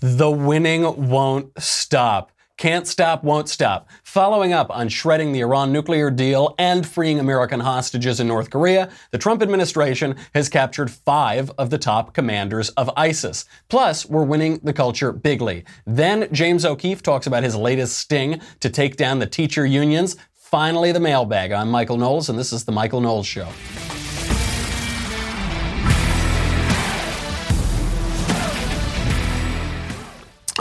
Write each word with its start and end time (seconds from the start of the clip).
The 0.00 0.30
winning 0.30 1.10
won't 1.10 1.52
stop. 1.62 2.32
Can't 2.56 2.86
stop, 2.86 3.22
won't 3.22 3.50
stop. 3.50 3.88
Following 4.02 4.54
up 4.54 4.70
on 4.70 4.88
shredding 4.88 5.32
the 5.32 5.40
Iran 5.40 5.72
nuclear 5.72 6.10
deal 6.10 6.54
and 6.58 6.86
freeing 6.86 7.18
American 7.18 7.60
hostages 7.60 8.18
in 8.18 8.26
North 8.26 8.48
Korea, 8.48 8.90
the 9.10 9.18
Trump 9.18 9.42
administration 9.42 10.16
has 10.34 10.48
captured 10.48 10.90
five 10.90 11.50
of 11.58 11.68
the 11.68 11.76
top 11.76 12.14
commanders 12.14 12.70
of 12.70 12.90
ISIS. 12.96 13.44
Plus, 13.68 14.06
we're 14.06 14.24
winning 14.24 14.58
the 14.62 14.72
culture 14.72 15.12
bigly. 15.12 15.64
Then 15.86 16.28
James 16.32 16.64
O'Keefe 16.64 17.02
talks 17.02 17.26
about 17.26 17.42
his 17.42 17.54
latest 17.54 17.98
sting 17.98 18.40
to 18.60 18.70
take 18.70 18.96
down 18.96 19.18
the 19.18 19.26
teacher 19.26 19.66
unions. 19.66 20.16
Finally, 20.34 20.92
the 20.92 21.00
mailbag. 21.00 21.52
I'm 21.52 21.70
Michael 21.70 21.98
Knowles, 21.98 22.30
and 22.30 22.38
this 22.38 22.54
is 22.54 22.64
The 22.64 22.72
Michael 22.72 23.02
Knowles 23.02 23.26
Show. 23.26 23.48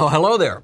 Oh, 0.01 0.07
hello 0.07 0.37
there. 0.37 0.63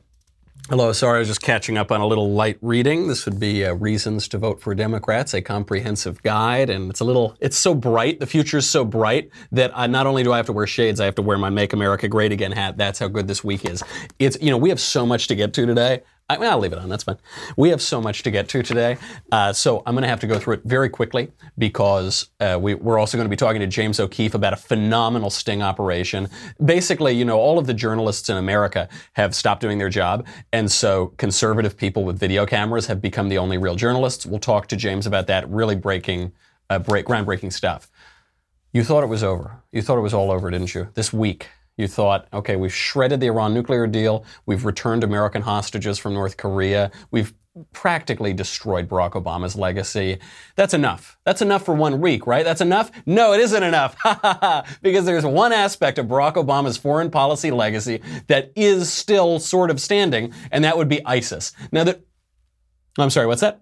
Hello, 0.70 0.94
sorry, 0.94 1.18
I 1.18 1.20
was 1.20 1.28
just 1.28 1.42
catching 1.42 1.78
up 1.78 1.92
on 1.92 2.00
a 2.00 2.08
little 2.08 2.32
light 2.32 2.58
reading. 2.62 3.10
This 3.10 3.26
would 3.26 3.38
be 3.38 3.66
uh, 3.66 3.74
Reasons 3.74 4.30
to 4.30 4.38
Vote 4.38 4.62
for 4.62 4.74
Democrats, 4.74 5.34
a 5.34 5.42
comprehensive 5.42 6.24
guide. 6.24 6.70
And 6.70 6.90
it's 6.90 7.02
a 7.02 7.04
little, 7.04 7.36
it's 7.42 7.58
so 7.58 7.76
bright, 7.76 8.22
the 8.22 8.28
future 8.28 8.60
is 8.60 8.70
so 8.70 8.86
bright 8.86 9.30
that 9.52 9.74
I, 9.76 9.88
not 9.88 10.08
only 10.08 10.24
do 10.24 10.32
I 10.32 10.38
have 10.38 10.46
to 10.46 10.54
wear 10.54 10.66
shades, 10.66 11.02
I 11.02 11.06
have 11.06 11.16
to 11.16 11.22
wear 11.22 11.38
my 11.38 11.50
Make 11.50 11.74
America 11.74 12.08
Great 12.08 12.32
Again 12.32 12.54
hat. 12.54 12.78
That's 12.78 12.98
how 12.98 13.10
good 13.10 13.28
this 13.28 13.44
week 13.44 13.66
is. 13.66 13.84
It's, 14.20 14.38
you 14.42 14.52
know, 14.52 14.58
we 14.58 14.70
have 14.70 14.80
so 14.80 15.06
much 15.06 15.28
to 15.28 15.36
get 15.36 15.54
to 15.56 15.66
today. 15.66 16.04
I, 16.28 16.38
will 16.38 16.58
leave 16.58 16.74
it 16.74 16.80
on. 16.80 16.90
That's 16.90 17.04
fine. 17.04 17.18
We 17.56 17.70
have 17.70 17.82
so 17.82 18.02
much 18.02 18.24
to 18.24 18.32
get 18.32 18.50
to 18.50 18.64
today, 18.64 18.98
uh, 19.32 19.54
so 19.54 19.84
I'm 19.86 19.94
going 19.94 20.02
to 20.02 20.08
have 20.08 20.22
to 20.22 20.28
go 20.28 20.40
through 20.40 20.56
it 20.56 20.62
very 20.66 20.90
quickly 20.90 21.32
because 21.58 22.30
uh, 22.40 22.58
we, 22.60 22.74
are 22.74 22.98
also 22.98 23.16
going 23.16 23.26
to 23.26 23.30
be 23.30 23.36
talking 23.36 23.60
to 23.62 23.68
James 23.68 24.00
O'Keefe 24.00 24.34
about 24.34 24.54
a 24.54 24.56
phenomenal 24.56 25.30
sting 25.30 25.62
operation. 25.62 26.28
Basically, 26.64 27.14
you 27.14 27.26
know, 27.26 27.38
all 27.38 27.60
of 27.60 27.68
the 27.68 27.76
journalists 27.76 28.28
in 28.30 28.38
America 28.38 28.90
have 29.14 29.36
stopped 29.36 29.62
doing 29.62 29.78
their 29.78 29.90
job, 29.90 30.26
and 30.52 30.72
so 30.72 31.14
conservative 31.18 31.78
people 31.78 32.04
with 32.04 32.18
video 32.18 32.48
cameras 32.48 32.88
have 32.88 33.02
become 33.02 33.30
the 33.30 33.38
only 33.38 33.60
real 33.60 33.76
journalists. 33.76 34.26
We'll 34.26 34.40
talk 34.40 34.68
to 34.70 34.76
James 34.76 35.06
about 35.06 35.28
that. 35.28 35.48
Really 35.48 35.76
breaking, 35.76 36.32
uh, 36.72 36.80
break, 36.80 37.06
groundbreaking 37.06 37.54
stuff. 37.54 37.88
You 38.74 38.84
thought 38.84 39.04
it 39.04 39.10
was 39.10 39.24
over. 39.24 39.62
You 39.72 39.84
thought 39.84 39.98
it 40.00 40.02
was 40.02 40.14
all 40.14 40.32
over, 40.32 40.50
didn't 40.50 40.74
you? 40.74 40.90
This 40.96 41.14
week, 41.14 41.50
you 41.78 41.88
thought, 41.88 42.28
okay, 42.34 42.56
we've 42.56 42.74
shredded 42.74 43.20
the 43.20 43.28
Iran 43.28 43.54
nuclear 43.54 43.86
deal. 43.88 44.26
We've 44.46 44.64
returned 44.64 45.04
American 45.04 45.42
hostages 45.42 46.00
from 46.00 46.14
North 46.14 46.38
Korea. 46.38 46.92
We've 47.12 47.34
practically 47.72 48.34
destroyed 48.34 48.90
Barack 48.90 49.12
Obama's 49.12 49.56
legacy. 49.56 50.20
That's 50.56 50.74
enough. 50.74 51.18
That's 51.24 51.42
enough 51.42 51.64
for 51.64 51.74
one 51.74 52.02
week, 52.02 52.28
right? 52.28 52.44
That's 52.44 52.62
enough? 52.62 52.92
No, 53.06 53.34
it 53.34 53.40
isn't 53.40 53.64
enough. 53.64 53.96
because 54.82 55.06
there's 55.06 55.26
one 55.26 55.54
aspect 55.54 55.98
of 55.98 56.08
Barack 56.08 56.34
Obama's 56.34 56.78
foreign 56.78 57.10
policy 57.10 57.52
legacy 57.52 58.02
that 58.28 58.52
is 58.56 58.92
still 58.92 59.40
sort 59.40 59.70
of 59.70 59.80
standing, 59.80 60.34
and 60.52 60.64
that 60.64 60.78
would 60.78 60.90
be 60.90 61.06
ISIS. 61.06 61.54
Now 61.72 61.86
that, 61.86 62.02
I'm 62.98 63.10
sorry, 63.10 63.28
what's 63.28 63.42
that? 63.42 63.62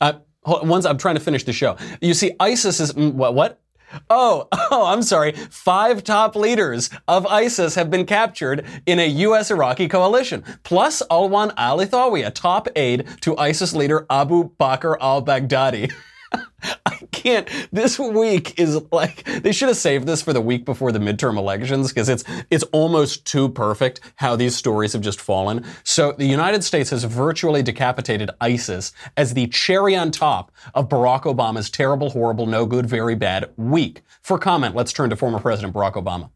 Uh, 0.00 0.14
once 0.44 0.86
I'm 0.86 0.98
trying 0.98 1.16
to 1.16 1.20
finish 1.20 1.44
the 1.44 1.52
show. 1.52 1.76
You 2.00 2.14
see, 2.14 2.32
ISIS 2.40 2.80
is, 2.80 2.92
mm, 2.92 3.12
what, 3.12 3.34
what? 3.34 3.59
Oh, 4.08 4.48
oh, 4.70 4.86
I'm 4.86 5.02
sorry. 5.02 5.32
Five 5.32 6.04
top 6.04 6.36
leaders 6.36 6.90
of 7.08 7.26
ISIS 7.26 7.74
have 7.74 7.90
been 7.90 8.06
captured 8.06 8.64
in 8.86 8.98
a 8.98 9.06
U.S. 9.06 9.50
Iraqi 9.50 9.88
coalition, 9.88 10.44
plus 10.62 11.02
Alwan 11.10 11.52
al 11.56 11.78
Ithawi, 11.78 12.26
a 12.26 12.30
top 12.30 12.68
aide 12.76 13.06
to 13.22 13.36
ISIS 13.36 13.74
leader 13.74 14.06
Abu 14.10 14.50
Bakr 14.58 14.96
al 15.00 15.24
Baghdadi. 15.24 15.92
I 16.32 16.96
can't. 17.10 17.48
This 17.72 17.98
week 17.98 18.58
is 18.58 18.80
like 18.92 19.24
they 19.24 19.52
should 19.52 19.68
have 19.68 19.76
saved 19.76 20.06
this 20.06 20.22
for 20.22 20.32
the 20.32 20.40
week 20.40 20.64
before 20.64 20.92
the 20.92 20.98
midterm 20.98 21.36
elections 21.36 21.88
because 21.88 22.08
it's 22.08 22.24
it's 22.50 22.64
almost 22.64 23.24
too 23.24 23.48
perfect 23.48 24.00
how 24.16 24.36
these 24.36 24.56
stories 24.56 24.92
have 24.92 25.02
just 25.02 25.20
fallen. 25.20 25.64
So 25.84 26.12
the 26.12 26.26
United 26.26 26.62
States 26.64 26.90
has 26.90 27.04
virtually 27.04 27.62
decapitated 27.62 28.30
ISIS 28.40 28.92
as 29.16 29.34
the 29.34 29.46
cherry 29.48 29.96
on 29.96 30.10
top 30.10 30.52
of 30.74 30.88
Barack 30.88 31.22
Obama's 31.22 31.70
terrible, 31.70 32.10
horrible, 32.10 32.46
no 32.46 32.66
good, 32.66 32.86
very 32.86 33.14
bad 33.14 33.50
week. 33.56 34.02
For 34.22 34.38
comment, 34.38 34.74
let's 34.74 34.92
turn 34.92 35.10
to 35.10 35.16
former 35.16 35.38
President 35.40 35.74
Barack 35.74 35.94
Obama. 35.94 36.30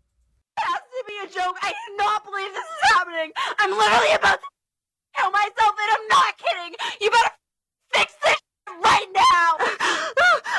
It 0.58 0.64
has 0.64 0.80
to 0.80 1.04
be 1.06 1.14
a 1.22 1.26
joke. 1.28 1.56
I 1.62 1.70
do 1.70 1.96
not 1.96 2.24
believe 2.24 2.52
this 2.52 2.64
is 2.64 2.90
happening. 2.92 3.32
I'm 3.58 3.70
literally 3.70 4.14
about 4.14 4.38
to 4.40 4.48
kill 5.16 5.30
myself, 5.30 5.74
and 5.78 5.90
I'm 5.92 6.08
not 6.08 6.38
kidding. 6.38 6.74
You 7.00 7.10
better 7.10 7.30
fix 7.92 8.14
this 8.22 8.40
right 8.82 9.08
now. 9.14 9.56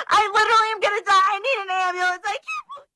I 0.08 0.22
literally 0.34 0.70
am 0.72 0.80
gonna 0.80 1.04
die. 1.06 1.28
I 1.34 1.40
need 1.40 1.60
an 1.64 1.70
ambulance. 1.72 2.24
I 2.26 2.38
can't. 2.38 2.88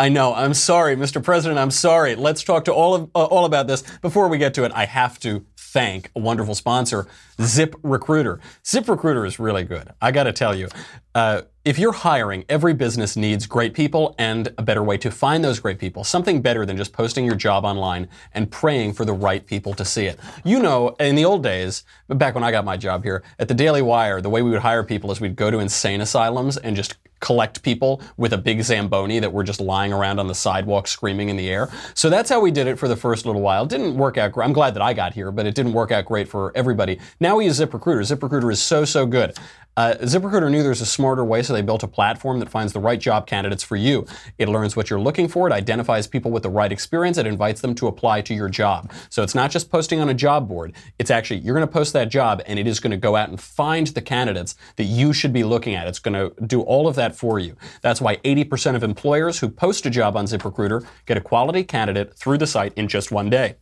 I 0.00 0.08
know. 0.08 0.32
I'm 0.32 0.54
sorry, 0.54 0.96
Mr. 0.96 1.22
President. 1.22 1.60
I'm 1.60 1.70
sorry. 1.70 2.14
Let's 2.14 2.42
talk 2.42 2.64
to 2.64 2.72
all 2.72 2.94
of 2.94 3.10
uh, 3.14 3.24
all 3.24 3.44
about 3.44 3.66
this. 3.66 3.82
Before 4.00 4.28
we 4.28 4.38
get 4.38 4.54
to 4.54 4.64
it, 4.64 4.72
I 4.74 4.86
have 4.86 5.20
to 5.20 5.44
thank 5.58 6.10
a 6.16 6.20
wonderful 6.20 6.54
sponsor, 6.54 7.06
Zip 7.42 7.76
Recruiter. 7.82 8.40
Zip 8.66 8.88
Recruiter 8.88 9.26
is 9.26 9.38
really 9.38 9.62
good. 9.62 9.90
I 10.00 10.10
got 10.10 10.22
to 10.22 10.32
tell 10.32 10.54
you, 10.54 10.68
uh, 11.14 11.42
if 11.66 11.78
you're 11.78 11.92
hiring, 11.92 12.46
every 12.48 12.72
business 12.72 13.14
needs 13.14 13.44
great 13.46 13.74
people 13.74 14.14
and 14.18 14.48
a 14.56 14.62
better 14.62 14.82
way 14.82 14.96
to 14.96 15.10
find 15.10 15.44
those 15.44 15.60
great 15.60 15.78
people. 15.78 16.02
Something 16.02 16.40
better 16.40 16.64
than 16.64 16.78
just 16.78 16.94
posting 16.94 17.26
your 17.26 17.34
job 17.34 17.66
online 17.66 18.08
and 18.32 18.50
praying 18.50 18.94
for 18.94 19.04
the 19.04 19.12
right 19.12 19.44
people 19.44 19.74
to 19.74 19.84
see 19.84 20.06
it. 20.06 20.18
You 20.44 20.60
know, 20.60 20.96
in 20.98 21.14
the 21.14 21.26
old 21.26 21.42
days, 21.42 21.84
back 22.08 22.34
when 22.34 22.42
I 22.42 22.50
got 22.50 22.64
my 22.64 22.78
job 22.78 23.04
here 23.04 23.22
at 23.38 23.48
the 23.48 23.54
Daily 23.54 23.82
Wire, 23.82 24.22
the 24.22 24.30
way 24.30 24.40
we 24.40 24.48
would 24.48 24.60
hire 24.60 24.82
people 24.82 25.12
is 25.12 25.20
we'd 25.20 25.36
go 25.36 25.50
to 25.50 25.58
insane 25.58 26.00
asylums 26.00 26.56
and 26.56 26.74
just 26.74 26.96
collect 27.20 27.62
people 27.62 28.02
with 28.16 28.32
a 28.32 28.38
big 28.38 28.62
Zamboni 28.62 29.20
that 29.20 29.32
were 29.32 29.44
just 29.44 29.60
lying 29.60 29.92
around 29.92 30.18
on 30.18 30.26
the 30.26 30.34
sidewalk 30.34 30.88
screaming 30.88 31.28
in 31.28 31.36
the 31.36 31.48
air. 31.48 31.70
So 31.94 32.10
that's 32.10 32.30
how 32.30 32.40
we 32.40 32.50
did 32.50 32.66
it 32.66 32.78
for 32.78 32.88
the 32.88 32.96
first 32.96 33.26
little 33.26 33.42
while. 33.42 33.64
It 33.64 33.68
didn't 33.68 33.96
work 33.96 34.18
out 34.18 34.32
great. 34.32 34.44
I'm 34.44 34.52
glad 34.52 34.74
that 34.74 34.82
I 34.82 34.92
got 34.92 35.14
here, 35.14 35.30
but 35.30 35.46
it 35.46 35.54
didn't 35.54 35.72
work 35.72 35.90
out 35.90 36.06
great 36.06 36.28
for 36.28 36.52
everybody. 36.54 36.98
Now 37.20 37.36
we 37.36 37.44
use 37.44 37.60
ZipRecruiter. 37.60 38.16
ZipRecruiter 38.16 38.50
is 38.50 38.62
so, 38.62 38.84
so 38.84 39.06
good. 39.06 39.36
Uh, 39.76 39.94
ZipRecruiter 40.02 40.50
knew 40.50 40.62
there's 40.62 40.80
a 40.80 40.86
smarter 40.86 41.24
way, 41.24 41.42
so 41.42 41.52
they 41.52 41.62
built 41.62 41.82
a 41.82 41.88
platform 41.88 42.40
that 42.40 42.50
finds 42.50 42.72
the 42.72 42.80
right 42.80 42.98
job 42.98 43.26
candidates 43.26 43.62
for 43.62 43.76
you. 43.76 44.04
It 44.36 44.48
learns 44.48 44.76
what 44.76 44.90
you're 44.90 45.00
looking 45.00 45.28
for, 45.28 45.46
it 45.46 45.52
identifies 45.52 46.06
people 46.06 46.30
with 46.30 46.42
the 46.42 46.50
right 46.50 46.70
experience, 46.72 47.16
it 47.18 47.26
invites 47.26 47.60
them 47.60 47.74
to 47.76 47.86
apply 47.86 48.22
to 48.22 48.34
your 48.34 48.48
job. 48.48 48.92
So 49.08 49.22
it's 49.22 49.34
not 49.34 49.50
just 49.50 49.70
posting 49.70 50.00
on 50.00 50.08
a 50.08 50.14
job 50.14 50.48
board, 50.48 50.74
it's 50.98 51.10
actually, 51.10 51.40
you're 51.40 51.54
going 51.54 51.66
to 51.66 51.72
post 51.72 51.92
that 51.92 52.10
job 52.10 52.42
and 52.46 52.58
it 52.58 52.66
is 52.66 52.80
going 52.80 52.90
to 52.90 52.96
go 52.96 53.14
out 53.14 53.28
and 53.28 53.40
find 53.40 53.86
the 53.86 54.02
candidates 54.02 54.56
that 54.76 54.84
you 54.84 55.12
should 55.12 55.32
be 55.32 55.44
looking 55.44 55.74
at. 55.74 55.86
It's 55.86 56.00
going 56.00 56.14
to 56.14 56.34
do 56.44 56.62
all 56.62 56.88
of 56.88 56.96
that 56.96 57.09
for 57.14 57.38
you. 57.38 57.56
That's 57.82 58.00
why 58.00 58.16
80% 58.16 58.76
of 58.76 58.82
employers 58.82 59.38
who 59.38 59.48
post 59.48 59.86
a 59.86 59.90
job 59.90 60.16
on 60.16 60.26
ZipRecruiter 60.26 60.86
get 61.06 61.16
a 61.16 61.20
quality 61.20 61.64
candidate 61.64 62.14
through 62.16 62.38
the 62.38 62.46
site 62.46 62.72
in 62.74 62.88
just 62.88 63.10
one 63.10 63.30
day. 63.30 63.56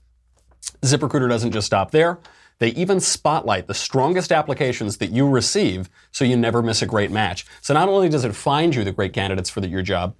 ZipRecruiter 0.82 1.28
doesn't 1.28 1.52
just 1.52 1.66
stop 1.66 1.90
there. 1.90 2.18
They 2.58 2.70
even 2.70 3.00
spotlight 3.00 3.66
the 3.66 3.74
strongest 3.74 4.32
applications 4.32 4.96
that 4.98 5.10
you 5.10 5.28
receive 5.28 5.88
so 6.10 6.24
you 6.24 6.36
never 6.36 6.62
miss 6.62 6.82
a 6.82 6.86
great 6.86 7.10
match. 7.10 7.46
So 7.60 7.72
not 7.72 7.88
only 7.88 8.08
does 8.08 8.24
it 8.24 8.34
find 8.34 8.74
you 8.74 8.84
the 8.84 8.92
great 8.92 9.12
candidates 9.12 9.48
for 9.48 9.60
the, 9.60 9.68
your 9.68 9.82
job, 9.82 10.16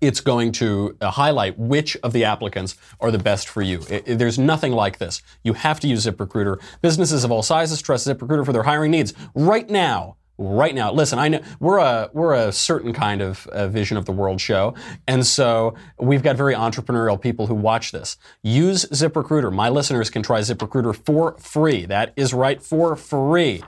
it's 0.00 0.20
going 0.20 0.52
to 0.52 0.96
uh, 1.00 1.10
highlight 1.10 1.58
which 1.58 1.96
of 1.98 2.12
the 2.12 2.24
applicants 2.24 2.76
are 3.00 3.10
the 3.10 3.18
best 3.18 3.48
for 3.48 3.62
you. 3.62 3.80
It, 3.88 4.04
it, 4.06 4.18
there's 4.18 4.38
nothing 4.38 4.72
like 4.72 4.98
this. 4.98 5.22
You 5.42 5.54
have 5.54 5.80
to 5.80 5.88
use 5.88 6.06
ZipRecruiter. 6.06 6.60
Businesses 6.82 7.24
of 7.24 7.30
all 7.30 7.42
sizes 7.42 7.80
trust 7.80 8.06
ZipRecruiter 8.06 8.44
for 8.44 8.52
their 8.52 8.62
hiring 8.62 8.90
needs 8.90 9.14
right 9.34 9.68
now 9.68 10.16
right 10.38 10.74
now. 10.74 10.90
Listen, 10.92 11.18
I 11.18 11.28
know 11.28 11.40
we're 11.60 11.78
a 11.78 12.10
we're 12.12 12.34
a 12.34 12.52
certain 12.52 12.92
kind 12.92 13.22
of 13.22 13.46
uh, 13.48 13.68
vision 13.68 13.96
of 13.96 14.04
the 14.04 14.12
world 14.12 14.40
show, 14.40 14.74
and 15.06 15.26
so 15.26 15.74
we've 15.98 16.22
got 16.22 16.36
very 16.36 16.54
entrepreneurial 16.54 17.20
people 17.20 17.46
who 17.46 17.54
watch 17.54 17.92
this. 17.92 18.16
Use 18.42 18.84
ZipRecruiter. 18.86 19.52
My 19.52 19.68
listeners 19.68 20.10
can 20.10 20.22
try 20.22 20.40
ZipRecruiter 20.40 20.94
for 20.94 21.36
free. 21.38 21.86
That 21.86 22.12
is 22.16 22.34
right, 22.34 22.60
for 22.62 22.96
free. 22.96 23.62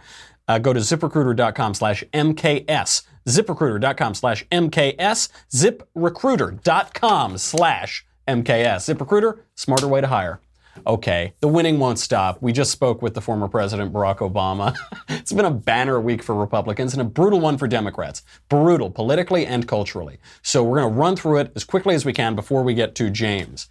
Uh, 0.49 0.59
go 0.59 0.73
to 0.73 0.81
ziprecruiter.com/mks. 0.81 3.03
ZipRecruiter.com 3.27 4.15
slash 4.15 4.47
MKS, 4.53 5.29
ziprecruiter.com 5.53 7.39
slash 7.39 8.07
MKS. 8.29 8.95
ZipRecruiter, 8.95 9.41
smarter 9.57 9.89
way 9.89 10.01
to 10.01 10.07
hire 10.07 10.41
okay, 10.87 11.35
the 11.41 11.49
winning 11.49 11.79
won't 11.79 11.99
stop. 11.99 12.41
We 12.41 12.53
just 12.53 12.71
spoke 12.71 13.03
with 13.03 13.15
the 13.15 13.21
former 13.21 13.49
president, 13.49 13.93
Barack 13.93 14.19
Obama. 14.19 14.77
it's 15.09 15.33
been 15.33 15.45
a 15.45 15.51
banner 15.51 16.01
week 16.01 16.23
for 16.23 16.35
Republicans 16.35 16.93
and 16.93 17.01
a 17.01 17.05
brutal 17.05 17.41
one 17.41 17.59
for 17.59 17.69
Democrats. 17.69 18.23
Brutal, 18.49 18.91
politically 18.91 19.47
and 19.47 19.67
culturally. 19.69 20.19
So 20.43 20.63
we're 20.63 20.79
going 20.79 20.93
to 20.93 20.99
run 20.99 21.17
through 21.17 21.39
it 21.39 21.53
as 21.55 21.65
quickly 21.65 21.95
as 21.95 22.05
we 22.05 22.13
can 22.13 22.35
before 22.35 22.63
we 22.63 22.75
get 22.75 22.95
to 22.97 23.11
James. 23.11 23.69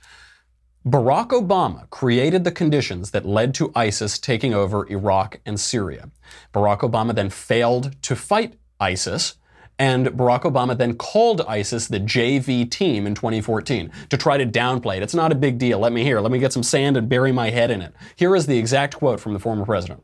Barack 0.86 1.30
Obama 1.30 1.90
created 1.90 2.44
the 2.44 2.52
conditions 2.52 3.10
that 3.10 3.26
led 3.26 3.56
to 3.56 3.72
ISIS 3.74 4.20
taking 4.20 4.54
over 4.54 4.88
Iraq 4.88 5.40
and 5.44 5.60
Syria. 5.60 6.12
Barack 6.54 6.82
Obama 6.82 7.16
then 7.16 7.32
failed 7.32 8.00
to 8.04 8.16
fight 8.16 8.54
ISIS 8.80 9.36
and 9.78 10.08
Barack 10.08 10.44
Obama 10.44 10.78
then 10.78 10.96
called 10.96 11.42
ISIS 11.42 11.88
the 11.88 12.00
JV 12.00 12.70
team 12.70 13.06
in 13.06 13.16
2014 13.16 13.92
to 14.10 14.18
try 14.18 14.38
to 14.38 14.46
downplay 14.46 14.98
it. 14.98 15.04
It's 15.04 15.16
not 15.16 15.32
a 15.32 15.36
big 15.36 15.58
deal. 15.58 15.80
Let 15.80 15.92
me 15.92 16.04
hear. 16.04 16.22
Let 16.22 16.32
me 16.32 16.40
get 16.40 16.54
some 16.54 16.64
sand 16.64 16.98
and 16.98 17.10
bury 17.10 17.32
my 17.32 17.50
head 17.50 17.72
in 17.72 17.82
it. 17.82 17.94
Here 18.16 18.36
is 18.36 18.46
the 18.46 18.58
exact 18.58 18.96
quote 18.96 19.20
from 19.20 19.34
the 19.34 19.40
former 19.40 19.66
president. 19.66 20.04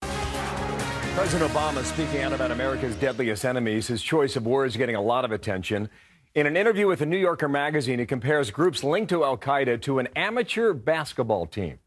President 0.00 1.52
Obama 1.52 1.84
speaking 1.84 2.22
out 2.22 2.32
about 2.32 2.50
America's 2.50 2.96
deadliest 2.96 3.44
enemies. 3.44 3.86
His 3.86 4.02
choice 4.02 4.34
of 4.34 4.46
words 4.46 4.76
getting 4.76 4.96
a 4.96 5.02
lot 5.02 5.24
of 5.24 5.30
attention. 5.30 5.90
In 6.34 6.46
an 6.46 6.56
interview 6.56 6.86
with 6.86 7.00
the 7.00 7.06
New 7.06 7.18
Yorker 7.18 7.48
magazine, 7.48 7.98
he 7.98 8.06
compares 8.06 8.50
groups 8.50 8.82
linked 8.82 9.10
to 9.10 9.22
Al 9.22 9.36
Qaeda 9.36 9.82
to 9.82 9.98
an 9.98 10.08
amateur 10.16 10.72
basketball 10.72 11.44
team. 11.44 11.78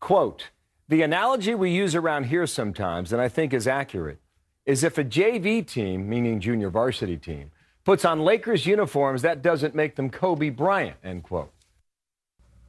Quote, 0.00 0.50
the 0.88 1.02
analogy 1.02 1.54
we 1.54 1.70
use 1.70 1.94
around 1.94 2.24
here 2.24 2.46
sometimes, 2.46 3.12
and 3.12 3.22
I 3.22 3.28
think 3.28 3.54
is 3.54 3.68
accurate, 3.68 4.20
is 4.66 4.82
if 4.84 4.98
a 4.98 5.04
JV 5.04 5.66
team, 5.66 6.08
meaning 6.08 6.40
junior 6.40 6.68
varsity 6.68 7.16
team, 7.16 7.52
puts 7.84 8.04
on 8.04 8.20
Lakers 8.20 8.66
uniforms, 8.66 9.22
that 9.22 9.40
doesn't 9.40 9.74
make 9.74 9.94
them 9.94 10.10
Kobe 10.10 10.50
Bryant, 10.50 10.96
end 11.04 11.22
quote. 11.22 11.52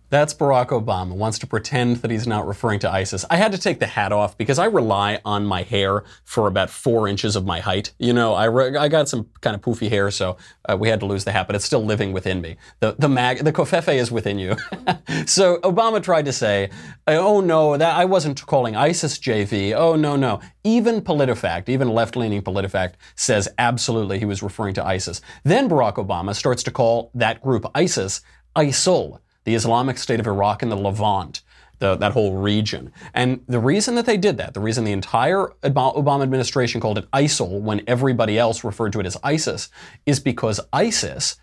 That's 0.09 0.33
Barack 0.33 0.67
Obama, 0.67 1.11
wants 1.11 1.37
to 1.39 1.47
pretend 1.47 1.97
that 1.97 2.11
he's 2.11 2.25
not 2.25 2.47
referring 2.47 2.79
to 2.79 2.91
ISIS. 2.91 3.25
I 3.29 3.35
had 3.35 3.51
to 3.51 3.57
take 3.57 3.79
the 3.79 3.87
hat 3.87 4.13
off 4.13 4.37
because 4.37 4.57
I 4.57 4.65
rely 4.65 5.19
on 5.25 5.45
my 5.45 5.63
hair 5.63 6.05
for 6.23 6.47
about 6.47 6.69
four 6.69 7.09
inches 7.09 7.35
of 7.35 7.45
my 7.45 7.59
height. 7.59 7.91
You 7.99 8.13
know, 8.13 8.33
I, 8.33 8.45
re- 8.45 8.77
I 8.77 8.87
got 8.87 9.09
some 9.09 9.27
kind 9.41 9.53
of 9.53 9.61
poofy 9.61 9.89
hair, 9.89 10.09
so 10.09 10.37
uh, 10.69 10.77
we 10.77 10.87
had 10.87 11.01
to 11.01 11.05
lose 11.05 11.25
the 11.25 11.33
hat, 11.33 11.47
but 11.47 11.57
it's 11.57 11.65
still 11.65 11.83
living 11.83 12.13
within 12.13 12.39
me. 12.39 12.55
The, 12.79 12.95
the 12.97 13.09
mag, 13.09 13.39
the 13.39 13.51
covfefe 13.51 13.93
is 13.95 14.09
within 14.09 14.39
you. 14.39 14.55
so 15.25 15.57
Obama 15.57 16.01
tried 16.01 16.23
to 16.25 16.33
say, 16.33 16.69
oh 17.05 17.41
no, 17.41 17.75
that 17.75 17.97
I 17.97 18.05
wasn't 18.05 18.45
calling 18.45 18.77
ISIS 18.77 19.19
JV. 19.19 19.73
Oh 19.75 19.97
no, 19.97 20.15
no. 20.15 20.39
Even 20.63 21.01
PolitiFact, 21.01 21.67
even 21.67 21.89
left-leaning 21.89 22.43
PolitiFact 22.43 22.93
says 23.15 23.49
absolutely 23.57 24.19
he 24.19 24.25
was 24.25 24.41
referring 24.41 24.73
to 24.75 24.85
ISIS. 24.85 25.21
Then 25.43 25.69
Barack 25.69 25.95
Obama 25.95 26.33
starts 26.33 26.63
to 26.63 26.71
call 26.71 27.11
that 27.13 27.41
group 27.41 27.65
ISIS 27.75 28.21
ISIL 28.55 29.19
the 29.47 29.55
Islamic 29.55 29.97
State 29.97 30.19
of 30.19 30.27
Iraq 30.27 30.61
and 30.61 30.69
the 30.69 30.75
Levant. 30.75 31.41
The, 31.79 31.95
that 31.95 32.13
whole 32.13 32.37
region. 32.37 32.91
And 33.13 33.41
the 33.45 33.59
reason 33.59 33.93
that 33.95 34.07
they 34.07 34.17
did 34.17 34.37
that, 34.37 34.55
the 34.55 34.59
reason 34.59 34.83
the 34.83 34.91
entire 34.91 35.49
Obama 35.61 36.23
administration 36.23 36.81
called 36.81 36.97
it 36.97 37.05
ISIL 37.11 37.61
when 37.61 37.83
everybody 37.85 38.39
else 38.39 38.63
referred 38.63 38.93
to 38.93 38.99
it 38.99 39.05
as 39.05 39.15
ISIS, 39.23 39.69
is 40.07 40.19
because 40.19 40.59
ISIS, 40.73 41.37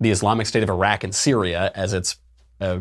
the 0.00 0.10
Islamic 0.10 0.48
State 0.48 0.64
of 0.64 0.70
Iraq 0.70 1.04
and 1.04 1.14
Syria, 1.14 1.70
as 1.76 1.92
it's 1.92 2.16
uh, 2.60 2.80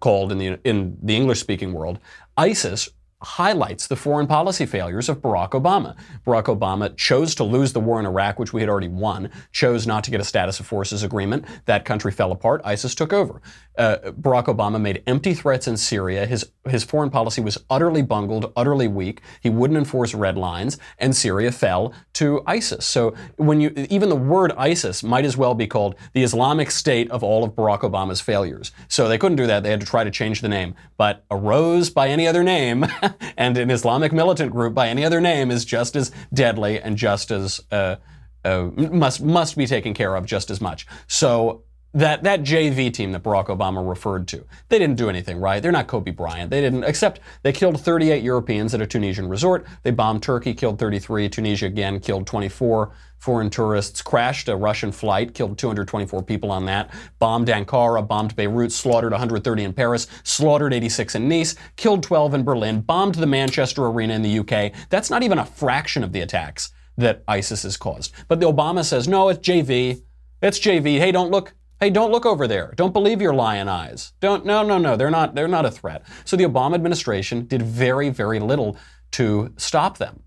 called 0.00 0.32
in 0.32 0.36
the 0.36 0.58
in 0.64 0.98
the 1.02 1.16
English 1.16 1.40
speaking 1.40 1.72
world, 1.72 1.98
ISIS 2.36 2.90
highlights 3.24 3.86
the 3.86 3.96
foreign 3.96 4.26
policy 4.26 4.66
failures 4.66 5.08
of 5.08 5.20
Barack 5.20 5.50
Obama. 5.50 5.96
Barack 6.26 6.44
Obama 6.44 6.94
chose 6.96 7.34
to 7.36 7.44
lose 7.44 7.72
the 7.72 7.80
war 7.80 7.98
in 7.98 8.06
Iraq, 8.06 8.38
which 8.38 8.52
we 8.52 8.60
had 8.60 8.68
already 8.68 8.88
won, 8.88 9.30
chose 9.50 9.86
not 9.86 10.04
to 10.04 10.10
get 10.10 10.20
a 10.20 10.24
status 10.24 10.60
of 10.60 10.66
forces 10.66 11.02
agreement. 11.02 11.46
That 11.64 11.84
country 11.84 12.12
fell 12.12 12.32
apart. 12.32 12.60
ISIS 12.64 12.94
took 12.94 13.12
over. 13.12 13.40
Uh, 13.76 13.96
Barack 14.12 14.46
Obama 14.46 14.80
made 14.80 15.02
empty 15.06 15.34
threats 15.34 15.66
in 15.66 15.76
Syria. 15.76 16.26
His, 16.26 16.50
his 16.68 16.84
foreign 16.84 17.10
policy 17.10 17.40
was 17.40 17.58
utterly 17.68 18.02
bungled, 18.02 18.52
utterly 18.56 18.88
weak. 18.88 19.20
He 19.40 19.50
wouldn't 19.50 19.78
enforce 19.78 20.14
red 20.14 20.38
lines, 20.38 20.78
and 20.98 21.14
Syria 21.14 21.50
fell 21.50 21.92
to 22.14 22.42
ISIS. 22.46 22.86
So 22.86 23.14
when 23.36 23.60
you, 23.60 23.72
even 23.90 24.08
the 24.08 24.16
word 24.16 24.52
ISIS 24.56 25.02
might 25.02 25.24
as 25.24 25.36
well 25.36 25.54
be 25.54 25.66
called 25.66 25.96
the 26.12 26.22
Islamic 26.22 26.70
State 26.70 27.10
of 27.10 27.24
all 27.24 27.42
of 27.42 27.52
Barack 27.52 27.80
Obama's 27.80 28.20
failures. 28.20 28.70
So 28.88 29.08
they 29.08 29.18
couldn't 29.18 29.36
do 29.36 29.46
that. 29.46 29.62
They 29.62 29.70
had 29.70 29.80
to 29.80 29.86
try 29.86 30.04
to 30.04 30.10
change 30.10 30.40
the 30.40 30.48
name. 30.48 30.74
But 30.96 31.24
arose 31.30 31.90
by 31.90 32.08
any 32.08 32.28
other 32.28 32.44
name 32.44 32.86
and 33.36 33.56
an 33.58 33.70
Islamic 33.70 34.12
militant 34.12 34.52
group 34.52 34.74
by 34.74 34.88
any 34.88 35.04
other 35.04 35.20
name 35.20 35.50
is 35.50 35.64
just 35.64 35.96
as 35.96 36.12
deadly 36.32 36.80
and 36.80 36.96
just 36.96 37.30
as 37.30 37.60
uh, 37.72 37.96
uh, 38.44 38.70
must 38.76 39.22
must 39.22 39.56
be 39.56 39.66
taken 39.66 39.94
care 39.94 40.14
of 40.14 40.26
just 40.26 40.50
as 40.50 40.60
much. 40.60 40.86
So 41.06 41.63
that 41.94 42.24
that 42.24 42.42
JV 42.42 42.92
team 42.92 43.12
that 43.12 43.22
Barack 43.22 43.46
Obama 43.46 43.88
referred 43.88 44.26
to, 44.28 44.44
they 44.68 44.78
didn't 44.78 44.96
do 44.96 45.08
anything 45.08 45.38
right. 45.38 45.62
They're 45.62 45.72
not 45.72 45.86
Kobe 45.86 46.10
Bryant. 46.10 46.50
They 46.50 46.60
didn't, 46.60 46.84
except 46.84 47.20
they 47.42 47.52
killed 47.52 47.80
38 47.80 48.22
Europeans 48.22 48.74
at 48.74 48.80
a 48.80 48.86
Tunisian 48.86 49.28
resort. 49.28 49.64
They 49.84 49.92
bombed 49.92 50.22
Turkey, 50.22 50.54
killed 50.54 50.78
33. 50.78 51.28
Tunisia 51.28 51.66
again 51.66 52.00
killed 52.00 52.26
24 52.26 52.92
foreign 53.18 53.48
tourists. 53.48 54.02
Crashed 54.02 54.48
a 54.48 54.56
Russian 54.56 54.90
flight, 54.90 55.34
killed 55.34 55.56
224 55.56 56.22
people 56.24 56.50
on 56.50 56.66
that. 56.66 56.90
Bombed 57.20 57.48
Ankara, 57.48 58.06
bombed 58.06 58.34
Beirut, 58.34 58.72
slaughtered 58.72 59.12
130 59.12 59.62
in 59.62 59.72
Paris, 59.72 60.08
slaughtered 60.24 60.74
86 60.74 61.14
in 61.14 61.28
Nice, 61.28 61.54
killed 61.76 62.02
12 62.02 62.34
in 62.34 62.42
Berlin, 62.42 62.80
bombed 62.80 63.14
the 63.14 63.26
Manchester 63.26 63.86
Arena 63.86 64.14
in 64.14 64.22
the 64.22 64.40
UK. 64.40 64.72
That's 64.90 65.10
not 65.10 65.22
even 65.22 65.38
a 65.38 65.46
fraction 65.46 66.02
of 66.02 66.12
the 66.12 66.20
attacks 66.20 66.72
that 66.96 67.22
ISIS 67.28 67.62
has 67.62 67.76
caused. 67.76 68.12
But 68.28 68.40
the 68.40 68.52
Obama 68.52 68.84
says, 68.84 69.08
no, 69.08 69.28
it's 69.28 69.46
JV. 69.46 70.02
It's 70.42 70.58
JV. 70.58 70.98
Hey, 70.98 71.12
don't 71.12 71.30
look 71.30 71.54
Hey, 71.84 71.90
don't 71.90 72.10
look 72.10 72.24
over 72.24 72.48
there. 72.48 72.72
Don't 72.76 72.94
believe 72.94 73.20
your 73.20 73.34
lion 73.34 73.68
eyes. 73.68 74.14
Don't 74.20 74.46
no 74.46 74.62
no 74.62 74.78
no, 74.78 74.96
they're 74.96 75.10
not 75.10 75.34
they're 75.34 75.46
not 75.46 75.66
a 75.66 75.70
threat. 75.70 76.02
So 76.24 76.34
the 76.34 76.44
Obama 76.44 76.76
administration 76.76 77.44
did 77.44 77.60
very 77.60 78.08
very 78.08 78.40
little 78.40 78.78
to 79.10 79.52
stop 79.58 79.98
them. 79.98 80.22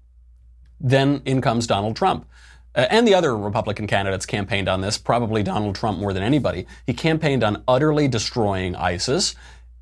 Then 0.80 1.24
in 1.26 1.42
comes 1.42 1.66
Donald 1.66 1.96
Trump. 1.96 2.28
Uh, 2.76 2.86
and 2.92 3.08
the 3.08 3.16
other 3.16 3.36
Republican 3.36 3.88
candidates 3.88 4.24
campaigned 4.24 4.70
on 4.70 4.82
this, 4.82 5.00
probably 5.00 5.42
Donald 5.42 5.74
Trump 5.74 5.98
more 5.98 6.14
than 6.14 6.22
anybody. 6.22 6.68
He 6.86 6.94
campaigned 6.94 7.44
on 7.44 7.64
utterly 7.68 8.08
destroying 8.08 8.76
ISIS. 8.76 9.34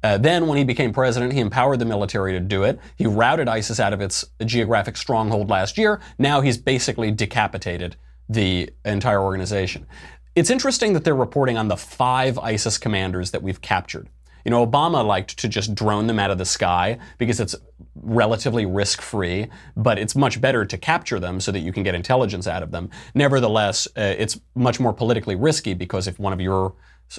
Uh, 0.01 0.17
then, 0.17 0.47
when 0.47 0.57
he 0.57 0.63
became 0.63 0.93
president, 0.93 1.33
he 1.33 1.41
empowered 1.41 1.79
the 1.79 1.85
military 1.85 2.31
to 2.31 2.39
do 2.39 2.63
it. 2.63 2.79
He 2.95 3.05
routed 3.05 3.49
ISIS 3.49 3.81
out 3.81 3.91
of 3.91 3.99
its 3.99 4.23
geographic 4.45 4.95
stronghold 4.95 5.49
last 5.49 5.77
year. 5.77 5.99
Now 6.17 6.39
he's 6.39 6.57
basically 6.57 7.11
decapitated 7.11 7.97
the 8.29 8.69
entire 8.85 9.21
organization. 9.21 9.85
It's 10.35 10.49
interesting 10.49 10.91
that 10.93 11.05
they're 11.05 11.15
reporting 11.15 11.57
on 11.57 11.69
the 11.69 11.77
five 11.77 12.37
ISIS 12.37 12.77
commanders 12.77 13.31
that 13.31 13.41
we've 13.41 13.61
captured. 13.61 14.09
You 14.43 14.51
know, 14.51 14.67
Obama 14.67 15.03
liked 15.03 15.39
to 15.39 15.47
just 15.47 15.73
drone 15.73 16.07
them 16.07 16.19
out 16.19 16.29
of 16.29 16.37
the 16.37 16.45
sky 16.45 16.99
because 17.17 17.39
it's 17.39 17.55
relatively 17.95 18.65
risk 18.65 19.01
free, 19.01 19.47
but 19.77 19.97
it's 19.97 20.13
much 20.13 20.41
better 20.41 20.65
to 20.65 20.77
capture 20.77 21.21
them 21.21 21.39
so 21.39 21.53
that 21.53 21.61
you 21.61 21.71
can 21.71 21.83
get 21.83 21.95
intelligence 21.95 22.47
out 22.47 22.63
of 22.63 22.71
them. 22.71 22.89
Nevertheless, 23.15 23.87
uh, 23.97 24.13
it's 24.17 24.37
much 24.55 24.77
more 24.77 24.93
politically 24.93 25.35
risky 25.35 25.73
because 25.73 26.05
if 26.05 26.19
one 26.19 26.33
of 26.33 26.41
your 26.41 26.75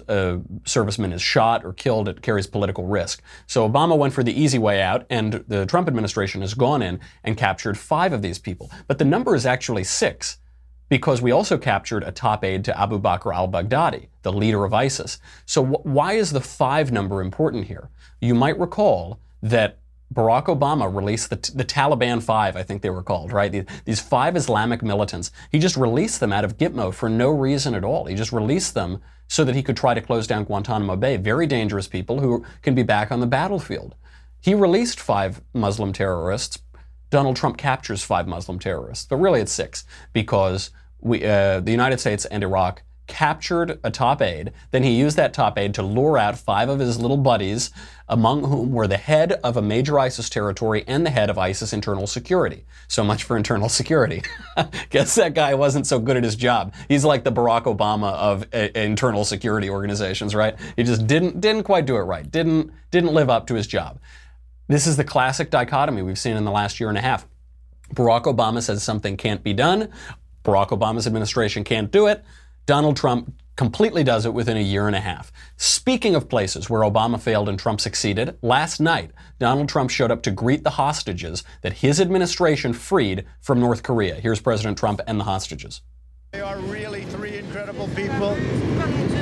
uh, 0.09 0.37
servicemen 0.67 1.13
is 1.13 1.23
shot 1.23 1.65
or 1.65 1.73
killed, 1.73 2.09
it 2.09 2.21
carries 2.21 2.47
political 2.47 2.87
risk. 2.87 3.23
So 3.47 3.69
Obama 3.69 3.97
went 3.97 4.13
for 4.13 4.23
the 4.23 4.39
easy 4.39 4.59
way 4.59 4.83
out, 4.83 5.07
and 5.09 5.45
the 5.49 5.65
Trump 5.65 5.89
administration 5.89 6.43
has 6.43 6.53
gone 6.53 6.83
in 6.83 7.01
and 7.25 7.37
captured 7.37 7.79
five 7.79 8.13
of 8.13 8.21
these 8.21 8.39
people. 8.39 8.71
But 8.87 8.99
the 8.99 9.05
number 9.07 9.35
is 9.35 9.47
actually 9.47 9.85
six 9.85 10.39
because 10.89 11.21
we 11.21 11.31
also 11.31 11.59
captured 11.59 12.05
a 12.05 12.13
top 12.13 12.45
aide 12.45 12.65
to 12.65 12.81
Abu 12.81 13.01
Bakr 13.01 13.35
al 13.35 13.49
Baghdadi, 13.49 14.09
the 14.23 14.33
leader 14.33 14.65
of 14.65 14.73
ISIS. 14.73 15.19
So, 15.45 15.65
wh- 15.65 15.87
why 15.87 16.13
is 16.15 16.31
the 16.31 16.41
five 16.41 16.93
number 16.93 17.21
important 17.21 17.67
here? 17.67 17.91
You 18.21 18.35
might 18.35 18.59
recall 18.59 19.21
that 19.43 19.79
Barack 20.15 20.47
Obama 20.47 20.95
released 20.95 21.31
the, 21.31 21.37
the 21.55 21.65
Taliban 21.65 22.23
Five, 22.23 22.57
I 22.57 22.63
think 22.63 22.83
they 22.83 22.91
were 22.91 23.03
called, 23.03 23.33
right? 23.33 23.51
These, 23.51 23.65
these 23.85 24.01
five 24.01 24.37
Islamic 24.37 24.83
militants. 24.83 25.33
He 25.51 25.59
just 25.59 25.77
released 25.77 26.21
them 26.21 26.33
out 26.33 26.45
of 26.45 26.57
Gitmo 26.57 26.95
for 26.95 27.09
no 27.09 27.31
reason 27.31 27.75
at 27.75 27.85
all. 27.85 28.05
He 28.05 28.15
just 28.15 28.33
released 28.33 28.75
them 28.75 29.01
so 29.29 29.45
that 29.45 29.57
he 29.57 29.63
could 29.63 29.77
try 29.77 29.95
to 29.95 30.01
close 30.01 30.27
down 30.27 30.45
Guantanamo 30.45 30.95
Bay. 30.97 31.17
Very 31.17 31.47
dangerous 31.49 31.89
people 31.89 32.21
who 32.21 32.45
can 32.63 32.75
be 32.75 32.85
back 32.85 33.11
on 33.11 33.19
the 33.19 33.27
battlefield. 33.27 33.97
He 34.41 34.55
released 34.55 35.01
five 35.01 35.41
Muslim 35.53 35.93
terrorists 35.93 36.57
Donald 37.17 37.35
Trump 37.37 37.57
captures 37.57 38.03
five 38.03 38.29
Muslim 38.29 38.59
terrorists, 38.59 39.07
but 39.07 39.17
really 39.17 39.41
it's 39.41 39.51
six 39.51 39.87
because 40.13 40.71
we, 41.01 41.25
uh, 41.25 41.61
the 41.61 41.71
United 41.71 41.99
States 41.99 42.27
and 42.27 42.43
Iraq 42.43 42.83
captured 43.07 43.81
a 43.83 43.91
top 43.91 44.21
aide. 44.21 44.53
Then 44.71 44.83
he 44.83 44.91
used 44.91 45.17
that 45.17 45.33
top 45.33 45.57
aide 45.57 45.73
to 45.77 45.83
lure 45.83 46.19
out 46.19 46.39
five 46.39 46.69
of 46.69 46.79
his 46.79 47.01
little 47.01 47.17
buddies, 47.17 47.71
among 48.07 48.45
whom 48.45 48.71
were 48.71 48.87
the 48.87 48.99
head 48.99 49.33
of 49.33 49.57
a 49.57 49.63
major 49.63 49.99
ISIS 49.99 50.29
territory 50.29 50.85
and 50.87 51.07
the 51.07 51.11
head 51.11 51.31
of 51.31 51.39
ISIS 51.39 51.73
internal 51.73 52.07
security. 52.07 52.67
So 52.87 53.03
much 53.03 53.25
for 53.25 53.39
internal 53.39 53.71
security. 53.71 54.23
Guess 54.91 55.15
that 55.15 55.33
guy 55.33 55.55
wasn't 55.55 55.87
so 55.87 55.99
good 55.99 56.19
at 56.19 56.23
his 56.23 56.37
job. 56.37 56.75
He's 56.87 57.07
like 57.07 57.25
the 57.25 57.33
Barack 57.33 57.63
Obama 57.63 58.13
of 58.13 58.47
uh, 58.53 58.69
internal 58.75 59.25
security 59.25 59.71
organizations, 59.71 60.35
right? 60.35 60.55
He 60.77 60.83
just 60.83 61.07
didn't 61.07 61.41
didn't 61.41 61.63
quite 61.63 61.87
do 61.87 61.97
it 61.97 62.01
right. 62.01 62.31
Didn't 62.31 62.73
didn't 62.91 63.15
live 63.15 63.31
up 63.31 63.47
to 63.47 63.55
his 63.55 63.67
job. 63.67 64.01
This 64.69 64.87
is 64.87 64.97
the 64.97 65.05
classic 65.05 65.51
dichotomy 65.51 66.03
we've 66.03 66.19
seen 66.19 66.37
in 66.37 66.45
the 66.45 66.51
last 66.51 66.81
year 66.81 66.89
and 66.89 66.99
a 66.99 67.03
half. 67.03 67.27
Barack 67.95 68.25
Obama 68.25 68.61
says 68.61 68.83
something 68.83 69.17
can't 69.17 69.45
be 69.45 69.53
done. 69.53 69.89
Barack 70.45 70.71
Obama's 70.71 71.07
administration 71.07 71.63
can't 71.63 71.91
do 71.91 72.09
it. 72.09 72.25
Donald 72.67 72.97
Trump 72.97 73.33
completely 73.55 74.03
does 74.03 74.27
it 74.27 74.35
within 74.35 74.57
a 74.57 74.61
year 74.61 74.89
and 74.89 74.97
a 74.97 75.01
half. 75.01 75.33
Speaking 75.57 76.15
of 76.17 76.29
places 76.29 76.69
where 76.69 76.83
Obama 76.83 77.21
failed 77.21 77.49
and 77.49 77.59
Trump 77.59 77.81
succeeded, 77.81 78.37
last 78.43 78.81
night, 78.81 79.13
Donald 79.39 79.69
Trump 79.69 79.89
showed 79.89 80.11
up 80.11 80.23
to 80.23 80.31
greet 80.31 80.65
the 80.65 80.71
hostages 80.71 81.45
that 81.63 81.75
his 81.75 82.01
administration 82.01 82.73
freed 82.73 83.25
from 83.41 83.61
North 83.61 83.85
Korea. 83.85 84.17
Here's 84.17 84.41
President 84.41 84.77
Trump 84.77 85.01
and 85.07 85.21
the 85.21 85.25
hostages. 85.25 85.81
They 86.33 86.41
are 86.41 86.59
really 86.59 87.05
three 87.05 87.39
incredible 87.39 87.89
people. 87.95 88.37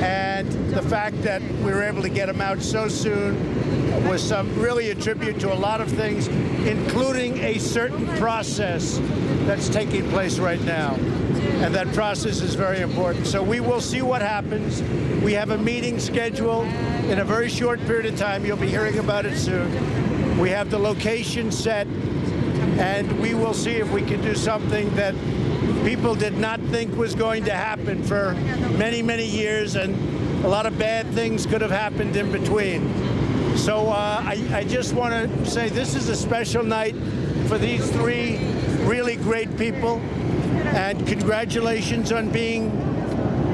And 0.03 0.49
the 0.73 0.81
fact 0.81 1.21
that 1.23 1.41
we 1.41 1.71
were 1.71 1.83
able 1.83 2.01
to 2.01 2.09
get 2.09 2.27
them 2.27 2.41
out 2.41 2.61
so 2.61 2.87
soon 2.87 3.35
was 4.07 4.21
some 4.21 4.53
really 4.59 4.91
a 4.91 4.95
tribute 4.95 5.39
to 5.39 5.53
a 5.53 5.55
lot 5.55 5.81
of 5.81 5.89
things, 5.89 6.27
including 6.67 7.37
a 7.39 7.57
certain 7.57 8.05
process 8.17 8.99
that's 9.45 9.69
taking 9.69 10.07
place 10.09 10.37
right 10.37 10.61
now. 10.63 10.95
And 10.95 11.73
that 11.73 11.91
process 11.93 12.41
is 12.41 12.55
very 12.55 12.81
important. 12.81 13.25
So 13.25 13.41
we 13.41 13.59
will 13.59 13.81
see 13.81 14.01
what 14.01 14.21
happens. 14.21 14.81
We 15.23 15.33
have 15.33 15.51
a 15.51 15.57
meeting 15.57 15.99
scheduled 15.99 16.67
in 17.05 17.19
a 17.19 17.25
very 17.25 17.49
short 17.49 17.79
period 17.81 18.05
of 18.13 18.19
time. 18.19 18.45
You'll 18.45 18.57
be 18.57 18.67
hearing 18.67 18.99
about 18.99 19.25
it 19.25 19.37
soon. 19.37 20.39
We 20.39 20.49
have 20.49 20.69
the 20.69 20.77
location 20.79 21.51
set, 21.51 21.87
and 22.77 23.19
we 23.21 23.33
will 23.33 23.53
see 23.53 23.75
if 23.75 23.89
we 23.91 24.01
can 24.01 24.21
do 24.21 24.35
something 24.35 24.93
that 24.95 25.15
people 25.83 26.15
did 26.15 26.37
not 26.37 26.59
think 26.71 26.95
was 26.95 27.15
going 27.15 27.45
to 27.45 27.53
happen 27.53 28.03
for 28.03 28.33
many, 28.77 29.01
many 29.01 29.25
years, 29.25 29.75
and 29.75 29.95
a 30.45 30.47
lot 30.47 30.65
of 30.65 30.77
bad 30.77 31.07
things 31.13 31.45
could 31.45 31.61
have 31.61 31.71
happened 31.71 32.15
in 32.15 32.31
between. 32.31 32.87
So 33.57 33.87
uh, 33.87 34.21
I, 34.23 34.47
I 34.51 34.63
just 34.63 34.93
want 34.93 35.13
to 35.13 35.45
say 35.45 35.69
this 35.69 35.95
is 35.95 36.09
a 36.09 36.15
special 36.15 36.63
night 36.63 36.95
for 37.47 37.57
these 37.57 37.89
three 37.91 38.37
really 38.83 39.15
great 39.15 39.57
people, 39.57 39.99
and 40.75 41.07
congratulations 41.07 42.11
on 42.11 42.29
being 42.29 42.65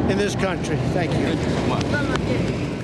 in 0.09 0.17
this 0.17 0.35
country. 0.35 0.77
Thank 0.93 1.13
you. 1.13 2.80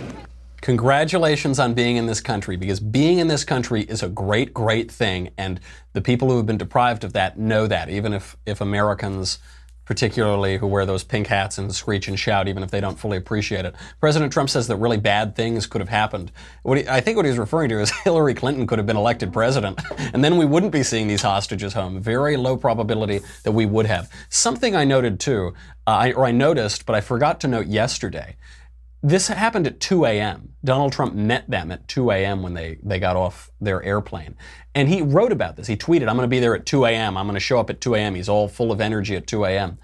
Congratulations 0.68 1.60
on 1.60 1.74
being 1.74 1.96
in 1.96 2.08
this 2.08 2.20
country 2.20 2.58
because 2.58 2.82
being 2.82 3.20
in 3.20 3.30
this 3.30 3.46
country 3.46 3.84
is 3.84 4.04
a 4.04 4.10
great, 4.10 4.54
great 4.54 4.92
thing. 4.92 5.30
And 5.38 5.62
the 5.94 6.02
people 6.02 6.30
who 6.30 6.36
have 6.36 6.46
been 6.46 6.58
deprived 6.58 7.06
of 7.06 7.14
that 7.14 7.40
know 7.40 7.68
that, 7.68 7.90
even 7.90 8.12
if, 8.12 8.36
if 8.46 8.60
Americans, 8.60 9.40
particularly 9.86 10.58
who 10.58 10.68
wear 10.68 10.86
those 10.86 11.06
pink 11.06 11.28
hats 11.28 11.58
and 11.58 11.74
screech 11.74 12.10
and 12.10 12.20
shout, 12.20 12.50
even 12.50 12.64
if 12.64 12.70
they 12.70 12.82
don't 12.82 13.00
fully 13.00 13.16
appreciate 13.16 13.64
it. 13.64 13.76
President 14.02 14.34
Trump 14.34 14.50
says 14.50 14.68
that 14.68 14.76
really 14.76 14.98
bad 14.98 15.38
things 15.38 15.68
could 15.68 15.80
have 15.80 15.88
happened. 15.88 16.34
What 16.64 16.80
he, 16.80 16.90
I 16.90 17.00
think 17.00 17.16
what 17.16 17.26
he's 17.26 17.38
referring 17.38 17.70
to 17.70 17.80
is 17.80 17.90
Hillary 18.04 18.34
Clinton 18.34 18.68
could 18.68 18.78
have 18.78 18.86
been 18.86 18.98
elected 18.98 19.32
president, 19.32 19.80
and 19.98 20.22
then 20.22 20.36
we 20.36 20.44
wouldn't 20.44 20.74
be 20.74 20.84
seeing 20.84 21.08
these 21.08 21.22
hostages 21.22 21.72
home. 21.72 22.02
Very 22.02 22.36
low 22.36 22.58
probability 22.58 23.22
that 23.44 23.54
we 23.54 23.66
would 23.66 23.86
have. 23.86 24.12
Something 24.28 24.76
I 24.76 24.84
noted 24.84 25.22
too, 25.22 25.54
uh, 25.88 25.92
I, 25.92 26.12
or 26.12 26.26
I 26.26 26.32
noticed, 26.32 26.86
but 26.86 26.94
I 26.94 27.00
forgot 27.00 27.40
to 27.40 27.48
note 27.48 27.68
yesterday 27.68 28.36
this 29.04 29.28
happened 29.28 29.68
at 29.68 29.80
2 29.80 30.06
a.m. 30.06 30.54
Donald 30.64 30.92
Trump 30.92 31.14
met 31.14 31.50
them 31.50 31.72
at 31.72 31.88
2 31.88 32.12
a.m. 32.12 32.42
when 32.42 32.54
they, 32.54 32.78
they 32.84 33.00
got 33.00 33.16
off 33.16 33.52
their 33.62 33.82
airplane. 33.84 34.36
And 34.74 34.90
he 34.90 35.02
wrote 35.02 35.32
about 35.32 35.56
this. 35.56 35.68
He 35.68 35.78
tweeted, 35.78 36.08
I'm 36.10 36.16
going 36.16 36.22
to 36.22 36.28
be 36.28 36.40
there 36.40 36.56
at 36.56 36.66
2 36.66 36.86
a.m. 36.86 37.18
I'm 37.18 37.26
going 37.26 37.36
to 37.36 37.40
show 37.40 37.60
up 37.60 37.70
at 37.70 37.80
2 37.80 37.96
a.m. 37.96 38.16
He's 38.16 38.30
all 38.30 38.48
full 38.48 38.72
of 38.72 38.82
energy 38.82 39.16
at 39.16 39.28
2 39.28 39.46
a.m. 39.46 39.78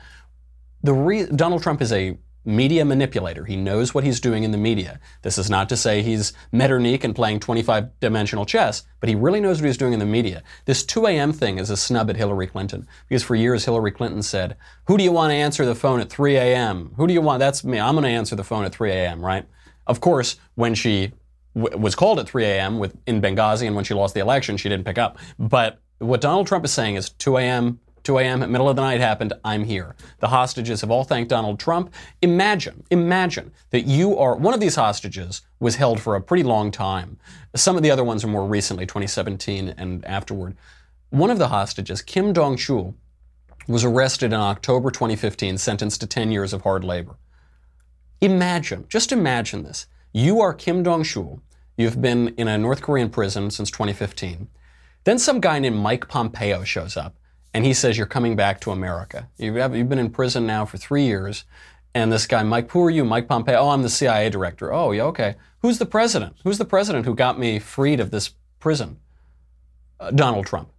The 0.81 0.93
re- 0.93 1.27
Donald 1.27 1.63
Trump 1.63 1.81
is 1.81 1.93
a 1.93 2.17
media 2.45 2.83
manipulator. 2.85 3.45
He 3.45 3.55
knows 3.55 3.93
what 3.93 4.03
he's 4.03 4.19
doing 4.19 4.43
in 4.43 4.51
the 4.51 4.57
media. 4.57 4.99
This 5.21 5.37
is 5.37 5.49
not 5.49 5.69
to 5.69 5.77
say 5.77 6.01
he's 6.01 6.33
Metternich 6.51 7.03
and 7.03 7.15
playing 7.15 7.39
25 7.39 7.99
dimensional 7.99 8.45
chess, 8.45 8.83
but 8.99 9.09
he 9.09 9.15
really 9.15 9.39
knows 9.39 9.61
what 9.61 9.67
he's 9.67 9.77
doing 9.77 9.93
in 9.93 9.99
the 9.99 10.05
media. 10.05 10.43
This 10.65 10.83
2 10.83 11.07
a.m. 11.07 11.33
thing 11.33 11.57
is 11.57 11.69
a 11.69 11.77
snub 11.77 12.09
at 12.09 12.17
Hillary 12.17 12.47
Clinton 12.47 12.87
because 13.07 13.23
for 13.23 13.35
years 13.35 13.65
Hillary 13.65 13.91
Clinton 13.91 14.21
said, 14.21 14.57
Who 14.87 14.97
do 14.97 15.03
you 15.03 15.11
want 15.11 15.31
to 15.31 15.35
answer 15.35 15.65
the 15.65 15.75
phone 15.75 15.99
at 15.99 16.09
3 16.09 16.35
a.m.? 16.35 16.93
Who 16.97 17.07
do 17.07 17.13
you 17.13 17.21
want? 17.21 17.39
That's 17.39 17.63
me. 17.63 17.79
I'm 17.79 17.95
going 17.95 18.03
to 18.03 18.09
answer 18.09 18.35
the 18.35 18.43
phone 18.43 18.65
at 18.65 18.73
3 18.73 18.91
a.m., 18.91 19.23
right? 19.23 19.45
Of 19.87 20.01
course, 20.01 20.37
when 20.55 20.75
she 20.75 21.11
was 21.55 21.95
called 21.95 22.19
at 22.19 22.27
3 22.27 22.45
a.m. 22.45 22.79
with 22.79 22.97
in 23.05 23.21
Benghazi 23.21 23.67
and 23.67 23.75
when 23.75 23.85
she 23.85 23.93
lost 23.93 24.13
the 24.13 24.19
election, 24.19 24.57
she 24.57 24.69
didn't 24.69 24.85
pick 24.85 24.97
up. 24.97 25.17
But 25.37 25.79
what 25.99 26.21
Donald 26.21 26.47
Trump 26.47 26.65
is 26.65 26.71
saying 26.71 26.95
is 26.95 27.09
2 27.09 27.37
a.m. 27.37 27.79
2 28.03 28.17
a.m., 28.17 28.43
at 28.43 28.49
middle 28.49 28.69
of 28.69 28.75
the 28.75 28.81
night 28.81 28.99
happened, 28.99 29.33
I'm 29.45 29.63
here. 29.63 29.95
The 30.19 30.27
hostages 30.27 30.81
have 30.81 30.91
all 30.91 31.03
thanked 31.03 31.29
Donald 31.29 31.59
Trump. 31.59 31.93
Imagine, 32.21 32.83
imagine 32.91 33.51
that 33.69 33.85
you 33.85 34.17
are, 34.17 34.35
one 34.35 34.53
of 34.53 34.59
these 34.59 34.75
hostages 34.75 35.41
was 35.59 35.77
held 35.77 36.01
for 36.01 36.15
a 36.15 36.21
pretty 36.21 36.43
long 36.43 36.69
time. 36.69 37.17
Some 37.55 37.77
of 37.77 37.83
the 37.83 37.91
other 37.91 38.03
ones 38.03 38.23
are 38.23 38.27
more 38.27 38.45
recently, 38.45 38.85
2017 38.85 39.75
and 39.77 40.03
afterward. 40.05 40.57
One 41.09 41.29
of 41.29 41.39
the 41.39 41.47
hostages, 41.47 42.01
Kim 42.01 42.33
Dong 42.33 42.57
Chul, 42.57 42.95
was 43.67 43.85
arrested 43.85 44.33
in 44.33 44.39
October 44.39 44.91
2015, 44.91 45.57
sentenced 45.57 46.01
to 46.01 46.07
10 46.07 46.31
years 46.31 46.51
of 46.51 46.63
hard 46.63 46.83
labor. 46.83 47.15
Imagine, 48.19 48.85
just 48.89 49.11
imagine 49.11 49.63
this. 49.63 49.87
You 50.11 50.41
are 50.41 50.53
Kim 50.53 50.83
Dong 50.83 51.03
Chul. 51.03 51.39
You've 51.77 52.01
been 52.01 52.29
in 52.35 52.47
a 52.47 52.57
North 52.57 52.81
Korean 52.81 53.09
prison 53.09 53.49
since 53.49 53.71
2015. 53.71 54.49
Then 55.05 55.17
some 55.17 55.39
guy 55.39 55.59
named 55.59 55.77
Mike 55.77 56.07
Pompeo 56.07 56.63
shows 56.63 56.97
up 56.97 57.15
and 57.53 57.65
he 57.65 57.73
says, 57.73 57.97
You're 57.97 58.07
coming 58.07 58.35
back 58.35 58.59
to 58.61 58.71
America. 58.71 59.29
You've, 59.37 59.55
you've 59.75 59.89
been 59.89 59.99
in 59.99 60.09
prison 60.09 60.45
now 60.45 60.65
for 60.65 60.77
three 60.77 61.05
years. 61.05 61.45
And 61.95 62.11
this 62.11 62.25
guy, 62.25 62.41
Mike, 62.41 62.71
who 62.71 62.83
are 62.83 62.89
you? 62.89 63.05
Mike 63.05 63.27
Pompeo. 63.27 63.59
Oh, 63.59 63.69
I'm 63.69 63.83
the 63.83 63.89
CIA 63.89 64.29
director. 64.29 64.73
Oh, 64.73 64.91
yeah, 64.91 65.03
okay. 65.03 65.35
Who's 65.61 65.77
the 65.77 65.85
president? 65.85 66.37
Who's 66.43 66.57
the 66.57 66.65
president 66.65 67.05
who 67.05 67.13
got 67.13 67.37
me 67.37 67.59
freed 67.59 67.99
of 67.99 68.09
this 68.09 68.31
prison? 68.59 68.99
Uh, 69.99 70.09
Donald 70.11 70.47
Trump. 70.47 70.69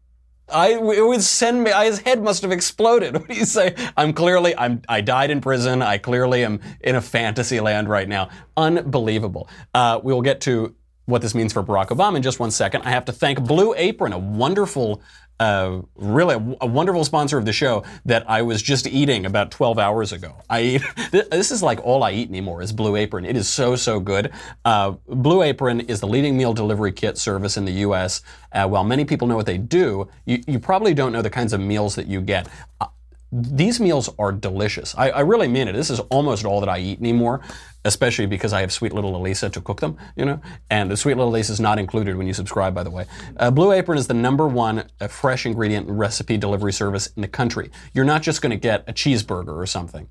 I 0.52 0.73
it 0.73 1.07
would 1.07 1.23
send 1.23 1.62
me. 1.62 1.71
His 1.71 2.00
head 2.00 2.23
must 2.23 2.43
have 2.43 2.52
exploded. 2.52 3.14
What 3.14 3.28
do 3.28 3.35
you 3.35 3.47
say? 3.47 3.75
I'm 3.97 4.12
clearly. 4.12 4.54
I'm. 4.57 4.83
I 4.88 5.00
died 5.00 5.31
in 5.31 5.40
prison. 5.40 5.81
I 5.81 5.97
clearly 5.97 6.45
am 6.45 6.61
in 6.81 6.97
a 6.97 7.00
fantasy 7.00 7.61
land 7.61 7.88
right 7.88 8.09
now. 8.09 8.28
Unbelievable. 8.57 9.49
Uh, 9.73 10.00
we 10.02 10.12
will 10.12 10.21
get 10.21 10.43
to 10.43 10.75
what 11.07 11.23
this 11.23 11.35
means 11.35 11.52
for 11.52 11.62
Barack 11.62 11.88
Obama 11.88 12.16
in 12.16 12.23
just 12.23 12.40
one 12.40 12.50
second. 12.50 12.83
I 12.83 12.90
have 12.90 13.04
to 13.07 13.12
thank 13.12 13.43
Blue 13.43 13.75
Apron, 13.75 14.12
a 14.12 14.19
wonderful 14.19 15.02
uh, 15.40 15.80
really 15.96 16.34
a, 16.60 16.66
wonderful 16.66 17.04
sponsor 17.04 17.38
of 17.38 17.44
the 17.44 17.52
show 17.52 17.82
that 18.04 18.28
I 18.28 18.42
was 18.42 18.62
just 18.62 18.86
eating 18.86 19.26
about 19.26 19.50
12 19.50 19.78
hours 19.78 20.12
ago. 20.12 20.36
I 20.48 20.62
eat, 20.62 20.82
this 21.10 21.50
is 21.50 21.62
like 21.62 21.84
all 21.84 22.02
I 22.02 22.12
eat 22.12 22.28
anymore 22.28 22.62
is 22.62 22.72
Blue 22.72 22.96
Apron. 22.96 23.24
It 23.24 23.36
is 23.36 23.48
so, 23.48 23.74
so 23.76 23.98
good. 23.98 24.32
Uh, 24.64 24.92
Blue 25.08 25.42
Apron 25.42 25.80
is 25.80 26.00
the 26.00 26.06
leading 26.06 26.36
meal 26.36 26.52
delivery 26.52 26.92
kit 26.92 27.18
service 27.18 27.56
in 27.56 27.64
the 27.64 27.72
U.S. 27.72 28.22
Uh, 28.52 28.68
while 28.68 28.84
many 28.84 29.04
people 29.04 29.26
know 29.26 29.36
what 29.36 29.46
they 29.46 29.58
do, 29.58 30.08
you, 30.24 30.42
you, 30.46 30.58
probably 30.58 30.94
don't 30.94 31.12
know 31.12 31.22
the 31.22 31.30
kinds 31.30 31.52
of 31.52 31.60
meals 31.60 31.96
that 31.96 32.06
you 32.06 32.20
get. 32.20 32.48
Uh, 32.80 32.86
these 33.32 33.80
meals 33.80 34.08
are 34.18 34.30
delicious. 34.30 34.94
I, 34.96 35.10
I, 35.10 35.20
really 35.20 35.48
mean 35.48 35.66
it. 35.66 35.72
This 35.72 35.90
is 35.90 35.98
almost 35.98 36.44
all 36.44 36.60
that 36.60 36.68
I 36.68 36.78
eat 36.78 37.00
anymore, 37.00 37.40
especially 37.84 38.26
because 38.26 38.52
I 38.52 38.60
have 38.60 38.72
sweet 38.72 38.92
little 38.92 39.16
Elisa 39.16 39.50
to 39.50 39.60
cook 39.60 39.80
them, 39.80 39.96
you 40.16 40.24
know? 40.24 40.40
And 40.70 40.90
the 40.90 40.96
sweet 40.96 41.16
little 41.16 41.30
Elisa 41.32 41.52
is 41.52 41.60
not 41.60 41.78
included 41.78 42.16
when 42.16 42.26
you 42.26 42.32
subscribe, 42.32 42.74
by 42.74 42.82
the 42.82 42.90
way. 42.90 43.06
Uh, 43.36 43.50
Blue 43.50 43.72
Apron 43.72 43.98
is 43.98 44.06
the 44.06 44.14
number 44.14 44.46
one 44.46 44.84
uh, 45.00 45.08
fresh 45.08 45.46
ingredient 45.46 45.88
recipe 45.88 46.36
delivery 46.36 46.72
service 46.72 47.08
in 47.08 47.22
the 47.22 47.28
country. 47.28 47.70
You're 47.92 48.04
not 48.04 48.22
just 48.22 48.42
going 48.42 48.50
to 48.50 48.56
get 48.56 48.84
a 48.88 48.92
cheeseburger 48.92 49.56
or 49.56 49.66
something. 49.66 50.08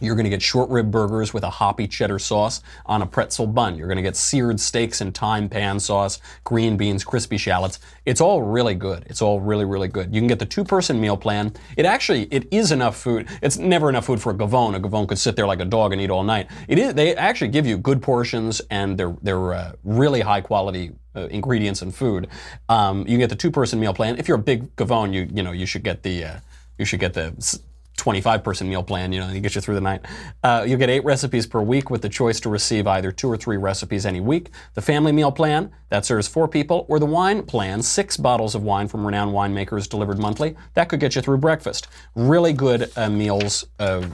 You're 0.00 0.14
going 0.14 0.24
to 0.24 0.30
get 0.30 0.42
short 0.42 0.70
rib 0.70 0.90
burgers 0.90 1.34
with 1.34 1.44
a 1.44 1.50
hoppy 1.50 1.86
cheddar 1.86 2.18
sauce 2.18 2.62
on 2.86 3.02
a 3.02 3.06
pretzel 3.06 3.46
bun. 3.46 3.76
You're 3.76 3.86
going 3.86 3.96
to 3.96 4.02
get 4.02 4.16
seared 4.16 4.58
steaks 4.58 5.00
in 5.00 5.12
thyme 5.12 5.48
pan 5.48 5.78
sauce, 5.78 6.20
green 6.44 6.76
beans, 6.76 7.04
crispy 7.04 7.36
shallots. 7.36 7.78
It's 8.06 8.20
all 8.20 8.42
really 8.42 8.74
good. 8.74 9.04
It's 9.06 9.20
all 9.22 9.40
really, 9.40 9.64
really 9.64 9.88
good. 9.88 10.14
You 10.14 10.20
can 10.20 10.28
get 10.28 10.38
the 10.38 10.46
two-person 10.46 11.00
meal 11.00 11.16
plan. 11.16 11.52
It 11.76 11.84
actually, 11.84 12.24
it 12.24 12.48
is 12.50 12.72
enough 12.72 12.96
food. 12.96 13.28
It's 13.42 13.58
never 13.58 13.88
enough 13.88 14.06
food 14.06 14.20
for 14.20 14.32
a 14.32 14.34
gavone. 14.34 14.74
A 14.74 14.80
gavone 14.80 15.06
could 15.06 15.18
sit 15.18 15.36
there 15.36 15.46
like 15.46 15.60
a 15.60 15.64
dog 15.64 15.92
and 15.92 16.00
eat 16.00 16.10
all 16.10 16.24
night. 16.24 16.48
It 16.66 16.78
is, 16.78 16.94
they 16.94 17.14
actually 17.14 17.48
give 17.48 17.66
you 17.66 17.76
good 17.76 18.00
portions 18.00 18.60
and 18.70 18.96
they're, 18.96 19.16
they're 19.22 19.52
uh, 19.52 19.72
really 19.84 20.22
high 20.22 20.40
quality 20.40 20.92
uh, 21.14 21.26
ingredients 21.26 21.82
and 21.82 21.94
food. 21.94 22.28
Um, 22.68 23.00
you 23.00 23.06
can 23.06 23.18
get 23.18 23.30
the 23.30 23.36
two-person 23.36 23.78
meal 23.78 23.92
plan. 23.92 24.18
If 24.18 24.28
you're 24.28 24.38
a 24.38 24.42
big 24.42 24.74
gavone, 24.76 25.12
you, 25.12 25.28
you 25.32 25.42
know, 25.42 25.52
you 25.52 25.66
should 25.66 25.82
get 25.82 26.02
the, 26.02 26.24
uh, 26.24 26.36
you 26.78 26.84
should 26.84 27.00
get 27.00 27.12
the 27.14 27.60
25 28.00 28.42
person 28.42 28.68
meal 28.68 28.82
plan, 28.82 29.12
you 29.12 29.20
know, 29.20 29.28
and 29.28 29.42
get 29.42 29.54
you 29.54 29.60
through 29.60 29.74
the 29.74 29.80
night. 29.80 30.00
Uh, 30.42 30.64
you'll 30.66 30.78
get 30.78 30.88
eight 30.88 31.04
recipes 31.04 31.46
per 31.46 31.60
week 31.60 31.90
with 31.90 32.00
the 32.00 32.08
choice 32.08 32.40
to 32.40 32.48
receive 32.48 32.86
either 32.86 33.12
two 33.12 33.28
or 33.28 33.36
three 33.36 33.58
recipes 33.58 34.06
any 34.06 34.20
week. 34.20 34.48
The 34.74 34.80
family 34.80 35.12
meal 35.12 35.30
plan, 35.30 35.70
that 35.90 36.06
serves 36.06 36.26
four 36.26 36.48
people, 36.48 36.86
or 36.88 36.98
the 36.98 37.06
wine 37.06 37.42
plan, 37.42 37.82
six 37.82 38.16
bottles 38.16 38.54
of 38.54 38.62
wine 38.62 38.88
from 38.88 39.04
renowned 39.04 39.32
winemakers 39.32 39.86
delivered 39.86 40.18
monthly. 40.18 40.56
That 40.74 40.88
could 40.88 40.98
get 40.98 41.14
you 41.14 41.20
through 41.20 41.38
breakfast. 41.38 41.88
Really 42.14 42.54
good 42.54 42.90
uh, 42.96 43.10
meals. 43.10 43.66
Uh, 43.78 44.06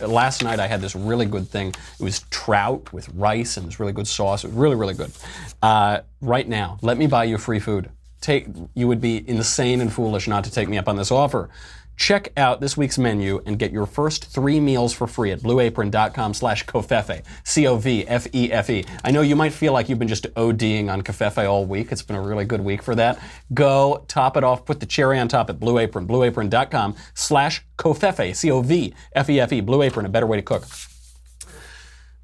last 0.00 0.42
night 0.42 0.58
I 0.58 0.66
had 0.66 0.80
this 0.80 0.96
really 0.96 1.26
good 1.26 1.48
thing. 1.48 1.68
It 1.68 2.02
was 2.02 2.24
trout 2.30 2.92
with 2.92 3.08
rice 3.10 3.56
and 3.56 3.66
this 3.68 3.78
really 3.78 3.92
good 3.92 4.08
sauce. 4.08 4.42
It 4.42 4.48
was 4.48 4.56
really, 4.56 4.76
really 4.76 4.94
good. 4.94 5.12
Uh, 5.62 6.00
right 6.20 6.48
now, 6.48 6.78
let 6.82 6.98
me 6.98 7.06
buy 7.06 7.24
you 7.24 7.38
free 7.38 7.60
food. 7.60 7.90
Take, 8.20 8.48
you 8.74 8.88
would 8.88 9.00
be 9.00 9.26
insane 9.28 9.80
and 9.80 9.92
foolish 9.92 10.26
not 10.26 10.44
to 10.44 10.50
take 10.50 10.68
me 10.68 10.78
up 10.78 10.88
on 10.88 10.96
this 10.96 11.10
offer. 11.10 11.48
Check 12.00 12.32
out 12.38 12.62
this 12.62 12.78
week's 12.78 12.96
menu 12.96 13.42
and 13.44 13.58
get 13.58 13.72
your 13.72 13.84
first 13.84 14.24
three 14.24 14.58
meals 14.58 14.94
for 14.94 15.06
free 15.06 15.32
at 15.32 15.40
blueapron.com 15.40 16.32
slash 16.32 16.64
covfefe, 16.64 17.22
C-O-V-F-E-F-E. 17.44 18.84
I 19.04 19.10
know 19.10 19.20
you 19.20 19.36
might 19.36 19.52
feel 19.52 19.74
like 19.74 19.90
you've 19.90 19.98
been 19.98 20.08
just 20.08 20.24
ODing 20.34 20.90
on 20.90 21.02
covfefe 21.02 21.46
all 21.46 21.66
week. 21.66 21.92
It's 21.92 22.00
been 22.00 22.16
a 22.16 22.22
really 22.22 22.46
good 22.46 22.62
week 22.62 22.82
for 22.82 22.94
that. 22.94 23.22
Go 23.52 24.06
top 24.08 24.38
it 24.38 24.44
off, 24.44 24.64
put 24.64 24.80
the 24.80 24.86
cherry 24.86 25.18
on 25.18 25.28
top 25.28 25.50
at 25.50 25.60
Blue 25.60 25.76
Apron, 25.76 26.08
blueapron.com 26.08 26.96
slash 27.12 27.62
covfefe, 27.76 28.34
C-O-V-F-E-F-E, 28.34 29.60
Blue 29.60 29.82
Apron, 29.82 30.06
a 30.06 30.08
better 30.08 30.26
way 30.26 30.38
to 30.38 30.42
cook. 30.42 30.64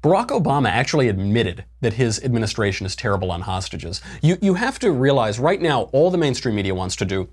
Barack 0.01 0.27
Obama 0.27 0.69
actually 0.69 1.07
admitted 1.07 1.65
that 1.81 1.93
his 1.93 2.23
administration 2.23 2.87
is 2.87 2.95
terrible 2.95 3.31
on 3.31 3.41
hostages. 3.41 4.01
You, 4.23 4.37
you 4.41 4.55
have 4.55 4.79
to 4.79 4.91
realize 4.91 5.37
right 5.37 5.61
now 5.61 5.83
all 5.93 6.09
the 6.09 6.17
mainstream 6.17 6.55
media 6.55 6.73
wants 6.73 6.95
to 6.95 7.05
do 7.05 7.29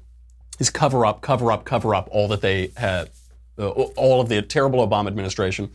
is 0.58 0.70
cover 0.70 1.04
up, 1.04 1.20
cover 1.20 1.50
up, 1.50 1.64
cover 1.64 1.94
up 1.94 2.08
all 2.10 2.28
that 2.28 2.40
they 2.40 2.70
had, 2.76 3.10
uh, 3.58 3.68
all 3.68 4.20
of 4.20 4.28
the 4.28 4.42
terrible 4.42 4.86
Obama 4.86 5.08
administration 5.08 5.70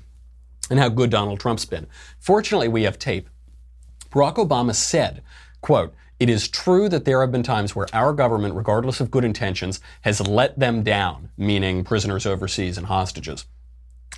and 0.69 0.79
how 0.79 0.89
good 0.89 1.09
Donald 1.09 1.39
Trump's 1.39 1.65
been. 1.65 1.87
Fortunately, 2.19 2.67
we 2.67 2.83
have 2.83 2.99
tape. 2.99 3.29
Barack 4.11 4.35
Obama 4.35 4.73
said, 4.73 5.21
quote, 5.61 5.93
it 6.19 6.29
is 6.29 6.49
true 6.49 6.89
that 6.89 7.05
there 7.05 7.21
have 7.21 7.31
been 7.31 7.43
times 7.43 7.75
where 7.75 7.87
our 7.93 8.11
government, 8.11 8.55
regardless 8.55 8.99
of 8.99 9.09
good 9.09 9.23
intentions, 9.23 9.79
has 10.01 10.25
let 10.27 10.59
them 10.59 10.83
down, 10.83 11.29
meaning 11.37 11.83
prisoners 11.83 12.25
overseas 12.25 12.77
and 12.77 12.87
hostages. 12.87 13.45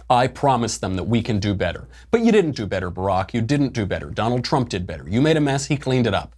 I 0.09 0.27
promised 0.27 0.81
them 0.81 0.95
that 0.95 1.03
we 1.03 1.21
can 1.21 1.39
do 1.39 1.53
better. 1.53 1.87
But 2.09 2.21
you 2.21 2.31
didn't 2.31 2.55
do 2.55 2.65
better, 2.65 2.89
Barack. 2.89 3.33
You 3.33 3.41
didn't 3.41 3.73
do 3.73 3.85
better. 3.85 4.09
Donald 4.09 4.43
Trump 4.43 4.69
did 4.69 4.87
better. 4.87 5.07
You 5.07 5.21
made 5.21 5.37
a 5.37 5.41
mess, 5.41 5.67
he 5.67 5.77
cleaned 5.77 6.07
it 6.07 6.13
up. 6.13 6.35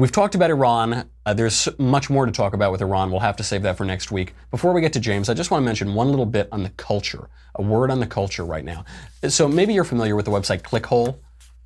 We've 0.00 0.10
talked 0.10 0.34
about 0.34 0.48
Iran. 0.48 1.10
Uh, 1.26 1.34
there's 1.34 1.68
much 1.78 2.08
more 2.08 2.24
to 2.24 2.32
talk 2.32 2.54
about 2.54 2.72
with 2.72 2.80
Iran. 2.80 3.10
We'll 3.10 3.20
have 3.20 3.36
to 3.36 3.44
save 3.44 3.60
that 3.64 3.76
for 3.76 3.84
next 3.84 4.10
week. 4.10 4.32
Before 4.50 4.72
we 4.72 4.80
get 4.80 4.94
to 4.94 4.98
James, 4.98 5.28
I 5.28 5.34
just 5.34 5.50
want 5.50 5.60
to 5.60 5.66
mention 5.66 5.92
one 5.92 6.08
little 6.08 6.24
bit 6.24 6.48
on 6.52 6.62
the 6.62 6.70
culture, 6.70 7.28
a 7.56 7.60
word 7.60 7.90
on 7.90 8.00
the 8.00 8.06
culture 8.06 8.46
right 8.46 8.64
now. 8.64 8.86
So 9.28 9.46
maybe 9.46 9.74
you're 9.74 9.84
familiar 9.84 10.16
with 10.16 10.24
the 10.24 10.30
website 10.30 10.62
Clickhole. 10.62 11.18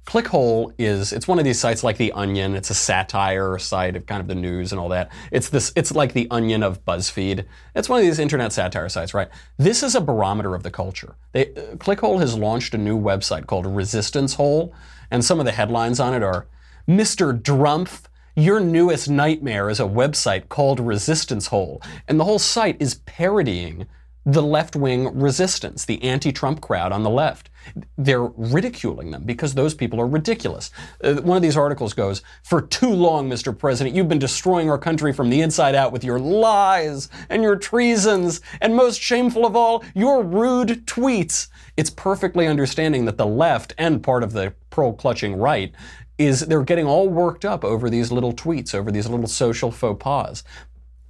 Clickhole 0.04 0.74
is 0.78 1.12
it's 1.12 1.28
one 1.28 1.38
of 1.38 1.44
these 1.44 1.60
sites 1.60 1.84
like 1.84 1.96
The 1.96 2.10
Onion. 2.10 2.56
It's 2.56 2.70
a 2.70 2.74
satire 2.74 3.56
site 3.60 3.94
of 3.94 4.04
kind 4.06 4.20
of 4.20 4.26
the 4.26 4.34
news 4.34 4.72
and 4.72 4.80
all 4.80 4.88
that. 4.88 5.12
It's 5.30 5.48
this 5.48 5.72
it's 5.76 5.92
like 5.92 6.12
The 6.12 6.26
Onion 6.32 6.64
of 6.64 6.84
BuzzFeed. 6.84 7.44
It's 7.76 7.88
one 7.88 8.00
of 8.00 8.04
these 8.04 8.18
internet 8.18 8.52
satire 8.52 8.88
sites, 8.88 9.14
right? 9.14 9.28
This 9.58 9.84
is 9.84 9.94
a 9.94 10.00
barometer 10.00 10.56
of 10.56 10.64
the 10.64 10.72
culture. 10.72 11.14
They, 11.30 11.50
uh, 11.50 11.76
Clickhole 11.76 12.18
has 12.18 12.36
launched 12.36 12.74
a 12.74 12.78
new 12.78 13.00
website 13.00 13.46
called 13.46 13.64
Resistance 13.64 14.34
Hole, 14.34 14.74
and 15.12 15.24
some 15.24 15.38
of 15.38 15.46
the 15.46 15.52
headlines 15.52 16.00
on 16.00 16.14
it 16.14 16.24
are 16.24 16.48
Mr. 16.88 17.40
Drumpf 17.40 18.08
your 18.36 18.60
newest 18.60 19.08
nightmare 19.08 19.70
is 19.70 19.78
a 19.78 19.84
website 19.84 20.48
called 20.48 20.80
Resistance 20.80 21.48
Hole, 21.48 21.80
and 22.08 22.18
the 22.18 22.24
whole 22.24 22.38
site 22.38 22.76
is 22.80 22.96
parodying 23.06 23.86
the 24.26 24.42
left 24.42 24.74
wing 24.74 25.18
resistance, 25.18 25.84
the 25.84 26.02
anti 26.02 26.32
Trump 26.32 26.60
crowd 26.60 26.92
on 26.92 27.02
the 27.02 27.10
left. 27.10 27.50
They're 27.96 28.24
ridiculing 28.24 29.10
them 29.10 29.24
because 29.24 29.54
those 29.54 29.74
people 29.74 30.00
are 30.00 30.06
ridiculous. 30.06 30.70
Uh, 31.02 31.14
one 31.16 31.36
of 31.36 31.42
these 31.42 31.56
articles 31.56 31.92
goes, 31.92 32.22
For 32.42 32.62
too 32.62 32.90
long, 32.90 33.28
Mr. 33.28 33.56
President, 33.56 33.94
you've 33.94 34.08
been 34.08 34.18
destroying 34.18 34.70
our 34.70 34.78
country 34.78 35.12
from 35.12 35.30
the 35.30 35.40
inside 35.40 35.74
out 35.74 35.92
with 35.92 36.04
your 36.04 36.18
lies 36.18 37.08
and 37.28 37.42
your 37.42 37.56
treasons, 37.56 38.40
and 38.60 38.74
most 38.74 39.00
shameful 39.00 39.46
of 39.46 39.54
all, 39.54 39.84
your 39.94 40.22
rude 40.22 40.86
tweets. 40.86 41.48
It's 41.76 41.90
perfectly 41.90 42.46
understanding 42.46 43.04
that 43.04 43.18
the 43.18 43.26
left 43.26 43.74
and 43.78 44.02
part 44.02 44.22
of 44.22 44.32
the 44.32 44.54
pearl 44.70 44.92
clutching 44.92 45.36
right 45.36 45.72
is 46.18 46.40
they're 46.40 46.62
getting 46.62 46.86
all 46.86 47.08
worked 47.08 47.44
up 47.44 47.64
over 47.64 47.90
these 47.90 48.12
little 48.12 48.32
tweets, 48.32 48.74
over 48.74 48.90
these 48.90 49.08
little 49.08 49.26
social 49.26 49.70
faux 49.70 50.02
pas. 50.02 50.44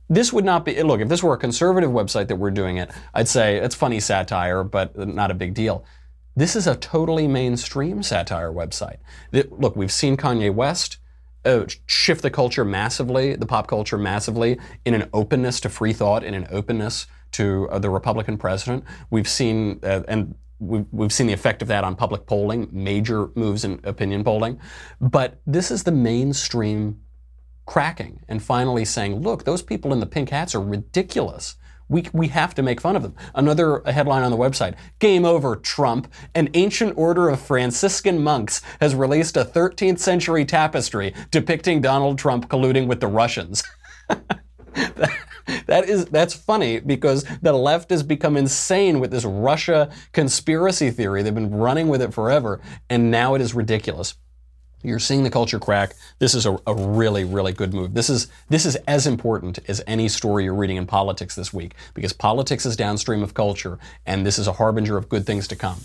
This 0.09 0.33
would 0.33 0.45
not 0.45 0.65
be, 0.65 0.83
look, 0.83 1.01
if 1.01 1.09
this 1.09 1.23
were 1.23 1.35
a 1.35 1.39
conservative 1.39 1.91
website 1.91 2.29
that 2.29 2.37
we're 2.37 2.51
doing 2.51 2.77
it, 2.77 2.91
I'd 3.15 3.29
say 3.29 3.57
it's 3.57 3.75
funny 3.75 4.01
satire, 4.01 4.63
but 4.63 4.97
not 4.97 5.31
a 5.31 5.35
big 5.35 5.55
deal. 5.55 5.85
This 6.37 6.57
is 6.57 6.67
a 6.67 6.77
totally 6.77 7.27
mainstream 7.29 8.03
satire 8.03 8.53
website. 8.53 8.99
Look, 9.33 9.77
we've 9.77 9.93
seen 9.93 10.17
Kanye 10.17 10.53
West 10.53 10.99
uh, 11.45 11.65
shift 11.87 12.23
the 12.23 12.31
culture 12.31 12.65
massively, 12.65 13.37
the 13.37 13.47
pop 13.47 13.67
culture 13.67 13.99
massively, 13.99 14.59
in 14.85 14.95
an 14.95 15.09
openness 15.13 15.61
to 15.61 15.69
free 15.69 15.93
thought, 15.93 16.25
in 16.25 16.35
an 16.35 16.47
openness 16.51 17.07
to 17.33 17.69
uh, 17.71 17.79
the 17.79 17.91
Republican 17.91 18.39
president. 18.39 18.85
We've 19.11 19.29
seen, 19.29 19.81
uh, 19.83 20.03
and 20.09 20.35
We've, 20.59 20.87
we've 20.93 21.13
seen 21.13 21.27
the 21.27 21.33
effect 21.33 21.63
of 21.63 21.69
that 21.69 21.85
on 21.85 21.97
public 21.97 22.27
polling, 22.27 22.69
major 22.73 23.31
moves 23.35 23.65
in 23.65 23.81
opinion 23.85 24.25
polling. 24.25 24.61
But 25.01 25.41
this 25.47 25.71
is 25.71 25.83
the 25.83 25.93
mainstream 25.93 27.01
cracking 27.67 28.21
and 28.29 28.43
finally 28.43 28.85
saying, 28.85 29.21
look, 29.21 29.45
those 29.45 29.63
people 29.63 29.93
in 29.93 30.01
the 30.01 30.07
pink 30.07 30.31
hats 30.31 30.55
are 30.55 30.61
ridiculous. 30.61 31.57
We, 31.89 32.07
we 32.13 32.29
have 32.29 32.55
to 32.55 32.63
make 32.63 32.81
fun 32.81 32.97
of 32.97 33.03
them. 33.03 33.15
Another 33.35 33.83
headline 33.85 34.23
on 34.23 34.31
the 34.31 34.37
website 34.37 34.75
Game 35.01 35.25
over, 35.25 35.57
Trump. 35.57 36.11
An 36.35 36.49
ancient 36.55 36.97
order 36.97 37.29
of 37.29 37.41
Franciscan 37.41 38.23
monks 38.23 38.63
has 38.81 38.95
released 38.95 39.37
a 39.37 39.45
13th 39.45 39.99
century 39.99 40.45
tapestry 40.45 41.15
depicting 41.31 41.81
Donald 41.81 42.19
Trump 42.19 42.49
colluding 42.49 42.87
with 42.87 43.01
the 43.01 43.07
Russians. 43.07 43.63
that 45.67 45.89
is 45.89 46.07
that's 46.07 46.35
funny 46.35 46.81
because 46.81 47.25
the 47.43 47.53
left 47.53 47.91
has 47.91 48.03
become 48.03 48.37
insane 48.37 49.01
with 49.01 49.11
this 49.11 49.25
Russia 49.25 49.91
conspiracy 50.13 50.91
theory. 50.91 51.23
They've 51.23 51.35
been 51.35 51.55
running 51.55 51.89
with 51.89 52.03
it 52.03 52.15
forever, 52.15 52.61
and 52.89 53.11
now 53.11 53.35
it 53.35 53.41
is 53.41 53.55
ridiculous. 53.55 54.15
You're 54.83 54.99
seeing 54.99 55.23
the 55.23 55.31
culture 55.31 55.59
crack. 55.59 55.95
This 56.19 56.35
is 56.35 56.45
a, 56.45 56.59
a, 56.67 56.75
really, 56.75 57.25
really 57.25 57.55
good 57.55 57.73
move. 57.73 57.95
This 57.95 58.11
is 58.11 58.29
this 58.51 58.67
is 58.67 58.77
as 58.87 59.07
important 59.07 59.59
as 59.67 59.83
any 59.87 60.09
story 60.09 60.45
you're 60.45 60.55
reading 60.55 60.77
in 60.77 60.87
politics 60.87 61.35
this 61.35 61.55
week 61.55 61.75
because 61.95 62.13
politics 62.13 62.67
is 62.67 62.77
downstream 62.77 63.23
of 63.23 63.33
culture, 63.33 63.79
and 64.05 64.27
this 64.27 64.39
is 64.39 64.47
a 64.47 64.53
harbinger 64.53 64.99
of 64.99 65.09
good 65.09 65.25
things 65.27 65.49
to 65.49 65.57
come. 65.57 65.81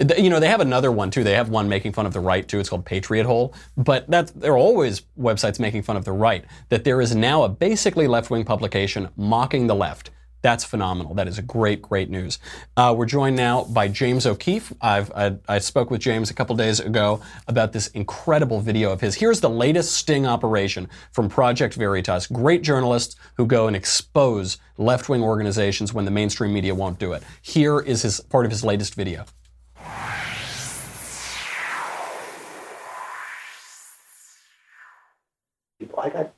You 0.00 0.30
know, 0.30 0.40
they 0.40 0.48
have 0.48 0.60
another 0.60 0.90
one 0.90 1.10
too. 1.10 1.22
They 1.22 1.34
have 1.34 1.48
one 1.48 1.68
making 1.68 1.92
fun 1.92 2.06
of 2.06 2.12
the 2.12 2.20
right 2.20 2.46
too. 2.46 2.58
It's 2.58 2.68
called 2.68 2.84
Patriot 2.84 3.24
Hole. 3.24 3.54
But 3.76 4.10
that's, 4.10 4.32
there 4.32 4.52
are 4.52 4.58
always 4.58 5.02
websites 5.18 5.60
making 5.60 5.82
fun 5.82 5.96
of 5.96 6.04
the 6.04 6.12
right. 6.12 6.44
That 6.70 6.84
there 6.84 7.00
is 7.00 7.14
now 7.14 7.44
a 7.44 7.48
basically 7.48 8.08
left 8.08 8.30
wing 8.30 8.44
publication 8.44 9.08
mocking 9.16 9.66
the 9.68 9.74
left. 9.74 10.10
That's 10.42 10.64
phenomenal. 10.64 11.14
That 11.14 11.28
is 11.28 11.38
great, 11.38 11.80
great 11.80 12.10
news. 12.10 12.40
Uh, 12.76 12.92
we're 12.98 13.06
joined 13.06 13.36
now 13.36 13.62
by 13.62 13.86
James 13.86 14.26
O'Keefe. 14.26 14.72
I've, 14.80 15.12
I, 15.12 15.36
I 15.48 15.60
spoke 15.60 15.88
with 15.88 16.00
James 16.00 16.30
a 16.30 16.34
couple 16.34 16.56
days 16.56 16.80
ago 16.80 17.22
about 17.46 17.72
this 17.72 17.86
incredible 17.88 18.60
video 18.60 18.90
of 18.90 19.00
his. 19.00 19.14
Here's 19.14 19.40
the 19.40 19.48
latest 19.48 19.92
sting 19.92 20.26
operation 20.26 20.88
from 21.12 21.28
Project 21.28 21.74
Veritas. 21.74 22.26
Great 22.26 22.62
journalists 22.62 23.14
who 23.36 23.46
go 23.46 23.68
and 23.68 23.76
expose 23.76 24.58
left 24.78 25.08
wing 25.08 25.22
organizations 25.22 25.94
when 25.94 26.04
the 26.04 26.10
mainstream 26.10 26.52
media 26.52 26.74
won't 26.74 26.98
do 26.98 27.12
it. 27.12 27.22
Here 27.42 27.78
is 27.78 28.02
his 28.02 28.20
part 28.20 28.44
of 28.44 28.50
his 28.50 28.64
latest 28.64 28.96
video. 28.96 29.24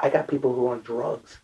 I 0.04 0.10
got 0.10 0.28
people 0.28 0.52
who 0.54 0.66
are 0.66 0.72
on 0.74 0.82
drugs, 0.82 1.38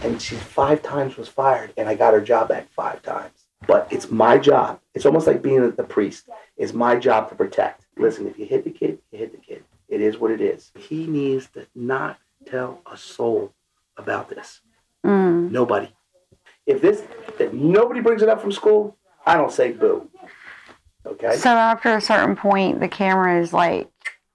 and 0.00 0.22
she 0.22 0.36
five 0.36 0.82
times 0.82 1.16
was 1.16 1.26
fired, 1.28 1.72
and 1.76 1.88
I 1.88 1.96
got 1.96 2.14
her 2.14 2.20
job 2.20 2.48
back 2.48 2.70
five 2.70 3.02
times. 3.02 3.46
But 3.66 3.88
it's 3.90 4.08
my 4.08 4.38
job. 4.38 4.78
It's 4.94 5.04
almost 5.04 5.26
like 5.26 5.42
being 5.42 5.68
the 5.68 5.82
priest. 5.82 6.28
It's 6.56 6.72
my 6.72 6.94
job 6.94 7.28
to 7.30 7.34
protect. 7.34 7.86
Listen, 7.96 8.28
if 8.28 8.38
you 8.38 8.46
hit 8.46 8.62
the 8.62 8.70
kid, 8.70 9.00
you 9.10 9.18
hit 9.18 9.32
the 9.32 9.38
kid. 9.38 9.64
It 9.88 10.00
is 10.00 10.16
what 10.16 10.30
it 10.30 10.40
is. 10.40 10.70
He 10.78 11.08
needs 11.08 11.48
to 11.54 11.66
not 11.74 12.20
tell 12.46 12.82
a 12.88 12.96
soul 12.96 13.52
about 13.96 14.28
this. 14.28 14.60
Mm. 15.04 15.50
Nobody. 15.50 15.88
If 16.66 16.80
this, 16.80 17.02
if 17.40 17.52
nobody 17.52 17.98
brings 17.98 18.22
it 18.22 18.28
up 18.28 18.40
from 18.40 18.52
school, 18.52 18.96
I 19.26 19.34
don't 19.36 19.50
say 19.50 19.72
boo. 19.72 20.08
Okay. 21.04 21.36
So 21.36 21.50
after 21.50 21.96
a 21.96 22.00
certain 22.00 22.36
point, 22.36 22.78
the 22.78 22.88
camera 22.88 23.40
is 23.40 23.52
like 23.52 23.88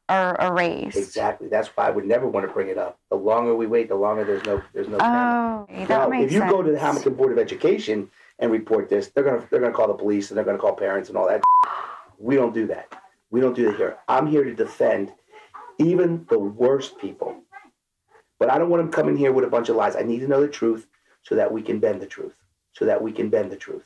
are 0.09 0.35
erased. 0.41 0.97
Exactly. 0.97 1.47
That's 1.47 1.69
why 1.69 1.87
I 1.87 1.91
would 1.91 2.05
never 2.05 2.27
want 2.27 2.47
to 2.47 2.51
bring 2.51 2.67
it 2.67 2.77
up. 2.77 2.99
The 3.09 3.15
longer 3.15 3.55
we 3.55 3.67
wait, 3.67 3.87
the 3.87 3.95
longer 3.95 4.25
there's 4.25 4.43
no 4.45 4.61
there's 4.73 4.87
no. 4.87 4.97
Oh, 4.99 5.67
that 5.69 5.89
now, 5.89 6.07
makes 6.09 6.25
if 6.25 6.31
you 6.33 6.39
sense. 6.39 6.51
go 6.51 6.63
to 6.63 6.71
the 6.71 6.79
Hamilton 6.79 7.13
Board 7.13 7.31
of 7.31 7.37
Education 7.37 8.09
and 8.39 8.51
report 8.51 8.89
this, 8.89 9.07
they're 9.09 9.23
gonna 9.23 9.47
they're 9.49 9.61
gonna 9.61 9.73
call 9.73 9.87
the 9.87 9.93
police 9.93 10.31
and 10.31 10.37
they're 10.37 10.43
gonna 10.43 10.57
call 10.57 10.75
parents 10.75 11.09
and 11.09 11.17
all 11.17 11.27
that. 11.27 11.41
We 12.17 12.35
don't 12.35 12.53
do 12.53 12.67
that. 12.67 12.93
We 13.29 13.39
don't 13.39 13.55
do 13.55 13.65
that 13.65 13.77
here. 13.77 13.97
I'm 14.07 14.25
here 14.27 14.43
to 14.43 14.53
defend 14.53 15.13
even 15.77 16.25
the 16.29 16.39
worst 16.39 16.97
people. 16.97 17.43
But 18.39 18.51
I 18.51 18.57
don't 18.57 18.69
want 18.69 18.81
them 18.81 18.91
coming 18.91 19.15
here 19.15 19.31
with 19.31 19.45
a 19.45 19.49
bunch 19.49 19.69
of 19.69 19.75
lies. 19.75 19.95
I 19.95 20.01
need 20.01 20.19
to 20.19 20.27
know 20.27 20.41
the 20.41 20.47
truth 20.47 20.87
so 21.23 21.35
that 21.35 21.51
we 21.51 21.61
can 21.61 21.79
bend 21.79 22.01
the 22.01 22.07
truth. 22.07 22.35
So 22.73 22.85
that 22.85 23.01
we 23.01 23.11
can 23.11 23.29
bend 23.29 23.51
the 23.51 23.57
truth. 23.57 23.85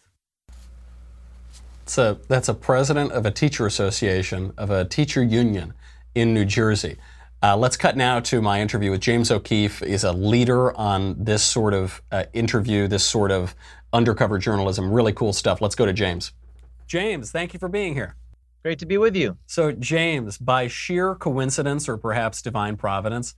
So 1.85 2.13
that's 2.27 2.47
a 2.47 2.53
president 2.53 3.11
of 3.11 3.25
a 3.25 3.31
teacher 3.31 3.65
association, 3.65 4.53
of 4.57 4.69
a 4.69 4.85
teacher 4.85 5.23
union 5.23 5.73
in 6.15 6.33
New 6.33 6.45
Jersey. 6.45 6.97
Uh, 7.41 7.57
let's 7.57 7.75
cut 7.75 7.97
now 7.97 8.21
to 8.21 8.41
my 8.41 8.61
interview 8.61 8.89
with 8.91 9.01
James 9.01 9.29
O'Keefe. 9.29 9.79
He's 9.79 10.05
a 10.05 10.13
leader 10.13 10.75
on 10.77 11.21
this 11.21 11.43
sort 11.43 11.73
of 11.73 12.01
uh, 12.11 12.23
interview, 12.31 12.87
this 12.87 13.03
sort 13.03 13.31
of 13.31 13.53
undercover 13.91 14.37
journalism. 14.37 14.91
Really 14.91 15.11
cool 15.11 15.33
stuff. 15.33 15.61
Let's 15.61 15.75
go 15.75 15.85
to 15.85 15.91
James. 15.91 16.31
James, 16.87 17.31
thank 17.31 17.53
you 17.53 17.59
for 17.59 17.67
being 17.67 17.95
here. 17.95 18.15
Great 18.63 18.79
to 18.79 18.85
be 18.85 18.97
with 18.97 19.13
you. 19.13 19.37
So, 19.45 19.73
James, 19.73 20.37
by 20.37 20.67
sheer 20.67 21.15
coincidence 21.15 21.89
or 21.89 21.97
perhaps 21.97 22.41
divine 22.41 22.77
providence, 22.77 23.35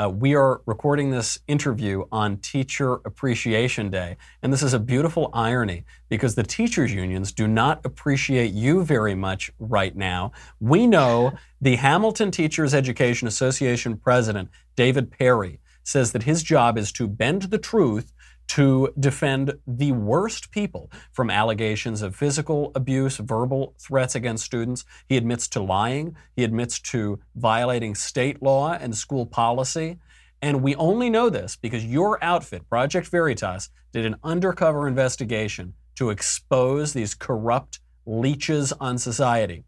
uh, 0.00 0.08
we 0.08 0.34
are 0.34 0.60
recording 0.66 1.10
this 1.10 1.40
interview 1.48 2.04
on 2.12 2.36
Teacher 2.36 2.94
Appreciation 3.04 3.90
Day. 3.90 4.16
And 4.42 4.52
this 4.52 4.62
is 4.62 4.72
a 4.72 4.78
beautiful 4.78 5.28
irony 5.32 5.84
because 6.08 6.36
the 6.36 6.44
teachers' 6.44 6.92
unions 6.92 7.32
do 7.32 7.48
not 7.48 7.84
appreciate 7.84 8.52
you 8.52 8.84
very 8.84 9.16
much 9.16 9.50
right 9.58 9.96
now. 9.96 10.30
We 10.60 10.86
know 10.86 11.32
the 11.60 11.76
Hamilton 11.76 12.30
Teachers 12.30 12.74
Education 12.74 13.26
Association 13.26 13.96
president, 13.96 14.50
David 14.76 15.10
Perry, 15.10 15.58
says 15.82 16.12
that 16.12 16.22
his 16.22 16.44
job 16.44 16.78
is 16.78 16.92
to 16.92 17.08
bend 17.08 17.42
the 17.42 17.58
truth 17.58 18.12
to 18.48 18.92
defend 18.98 19.54
the 19.66 19.92
worst 19.92 20.50
people 20.50 20.90
from 21.12 21.30
allegations 21.30 22.02
of 22.02 22.16
physical 22.16 22.72
abuse, 22.74 23.18
verbal 23.18 23.74
threats 23.78 24.14
against 24.14 24.44
students. 24.44 24.84
He 25.08 25.16
admits 25.16 25.48
to 25.48 25.62
lying. 25.62 26.16
He 26.34 26.44
admits 26.44 26.80
to 26.80 27.20
violating 27.36 27.94
state 27.94 28.42
law 28.42 28.72
and 28.72 28.96
school 28.96 29.26
policy. 29.26 29.98
And 30.40 30.62
we 30.62 30.74
only 30.76 31.10
know 31.10 31.30
this 31.30 31.56
because 31.56 31.84
your 31.84 32.22
outfit, 32.22 32.68
Project 32.68 33.08
Veritas, 33.08 33.70
did 33.92 34.06
an 34.06 34.16
undercover 34.22 34.88
investigation 34.88 35.74
to 35.96 36.10
expose 36.10 36.92
these 36.92 37.14
corrupt 37.14 37.80
leeches 38.06 38.72
on 38.72 38.96
society. 38.98 39.64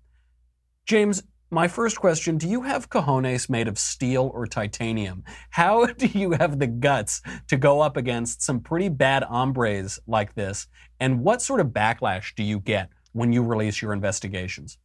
James, 0.87 1.23
my 1.51 1.67
first 1.67 1.99
question 2.01 2.39
Do 2.39 2.49
you 2.49 2.63
have 2.63 2.91
cojones 2.91 3.51
made 3.51 3.69
of 3.69 3.79
steel 3.79 4.31
or 4.33 4.47
titanium? 4.47 5.25
How 5.51 5.87
do 6.03 6.07
you 6.07 6.33
have 6.33 6.59
the 6.59 6.67
guts 6.67 7.23
to 7.49 7.57
go 7.57 7.81
up 7.81 7.97
against 7.97 8.43
some 8.43 8.61
pretty 8.61 8.89
bad 8.89 9.25
hombres 9.25 9.99
like 10.07 10.35
this? 10.35 10.67
And 11.01 11.21
what 11.21 11.43
sort 11.43 11.61
of 11.61 11.69
backlash 11.69 12.35
do 12.35 12.43
you 12.43 12.61
get 12.61 12.91
when 13.13 13.33
you 13.33 13.43
release 13.43 13.83
your 13.83 13.93
investigations? 13.93 14.79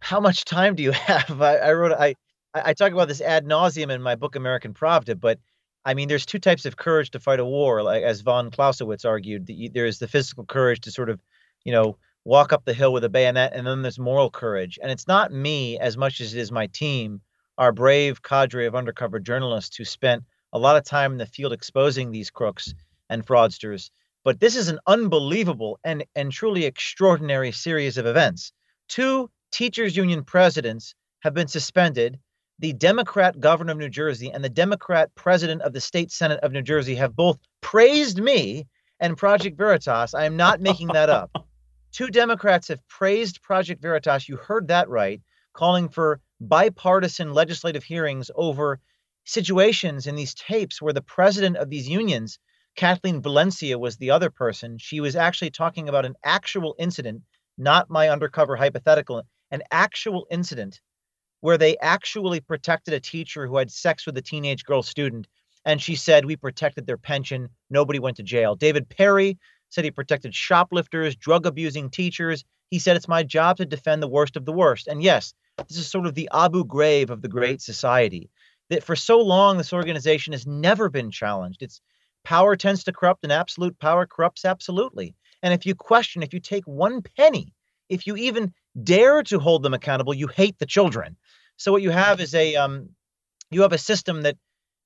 How 0.00 0.20
much 0.20 0.44
time 0.44 0.74
do 0.74 0.82
you 0.82 0.92
have? 0.92 1.42
I, 1.42 1.56
I 1.56 1.72
wrote, 1.72 1.92
I, 1.92 2.14
I, 2.54 2.74
talk 2.74 2.92
about 2.92 3.08
this 3.08 3.20
ad 3.20 3.44
nauseum 3.44 3.90
in 3.90 4.02
my 4.02 4.14
book 4.14 4.36
American 4.36 4.74
Pravda, 4.74 5.18
but 5.18 5.38
I 5.84 5.94
mean, 5.94 6.08
there's 6.08 6.26
two 6.26 6.38
types 6.38 6.64
of 6.64 6.76
courage 6.76 7.10
to 7.10 7.20
fight 7.20 7.40
a 7.40 7.44
war, 7.44 7.82
like 7.82 8.04
as 8.04 8.20
von 8.20 8.50
Clausewitz 8.50 9.04
argued. 9.04 9.46
The, 9.46 9.70
there's 9.72 9.98
the 9.98 10.06
physical 10.06 10.44
courage 10.44 10.80
to 10.82 10.92
sort 10.92 11.10
of, 11.10 11.20
you 11.64 11.72
know, 11.72 11.96
walk 12.24 12.52
up 12.52 12.64
the 12.64 12.74
hill 12.74 12.92
with 12.92 13.04
a 13.04 13.08
bayonet, 13.08 13.52
and 13.54 13.66
then 13.66 13.82
there's 13.82 13.98
moral 13.98 14.30
courage. 14.30 14.78
And 14.80 14.90
it's 14.90 15.08
not 15.08 15.32
me 15.32 15.78
as 15.78 15.96
much 15.96 16.20
as 16.20 16.34
it 16.34 16.40
is 16.40 16.52
my 16.52 16.68
team, 16.68 17.20
our 17.58 17.72
brave 17.72 18.22
cadre 18.22 18.66
of 18.66 18.74
undercover 18.74 19.18
journalists 19.18 19.76
who 19.76 19.84
spent 19.84 20.24
a 20.52 20.58
lot 20.58 20.76
of 20.76 20.84
time 20.84 21.12
in 21.12 21.18
the 21.18 21.26
field 21.26 21.52
exposing 21.52 22.10
these 22.10 22.30
crooks 22.30 22.74
and 23.08 23.26
fraudsters. 23.26 23.90
But 24.24 24.38
this 24.38 24.54
is 24.54 24.68
an 24.68 24.78
unbelievable 24.86 25.80
and, 25.82 26.04
and 26.14 26.30
truly 26.30 26.64
extraordinary 26.64 27.50
series 27.50 27.98
of 27.98 28.06
events. 28.06 28.52
Two 28.88 29.30
teachers 29.50 29.96
union 29.96 30.24
presidents 30.24 30.94
have 31.20 31.34
been 31.34 31.48
suspended. 31.48 32.18
The 32.58 32.72
Democrat 32.72 33.40
governor 33.40 33.72
of 33.72 33.78
New 33.78 33.88
Jersey 33.88 34.30
and 34.30 34.44
the 34.44 34.48
Democrat 34.48 35.12
president 35.16 35.62
of 35.62 35.72
the 35.72 35.80
state 35.80 36.12
senate 36.12 36.40
of 36.40 36.52
New 36.52 36.62
Jersey 36.62 36.94
have 36.94 37.16
both 37.16 37.38
praised 37.60 38.20
me 38.20 38.66
and 39.00 39.16
Project 39.16 39.58
Veritas. 39.58 40.14
I 40.14 40.26
am 40.26 40.36
not 40.36 40.60
making 40.60 40.88
that 40.88 41.10
up. 41.10 41.30
Two 41.92 42.08
Democrats 42.08 42.68
have 42.68 42.88
praised 42.88 43.42
Project 43.42 43.82
Veritas. 43.82 44.26
You 44.26 44.38
heard 44.38 44.68
that 44.68 44.88
right, 44.88 45.20
calling 45.52 45.90
for 45.90 46.22
bipartisan 46.40 47.34
legislative 47.34 47.84
hearings 47.84 48.30
over 48.34 48.80
situations 49.24 50.06
in 50.06 50.16
these 50.16 50.34
tapes 50.34 50.80
where 50.80 50.94
the 50.94 51.02
president 51.02 51.58
of 51.58 51.68
these 51.68 51.86
unions, 51.86 52.38
Kathleen 52.76 53.20
Valencia, 53.20 53.78
was 53.78 53.98
the 53.98 54.10
other 54.10 54.30
person. 54.30 54.78
She 54.78 55.00
was 55.00 55.16
actually 55.16 55.50
talking 55.50 55.90
about 55.90 56.06
an 56.06 56.14
actual 56.24 56.74
incident, 56.78 57.24
not 57.58 57.90
my 57.90 58.08
undercover 58.08 58.56
hypothetical, 58.56 59.22
an 59.50 59.62
actual 59.70 60.26
incident 60.30 60.80
where 61.40 61.58
they 61.58 61.76
actually 61.76 62.40
protected 62.40 62.94
a 62.94 63.00
teacher 63.00 63.46
who 63.46 63.58
had 63.58 63.70
sex 63.70 64.06
with 64.06 64.16
a 64.16 64.22
teenage 64.22 64.64
girl 64.64 64.82
student. 64.82 65.26
And 65.66 65.80
she 65.80 65.96
said, 65.96 66.24
We 66.24 66.36
protected 66.36 66.86
their 66.86 66.96
pension. 66.96 67.50
Nobody 67.68 67.98
went 67.98 68.16
to 68.16 68.22
jail. 68.22 68.56
David 68.56 68.88
Perry 68.88 69.38
said 69.72 69.84
he 69.84 69.90
protected 69.90 70.34
shoplifters, 70.34 71.16
drug 71.16 71.46
abusing 71.46 71.88
teachers. 71.90 72.44
He 72.70 72.78
said, 72.78 72.96
It's 72.96 73.08
my 73.08 73.22
job 73.22 73.56
to 73.56 73.64
defend 73.64 74.02
the 74.02 74.08
worst 74.08 74.36
of 74.36 74.44
the 74.44 74.52
worst. 74.52 74.86
And 74.86 75.02
yes, 75.02 75.34
this 75.56 75.78
is 75.78 75.88
sort 75.88 76.06
of 76.06 76.14
the 76.14 76.28
Abu 76.32 76.64
Ghraib 76.64 77.10
of 77.10 77.22
the 77.22 77.28
Great 77.28 77.62
Society. 77.62 78.30
That 78.68 78.84
for 78.84 78.94
so 78.94 79.20
long, 79.20 79.56
this 79.56 79.72
organization 79.72 80.32
has 80.32 80.46
never 80.46 80.88
been 80.88 81.10
challenged. 81.10 81.62
Its 81.62 81.80
power 82.22 82.54
tends 82.54 82.84
to 82.84 82.92
corrupt, 82.92 83.24
and 83.24 83.32
absolute 83.32 83.78
power 83.78 84.06
corrupts 84.06 84.44
absolutely. 84.44 85.14
And 85.42 85.52
if 85.52 85.66
you 85.66 85.74
question, 85.74 86.22
if 86.22 86.32
you 86.32 86.40
take 86.40 86.64
one 86.66 87.02
penny, 87.16 87.52
if 87.88 88.06
you 88.06 88.16
even 88.16 88.52
dare 88.82 89.22
to 89.24 89.38
hold 89.38 89.62
them 89.62 89.74
accountable, 89.74 90.14
you 90.14 90.28
hate 90.28 90.58
the 90.58 90.66
children. 90.66 91.16
So 91.56 91.72
what 91.72 91.82
you 91.82 91.90
have 91.90 92.20
is 92.20 92.34
a 92.34 92.56
um, 92.56 92.90
you 93.50 93.62
have 93.62 93.72
a 93.72 93.78
system 93.78 94.22
that 94.22 94.36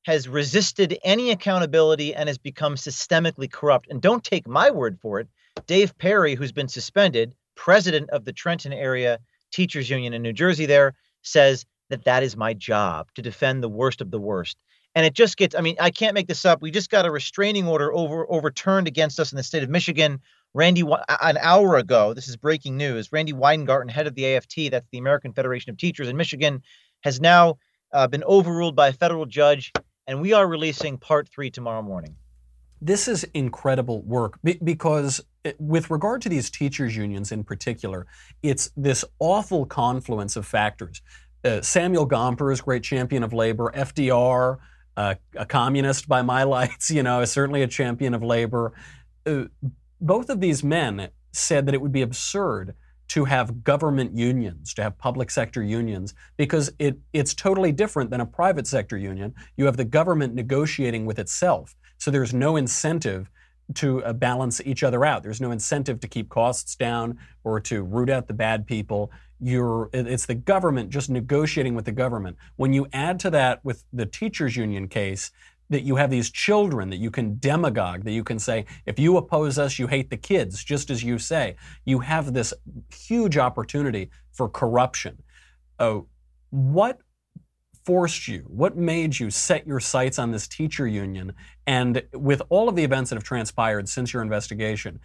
has 0.07 0.29
resisted 0.29 0.97
any 1.03 1.33
accountability 1.33 2.15
and 2.15 2.29
has 2.29 2.39
become 2.39 2.77
systemically 2.77 3.51
corrupt. 3.51 3.89
And 3.91 4.01
don't 4.01 4.23
take 4.23 4.47
my 4.47 4.71
word 4.71 5.01
for 5.03 5.19
it. 5.19 5.27
Dave 5.67 5.99
Perry, 5.99 6.37
who's 6.37 6.53
been 6.53 6.69
suspended, 6.69 7.35
president 7.57 8.11
of 8.11 8.25
the 8.25 8.33
Trenton 8.33 8.73
area 8.73 9.19
teachers 9.51 9.91
union 9.91 10.15
in 10.15 10.23
New 10.23 10.33
Jersey, 10.33 10.65
there 10.65 10.95
says 11.23 11.67
that 11.91 12.05
that 12.05 12.23
is 12.23 12.37
my 12.37 12.55
job 12.55 13.09
to 13.17 13.23
defend 13.23 13.65
the 13.65 13.69
worst 13.69 14.01
of 14.01 14.13
the 14.13 14.21
worst. 14.21 14.57
And 14.95 15.05
it 15.05 15.13
just 15.13 15.37
gets, 15.37 15.57
I 15.57 15.61
mean, 15.61 15.75
I 15.81 15.91
can't 15.91 16.15
make 16.15 16.29
this 16.29 16.45
up. 16.45 16.63
We 16.63 16.71
just 16.71 16.89
got 16.89 17.05
a 17.05 17.11
restraining 17.11 17.67
order 17.67 17.93
over 17.93 18.31
overturned 18.31 18.87
against 18.87 19.19
us 19.19 19.33
in 19.33 19.37
the 19.37 19.43
state 19.43 19.65
of 19.65 19.71
Michigan. 19.71 20.21
Randi, 20.55 20.85
an 21.21 21.37
hour 21.39 21.79
ago, 21.79 22.15
this 22.15 22.29
is 22.29 22.37
breaking 22.37 22.77
news. 22.77 23.11
Randi 23.11 23.33
Weingarten, 23.33 23.89
head 23.89 24.07
of 24.07 24.15
the 24.15 24.37
AFT, 24.37 24.71
that's 24.71 24.89
the 24.93 24.99
American 24.99 25.33
Federation 25.33 25.71
of 25.71 25.79
Teachers 25.79 26.09
in 26.09 26.17
Michigan, 26.17 26.63
has 27.03 27.21
now 27.21 27.59
uh, 27.93 28.07
been 28.07 28.23
overruled 28.25 28.77
by 28.77 28.89
a 28.89 28.93
federal 28.93 29.27
judge, 29.27 29.73
and 30.07 30.21
we 30.21 30.33
are 30.33 30.47
releasing 30.47 30.99
part 30.99 31.29
three 31.29 31.51
tomorrow 31.51 31.83
morning. 31.83 32.17
This 32.81 33.09
is 33.09 33.25
incredible 33.35 34.03
work 34.03 34.39
because, 34.63 35.23
with 35.59 35.91
regard 35.91 36.21
to 36.23 36.29
these 36.29 36.51
teachers' 36.51 36.95
unions 36.95 37.33
in 37.33 37.43
particular, 37.43 38.07
it's 38.43 38.71
this 38.77 39.05
awful 39.19 39.65
confluence 39.65 40.37
of 40.37 40.47
factors. 40.47 41.01
Uh, 41.43 41.63
Samuel 41.63 42.07
Gompers, 42.07 42.63
great 42.63 42.83
champion 42.83 43.23
of 43.23 43.33
labor, 43.33 43.73
FDR, 43.75 44.59
uh, 44.97 45.15
a 45.35 45.47
communist 45.47 46.07
by 46.07 46.23
my 46.23 46.43
lights, 46.57 46.91
you 46.91 47.03
know, 47.03 47.21
is 47.21 47.31
certainly 47.31 47.63
a 47.63 47.69
champion 47.69 48.15
of 48.15 48.23
labor. 48.23 48.73
Uh, 49.25 49.45
both 50.01 50.29
of 50.29 50.41
these 50.41 50.63
men 50.63 51.09
said 51.33 51.67
that 51.67 51.75
it 51.75 51.81
would 51.81 51.93
be 51.93 52.03
absurd 52.03 52.75
to 53.09 53.25
have 53.25 53.63
government 53.63 54.17
unions, 54.17 54.75
to 54.75 54.83
have 54.83 54.99
public 54.99 55.31
sector 55.31 55.63
unions, 55.63 56.15
because 56.37 56.73
it, 56.79 56.99
it's 57.13 57.35
totally 57.35 57.73
different 57.73 58.11
than 58.11 58.21
a 58.21 58.27
private 58.27 58.67
sector 58.67 58.97
union. 58.97 59.35
You 59.57 59.67
have 59.67 59.77
the 59.77 59.85
government 59.85 60.35
negotiating 60.35 61.07
with 61.07 61.19
itself. 61.19 61.77
So 61.99 62.11
there's 62.11 62.35
no 62.35 62.57
incentive 62.57 63.31
to 63.75 64.05
uh, 64.05 64.13
balance 64.13 64.61
each 64.65 64.83
other 64.83 65.05
out. 65.05 65.23
There's 65.23 65.41
no 65.41 65.51
incentive 65.51 66.01
to 66.01 66.09
keep 66.09 66.29
costs 66.29 66.77
down 66.77 67.19
or 67.45 67.61
to 67.61 67.83
root 67.83 68.11
out 68.11 68.29
the 68.29 68.35
bad 68.35 68.67
people. 68.67 69.11
You're, 69.41 69.91
it's 69.93 70.27
the 70.27 70.35
government 70.35 70.91
just 70.91 71.11
negotiating 71.11 71.75
with 71.75 71.85
the 71.85 71.93
government. 71.93 72.37
When 72.57 72.73
you 72.73 72.87
add 72.93 73.21
to 73.21 73.31
that 73.31 73.65
with 73.65 73.85
the 73.93 74.07
teachers 74.07 74.57
union 74.57 74.89
case, 74.89 75.31
that 75.71 75.83
you 75.83 75.97
have 75.97 76.11
these 76.11 76.31
children 76.31 76.91
that 76.91 76.99
you 76.99 77.11
can 77.11 77.39
demagogue, 77.39 78.05
that 78.05 78.13
you 78.13 78.25
can 78.25 78.39
say, 78.39 78.67
if 78.87 78.99
you 78.99 79.17
oppose 79.17 79.59
us, 79.59 79.79
you 79.79 79.87
hate 79.87 80.11
the 80.11 80.17
kids, 80.17 80.63
just 80.63 80.91
as 80.91 81.03
you 81.03 81.19
say. 81.19 81.57
You 81.85 81.99
have 82.01 82.33
this 82.33 82.55
huge 82.95 83.37
opportunity 83.37 84.11
for 84.33 84.49
corruption. 84.49 85.23
Uh, 85.79 86.01
what 86.51 86.99
forced 87.85 88.27
you? 88.29 88.45
What 88.49 88.77
made 88.77 89.19
you 89.19 89.31
set 89.31 89.67
your 89.67 89.81
sights 89.81 90.19
on 90.19 90.33
this 90.33 90.49
teacher 90.49 90.87
union? 90.87 91.33
And 91.67 92.03
with 92.13 92.43
all 92.49 92.69
of 92.69 92.77
the 92.77 92.85
events 92.85 93.11
that 93.11 93.17
have 93.17 93.25
transpired 93.25 93.89
since 93.89 94.13
your 94.13 94.23
investigation, 94.23 95.01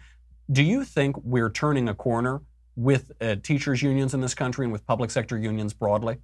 do 0.50 0.62
you 0.62 0.84
think 0.84 1.16
we're 1.22 1.50
turning 1.50 1.88
a 1.88 1.94
corner 1.94 2.42
with 2.74 3.12
uh, 3.20 3.36
teachers 3.42 3.82
unions 3.82 4.14
in 4.14 4.20
this 4.20 4.34
country 4.34 4.64
and 4.64 4.72
with 4.72 4.86
public 4.86 5.10
sector 5.10 5.38
unions 5.38 5.72
broadly? 5.72 6.16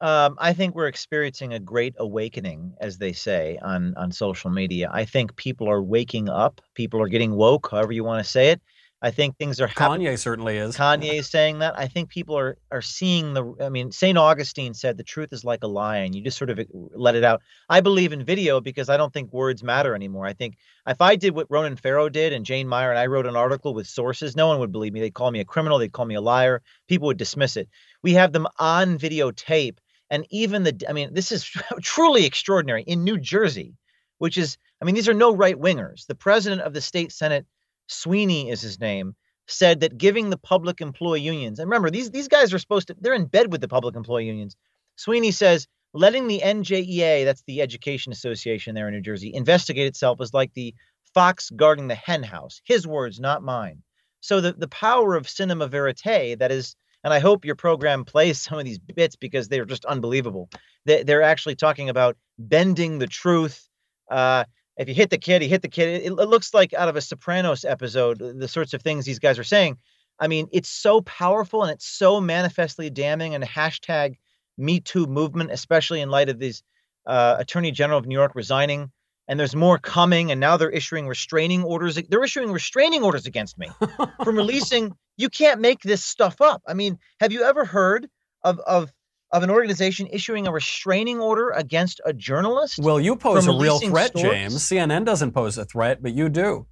Um, 0.00 0.36
I 0.38 0.54
think 0.54 0.74
we're 0.74 0.86
experiencing 0.86 1.52
a 1.52 1.58
great 1.58 1.94
awakening, 1.98 2.74
as 2.80 2.96
they 2.96 3.12
say 3.12 3.58
on 3.62 3.94
on 3.96 4.12
social 4.12 4.50
media. 4.50 4.90
I 4.92 5.04
think 5.04 5.36
people 5.36 5.68
are 5.68 5.82
waking 5.82 6.28
up. 6.28 6.60
People 6.74 7.02
are 7.02 7.08
getting 7.08 7.34
woke, 7.34 7.68
however 7.70 7.92
you 7.92 8.02
want 8.02 8.24
to 8.24 8.30
say 8.30 8.50
it. 8.50 8.62
I 9.02 9.10
think 9.10 9.36
things 9.36 9.60
are 9.60 9.66
happening. 9.66 10.06
Kanye 10.06 10.18
certainly 10.18 10.58
is. 10.58 10.76
Kanye 10.76 11.20
is 11.20 11.28
saying 11.28 11.60
that. 11.60 11.78
I 11.78 11.86
think 11.86 12.10
people 12.10 12.38
are 12.38 12.58
are 12.70 12.82
seeing 12.82 13.32
the. 13.32 13.54
I 13.60 13.70
mean, 13.70 13.92
Saint 13.92 14.18
Augustine 14.18 14.74
said 14.74 14.96
the 14.96 15.04
truth 15.04 15.32
is 15.32 15.44
like 15.44 15.62
a 15.62 15.66
lion. 15.66 16.12
You 16.12 16.22
just 16.22 16.36
sort 16.36 16.50
of 16.50 16.58
uh, 16.58 16.64
let 16.72 17.14
it 17.14 17.24
out. 17.24 17.40
I 17.68 17.80
believe 17.80 18.12
in 18.12 18.24
video 18.24 18.60
because 18.60 18.90
I 18.90 18.98
don't 18.98 19.12
think 19.12 19.32
words 19.32 19.62
matter 19.62 19.94
anymore. 19.94 20.26
I 20.26 20.34
think 20.34 20.56
if 20.86 21.00
I 21.00 21.16
did 21.16 21.34
what 21.34 21.46
Ronan 21.50 21.76
Farrow 21.76 22.10
did 22.10 22.34
and 22.34 22.44
Jane 22.44 22.68
Mayer 22.68 22.90
and 22.90 22.98
I 22.98 23.06
wrote 23.06 23.26
an 23.26 23.36
article 23.36 23.72
with 23.72 23.86
sources, 23.86 24.36
no 24.36 24.48
one 24.48 24.58
would 24.60 24.72
believe 24.72 24.92
me. 24.92 25.00
They'd 25.00 25.14
call 25.14 25.30
me 25.30 25.40
a 25.40 25.46
criminal. 25.46 25.78
They'd 25.78 25.92
call 25.92 26.06
me 26.06 26.14
a 26.14 26.20
liar. 26.20 26.62
People 26.86 27.06
would 27.06 27.18
dismiss 27.18 27.56
it. 27.56 27.68
We 28.02 28.14
have 28.14 28.32
them 28.32 28.46
on 28.58 28.98
videotape 28.98 29.78
and 30.10 30.26
even 30.30 30.64
the, 30.64 30.84
I 30.88 30.92
mean, 30.92 31.14
this 31.14 31.32
is 31.32 31.44
truly 31.82 32.26
extraordinary 32.26 32.82
in 32.82 33.04
New 33.04 33.18
Jersey, 33.18 33.74
which 34.18 34.36
is, 34.36 34.58
I 34.82 34.84
mean, 34.84 34.94
these 34.94 35.08
are 35.08 35.14
no 35.14 35.34
right 35.34 35.56
wingers. 35.56 36.06
The 36.06 36.14
president 36.14 36.62
of 36.62 36.74
the 36.74 36.80
state 36.80 37.12
Senate, 37.12 37.46
Sweeney 37.86 38.50
is 38.50 38.60
his 38.60 38.80
name, 38.80 39.14
said 39.46 39.80
that 39.80 39.98
giving 39.98 40.30
the 40.30 40.38
public 40.38 40.80
employee 40.80 41.22
unions, 41.22 41.58
and 41.58 41.68
remember, 41.68 41.90
these, 41.90 42.10
these 42.10 42.28
guys 42.28 42.52
are 42.52 42.58
supposed 42.58 42.88
to, 42.88 42.96
they're 43.00 43.14
in 43.14 43.26
bed 43.26 43.50
with 43.50 43.60
the 43.60 43.68
public 43.68 43.96
employee 43.96 44.26
unions. 44.26 44.56
Sweeney 44.96 45.30
says 45.30 45.66
letting 45.92 46.28
the 46.28 46.40
NJEA, 46.40 47.24
that's 47.24 47.42
the 47.46 47.60
Education 47.60 48.12
Association 48.12 48.74
there 48.74 48.88
in 48.88 48.94
New 48.94 49.00
Jersey, 49.00 49.32
investigate 49.34 49.86
itself 49.86 50.20
is 50.20 50.34
like 50.34 50.52
the 50.54 50.74
fox 51.14 51.50
guarding 51.50 51.88
the 51.88 51.94
hen 51.94 52.22
house. 52.22 52.60
His 52.64 52.86
words, 52.86 53.18
not 53.18 53.42
mine. 53.42 53.82
So 54.20 54.40
the, 54.40 54.52
the 54.52 54.68
power 54.68 55.16
of 55.16 55.28
cinema 55.28 55.66
verite, 55.66 56.38
that 56.38 56.52
is 56.52 56.76
and 57.04 57.12
I 57.12 57.18
hope 57.18 57.44
your 57.44 57.54
program 57.54 58.04
plays 58.04 58.40
some 58.40 58.58
of 58.58 58.64
these 58.64 58.78
bits 58.78 59.16
because 59.16 59.48
they're 59.48 59.64
just 59.64 59.84
unbelievable. 59.84 60.50
They, 60.84 61.02
they're 61.02 61.22
actually 61.22 61.56
talking 61.56 61.88
about 61.88 62.16
bending 62.38 62.98
the 62.98 63.06
truth. 63.06 63.68
Uh, 64.10 64.44
if 64.76 64.88
you 64.88 64.94
hit 64.94 65.10
the 65.10 65.18
kid, 65.18 65.42
you 65.42 65.48
hit 65.48 65.62
the 65.62 65.68
kid. 65.68 66.02
It, 66.02 66.06
it 66.06 66.12
looks 66.12 66.54
like 66.54 66.72
out 66.74 66.88
of 66.88 66.96
a 66.96 67.00
Sopranos 67.00 67.64
episode, 67.64 68.18
the 68.18 68.48
sorts 68.48 68.74
of 68.74 68.82
things 68.82 69.04
these 69.04 69.18
guys 69.18 69.38
are 69.38 69.44
saying. 69.44 69.78
I 70.18 70.28
mean, 70.28 70.48
it's 70.52 70.68
so 70.68 71.00
powerful 71.02 71.62
and 71.62 71.72
it's 71.72 71.86
so 71.86 72.20
manifestly 72.20 72.90
damning. 72.90 73.34
And 73.34 73.44
hashtag 73.44 74.16
Me 74.58 74.80
Too 74.80 75.06
movement, 75.06 75.50
especially 75.50 76.00
in 76.00 76.10
light 76.10 76.28
of 76.28 76.38
these 76.38 76.62
uh, 77.06 77.36
Attorney 77.38 77.70
General 77.72 77.98
of 77.98 78.06
New 78.06 78.14
York 78.14 78.32
resigning 78.34 78.90
and 79.30 79.38
there's 79.38 79.54
more 79.54 79.78
coming 79.78 80.32
and 80.32 80.40
now 80.40 80.56
they're 80.56 80.70
issuing 80.70 81.06
restraining 81.06 81.62
orders 81.62 81.94
they're 82.08 82.24
issuing 82.24 82.52
restraining 82.52 83.02
orders 83.02 83.24
against 83.24 83.56
me 83.56 83.68
from 84.24 84.36
releasing 84.36 84.92
you 85.16 85.30
can't 85.30 85.60
make 85.60 85.80
this 85.82 86.04
stuff 86.04 86.40
up 86.40 86.60
i 86.66 86.74
mean 86.74 86.98
have 87.20 87.32
you 87.32 87.42
ever 87.44 87.64
heard 87.64 88.08
of 88.42 88.58
of 88.60 88.92
of 89.32 89.44
an 89.44 89.50
organization 89.50 90.08
issuing 90.10 90.48
a 90.48 90.52
restraining 90.52 91.20
order 91.20 91.50
against 91.50 92.00
a 92.04 92.12
journalist 92.12 92.80
well 92.82 93.00
you 93.00 93.16
pose 93.16 93.46
a 93.46 93.52
real 93.52 93.78
threat 93.78 94.10
stories? 94.10 94.32
james 94.32 94.56
cnn 94.56 95.04
doesn't 95.04 95.32
pose 95.32 95.56
a 95.56 95.64
threat 95.64 96.02
but 96.02 96.12
you 96.12 96.28
do 96.28 96.66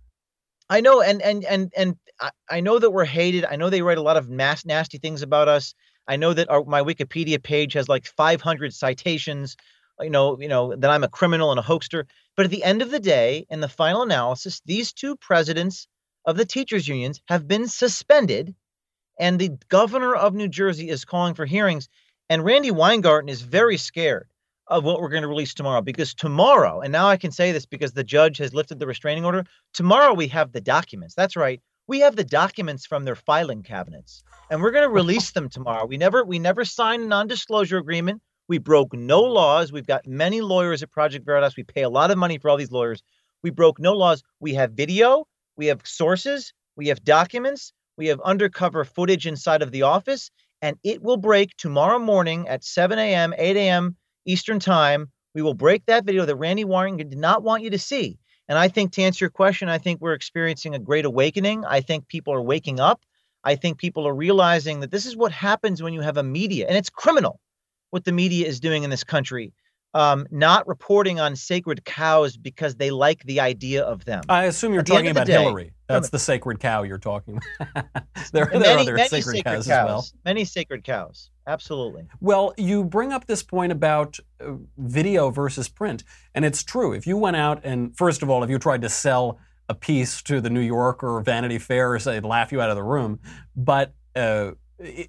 i 0.69 0.81
know 0.81 1.01
and 1.01 1.23
and 1.23 1.45
and 1.45 1.73
and 1.77 1.97
I, 2.21 2.31
I 2.51 2.61
know 2.61 2.81
that 2.81 2.91
we're 2.91 3.05
hated 3.05 3.45
i 3.45 3.55
know 3.55 3.71
they 3.71 3.83
write 3.83 3.99
a 3.99 4.03
lot 4.03 4.17
of 4.17 4.29
mass 4.29 4.67
nasty 4.67 4.99
things 4.99 5.23
about 5.23 5.47
us 5.49 5.75
I 6.09 6.17
know 6.17 6.33
that 6.33 6.49
our, 6.49 6.65
my 6.65 6.81
Wikipedia 6.81 7.41
page 7.41 7.75
has 7.75 7.87
like 7.89 8.07
500 8.07 8.73
citations. 8.73 9.57
Uh, 10.01 10.05
you 10.05 10.11
know, 10.11 10.39
you 10.39 10.49
know 10.49 10.75
that 10.77 10.91
I'm 10.91 11.05
a 11.05 11.09
criminal 11.09 11.51
and 11.51 11.59
a 11.59 11.63
hoaxer. 11.63 12.07
But 12.37 12.45
at 12.45 12.51
the 12.51 12.65
end 12.65 12.83
of 12.83 12.91
the 12.91 13.01
day, 13.01 13.47
in 13.51 13.61
the 13.61 13.69
final 13.69 14.03
analysis, 14.03 14.63
these 14.65 14.93
two 14.93 15.17
presidents 15.17 15.89
of 16.25 16.37
the 16.37 16.45
teachers 16.45 16.87
unions 16.87 17.21
have 17.29 17.49
been 17.49 17.69
suspended, 17.69 18.55
and 19.19 19.39
the 19.39 19.51
governor 19.69 20.15
of 20.15 20.35
New 20.35 20.49
Jersey 20.49 20.89
is 20.89 21.05
calling 21.05 21.35
for 21.35 21.47
hearings. 21.47 21.89
And 22.31 22.45
Randi 22.45 22.71
Weingarten 22.71 23.29
is 23.29 23.41
very 23.41 23.79
scared 23.79 24.29
of 24.67 24.85
what 24.85 25.01
we're 25.01 25.09
going 25.09 25.23
to 25.23 25.29
release 25.29 25.55
tomorrow 25.55 25.81
because 25.81 26.15
tomorrow, 26.15 26.81
and 26.81 26.93
now 26.93 27.09
I 27.09 27.17
can 27.17 27.31
say 27.31 27.53
this 27.53 27.67
because 27.67 27.93
the 27.93 28.05
judge 28.05 28.39
has 28.39 28.53
lifted 28.53 28.79
the 28.79 28.87
restraining 28.87 29.25
order. 29.25 29.45
Tomorrow 29.73 30.13
we 30.13 30.29
have 30.29 30.53
the 30.53 30.61
documents. 30.61 31.15
That's 31.15 31.37
right. 31.37 31.61
We 31.87 32.01
have 32.01 32.17
the 32.17 32.25
documents 32.25 32.85
from 32.85 33.07
their 33.07 33.17
filing 33.17 33.63
cabinets, 33.63 34.23
and 34.51 34.61
we're 34.61 34.73
going 34.73 34.85
to 34.87 34.91
release 34.91 35.31
them 35.31 35.49
tomorrow. 35.49 35.87
We 35.87 35.97
never 35.97 36.23
we 36.23 36.39
never 36.39 36.67
signed 36.67 37.03
a 37.03 37.07
non-disclosure 37.07 37.79
agreement. 37.79 38.21
We 38.49 38.57
broke 38.57 38.95
no 38.95 39.21
laws. 39.21 39.73
We've 39.73 39.87
got 39.87 40.07
many 40.07 40.41
lawyers 40.41 40.83
at 40.83 40.91
Project 40.91 41.27
Veritas. 41.27 41.55
We 41.55 41.65
pay 41.65 41.83
a 41.83 41.91
lot 41.91 42.11
of 42.11 42.17
money 42.17 42.39
for 42.39 42.49
all 42.49 42.57
these 42.57 42.73
lawyers. 42.73 43.03
We 43.43 43.51
broke 43.51 43.79
no 43.79 43.93
laws. 43.93 44.23
We 44.41 44.55
have 44.55 44.73
video. 44.73 45.27
We 45.59 45.67
have 45.67 45.83
sources. 45.85 46.55
We 46.75 46.89
have 46.89 47.05
documents. 47.05 47.75
We 47.99 48.07
have 48.07 48.21
undercover 48.23 48.87
footage 48.87 49.27
inside 49.27 49.61
of 49.61 49.71
the 49.71 49.83
office, 49.83 50.31
and 50.63 50.79
it 50.83 51.03
will 51.03 51.19
break 51.19 51.57
tomorrow 51.59 51.99
morning 51.99 52.49
at 52.49 52.65
7 52.65 52.99
a.m., 52.99 53.35
8 53.37 53.57
a.m. 53.57 53.97
Eastern 54.25 54.61
Time. 54.61 55.13
We 55.35 55.43
will 55.43 55.53
break 55.53 55.85
that 55.85 56.05
video 56.05 56.25
that 56.25 56.37
Randi 56.37 56.65
Weingarten 56.65 57.11
did 57.11 57.19
not 57.19 57.43
want 57.43 57.65
you 57.65 57.71
to 57.71 57.79
see. 57.79 58.19
And 58.49 58.59
I 58.59 58.69
think 58.69 58.93
to 58.93 59.03
answer 59.03 59.27
your 59.27 59.31
question, 59.31 59.69
I 59.69 59.77
think 59.77 60.01
we're 60.01 60.15
experiencing 60.15 60.75
a 60.75 60.79
great 60.79 61.05
awakening. 61.05 61.67
I 61.67 61.83
think 61.83 62.09
people 62.09 62.33
are 62.33 62.41
waking 62.41 62.81
up. 62.81 63.03
I 63.45 63.57
think 63.57 63.77
people 63.77 64.09
are 64.09 64.15
realizing 64.15 64.81
that 64.81 64.91
this 64.91 65.05
is 65.05 65.17
what 65.17 65.33
happens 65.33 65.83
when 65.83 65.93
you 65.93 66.01
have 66.01 66.17
a 66.17 66.23
media, 66.23 66.67
and 66.67 66.79
it's 66.79 66.89
criminal 66.89 67.41
what 67.91 68.05
the 68.05 68.13
media 68.13 68.47
is 68.47 68.61
doing 68.61 68.83
in 68.83 68.91
this 68.91 69.05
country. 69.05 69.53
Um, 69.95 70.27
not 70.31 70.69
reporting 70.69 71.19
on 71.19 71.35
sacred 71.35 71.85
cows 71.85 72.37
because 72.37 72.77
they 72.77 72.91
like 72.91 73.23
the 73.25 73.41
idea 73.41 73.83
of 73.83 74.05
them. 74.05 74.23
I 74.29 74.45
assume 74.45 74.75
you're 74.75 74.83
talking 74.83 75.09
about 75.09 75.27
day- 75.27 75.33
Hillary. 75.33 75.73
That's 75.89 76.11
the 76.11 76.19
sacred 76.19 76.61
cow 76.61 76.83
you're 76.83 76.99
talking 76.99 77.41
about. 77.71 77.85
there, 78.33 78.45
there 78.53 78.77
are 78.77 78.81
other 78.81 78.99
sacred, 78.99 79.23
sacred 79.23 79.45
cows, 79.45 79.67
cows, 79.67 79.69
as 79.69 79.85
well. 79.87 80.07
Many 80.27 80.45
sacred 80.45 80.85
cows. 80.85 81.31
Absolutely. 81.47 82.07
Well, 82.21 82.53
you 82.59 82.85
bring 82.85 83.11
up 83.11 83.27
this 83.27 83.43
point 83.43 83.73
about 83.73 84.19
uh, 84.39 84.53
video 84.77 85.31
versus 85.31 85.71
print, 85.71 86.05
and 86.35 86.45
it's 86.45 86.63
true. 86.63 86.93
If 86.93 87.07
you 87.07 87.17
went 87.17 87.37
out 87.37 87.63
and, 87.65 87.97
first 87.97 88.23
of 88.23 88.29
all, 88.29 88.45
if 88.45 88.51
you 88.51 88.59
tried 88.59 88.83
to 88.83 88.91
sell 88.91 89.41
a 89.71 89.75
piece 89.75 90.21
to 90.23 90.43
the 90.43 90.51
New 90.51 90.61
Yorker 90.61 91.17
or 91.17 91.23
Vanity 91.23 91.59
Fair, 91.59 91.99
they'd 91.99 92.25
laugh 92.25 92.53
you 92.53 92.61
out 92.61 92.69
of 92.69 92.77
the 92.77 92.83
room. 92.83 93.21
But 93.57 93.95
uh, 94.15 94.53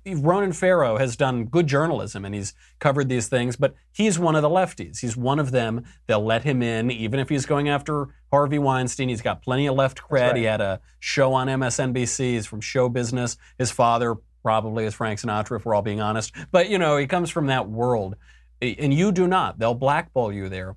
Ronan 0.05 0.53
Farrow 0.53 0.97
has 0.97 1.15
done 1.15 1.45
good 1.45 1.67
journalism 1.67 2.25
and 2.25 2.33
he's 2.33 2.53
covered 2.79 3.07
these 3.07 3.27
things, 3.27 3.55
but 3.55 3.75
he's 3.91 4.17
one 4.17 4.35
of 4.35 4.41
the 4.41 4.49
lefties. 4.49 4.99
He's 4.99 5.15
one 5.15 5.39
of 5.39 5.51
them. 5.51 5.85
They'll 6.07 6.23
let 6.25 6.43
him 6.43 6.63
in, 6.63 6.89
even 6.89 7.19
if 7.19 7.29
he's 7.29 7.45
going 7.45 7.69
after 7.69 8.07
Harvey 8.31 8.57
Weinstein. 8.57 9.09
He's 9.09 9.21
got 9.21 9.43
plenty 9.43 9.67
of 9.67 9.75
left 9.75 10.01
cred. 10.01 10.29
right. 10.29 10.35
He 10.37 10.43
had 10.43 10.61
a 10.61 10.81
show 10.99 11.33
on 11.33 11.47
MSNBC. 11.47 12.19
He's 12.33 12.47
from 12.47 12.61
show 12.61 12.89
business. 12.89 13.37
His 13.57 13.69
father 13.71 14.15
probably 14.41 14.85
is 14.85 14.95
Frank 14.95 15.19
Sinatra, 15.19 15.57
if 15.57 15.65
we're 15.65 15.75
all 15.75 15.81
being 15.81 16.01
honest. 16.01 16.33
But, 16.51 16.69
you 16.69 16.79
know, 16.79 16.97
he 16.97 17.05
comes 17.05 17.29
from 17.29 17.47
that 17.47 17.69
world. 17.69 18.15
And 18.61 18.93
you 18.93 19.11
do 19.11 19.27
not. 19.27 19.59
They'll 19.59 19.73
blackball 19.75 20.33
you 20.33 20.49
there. 20.49 20.75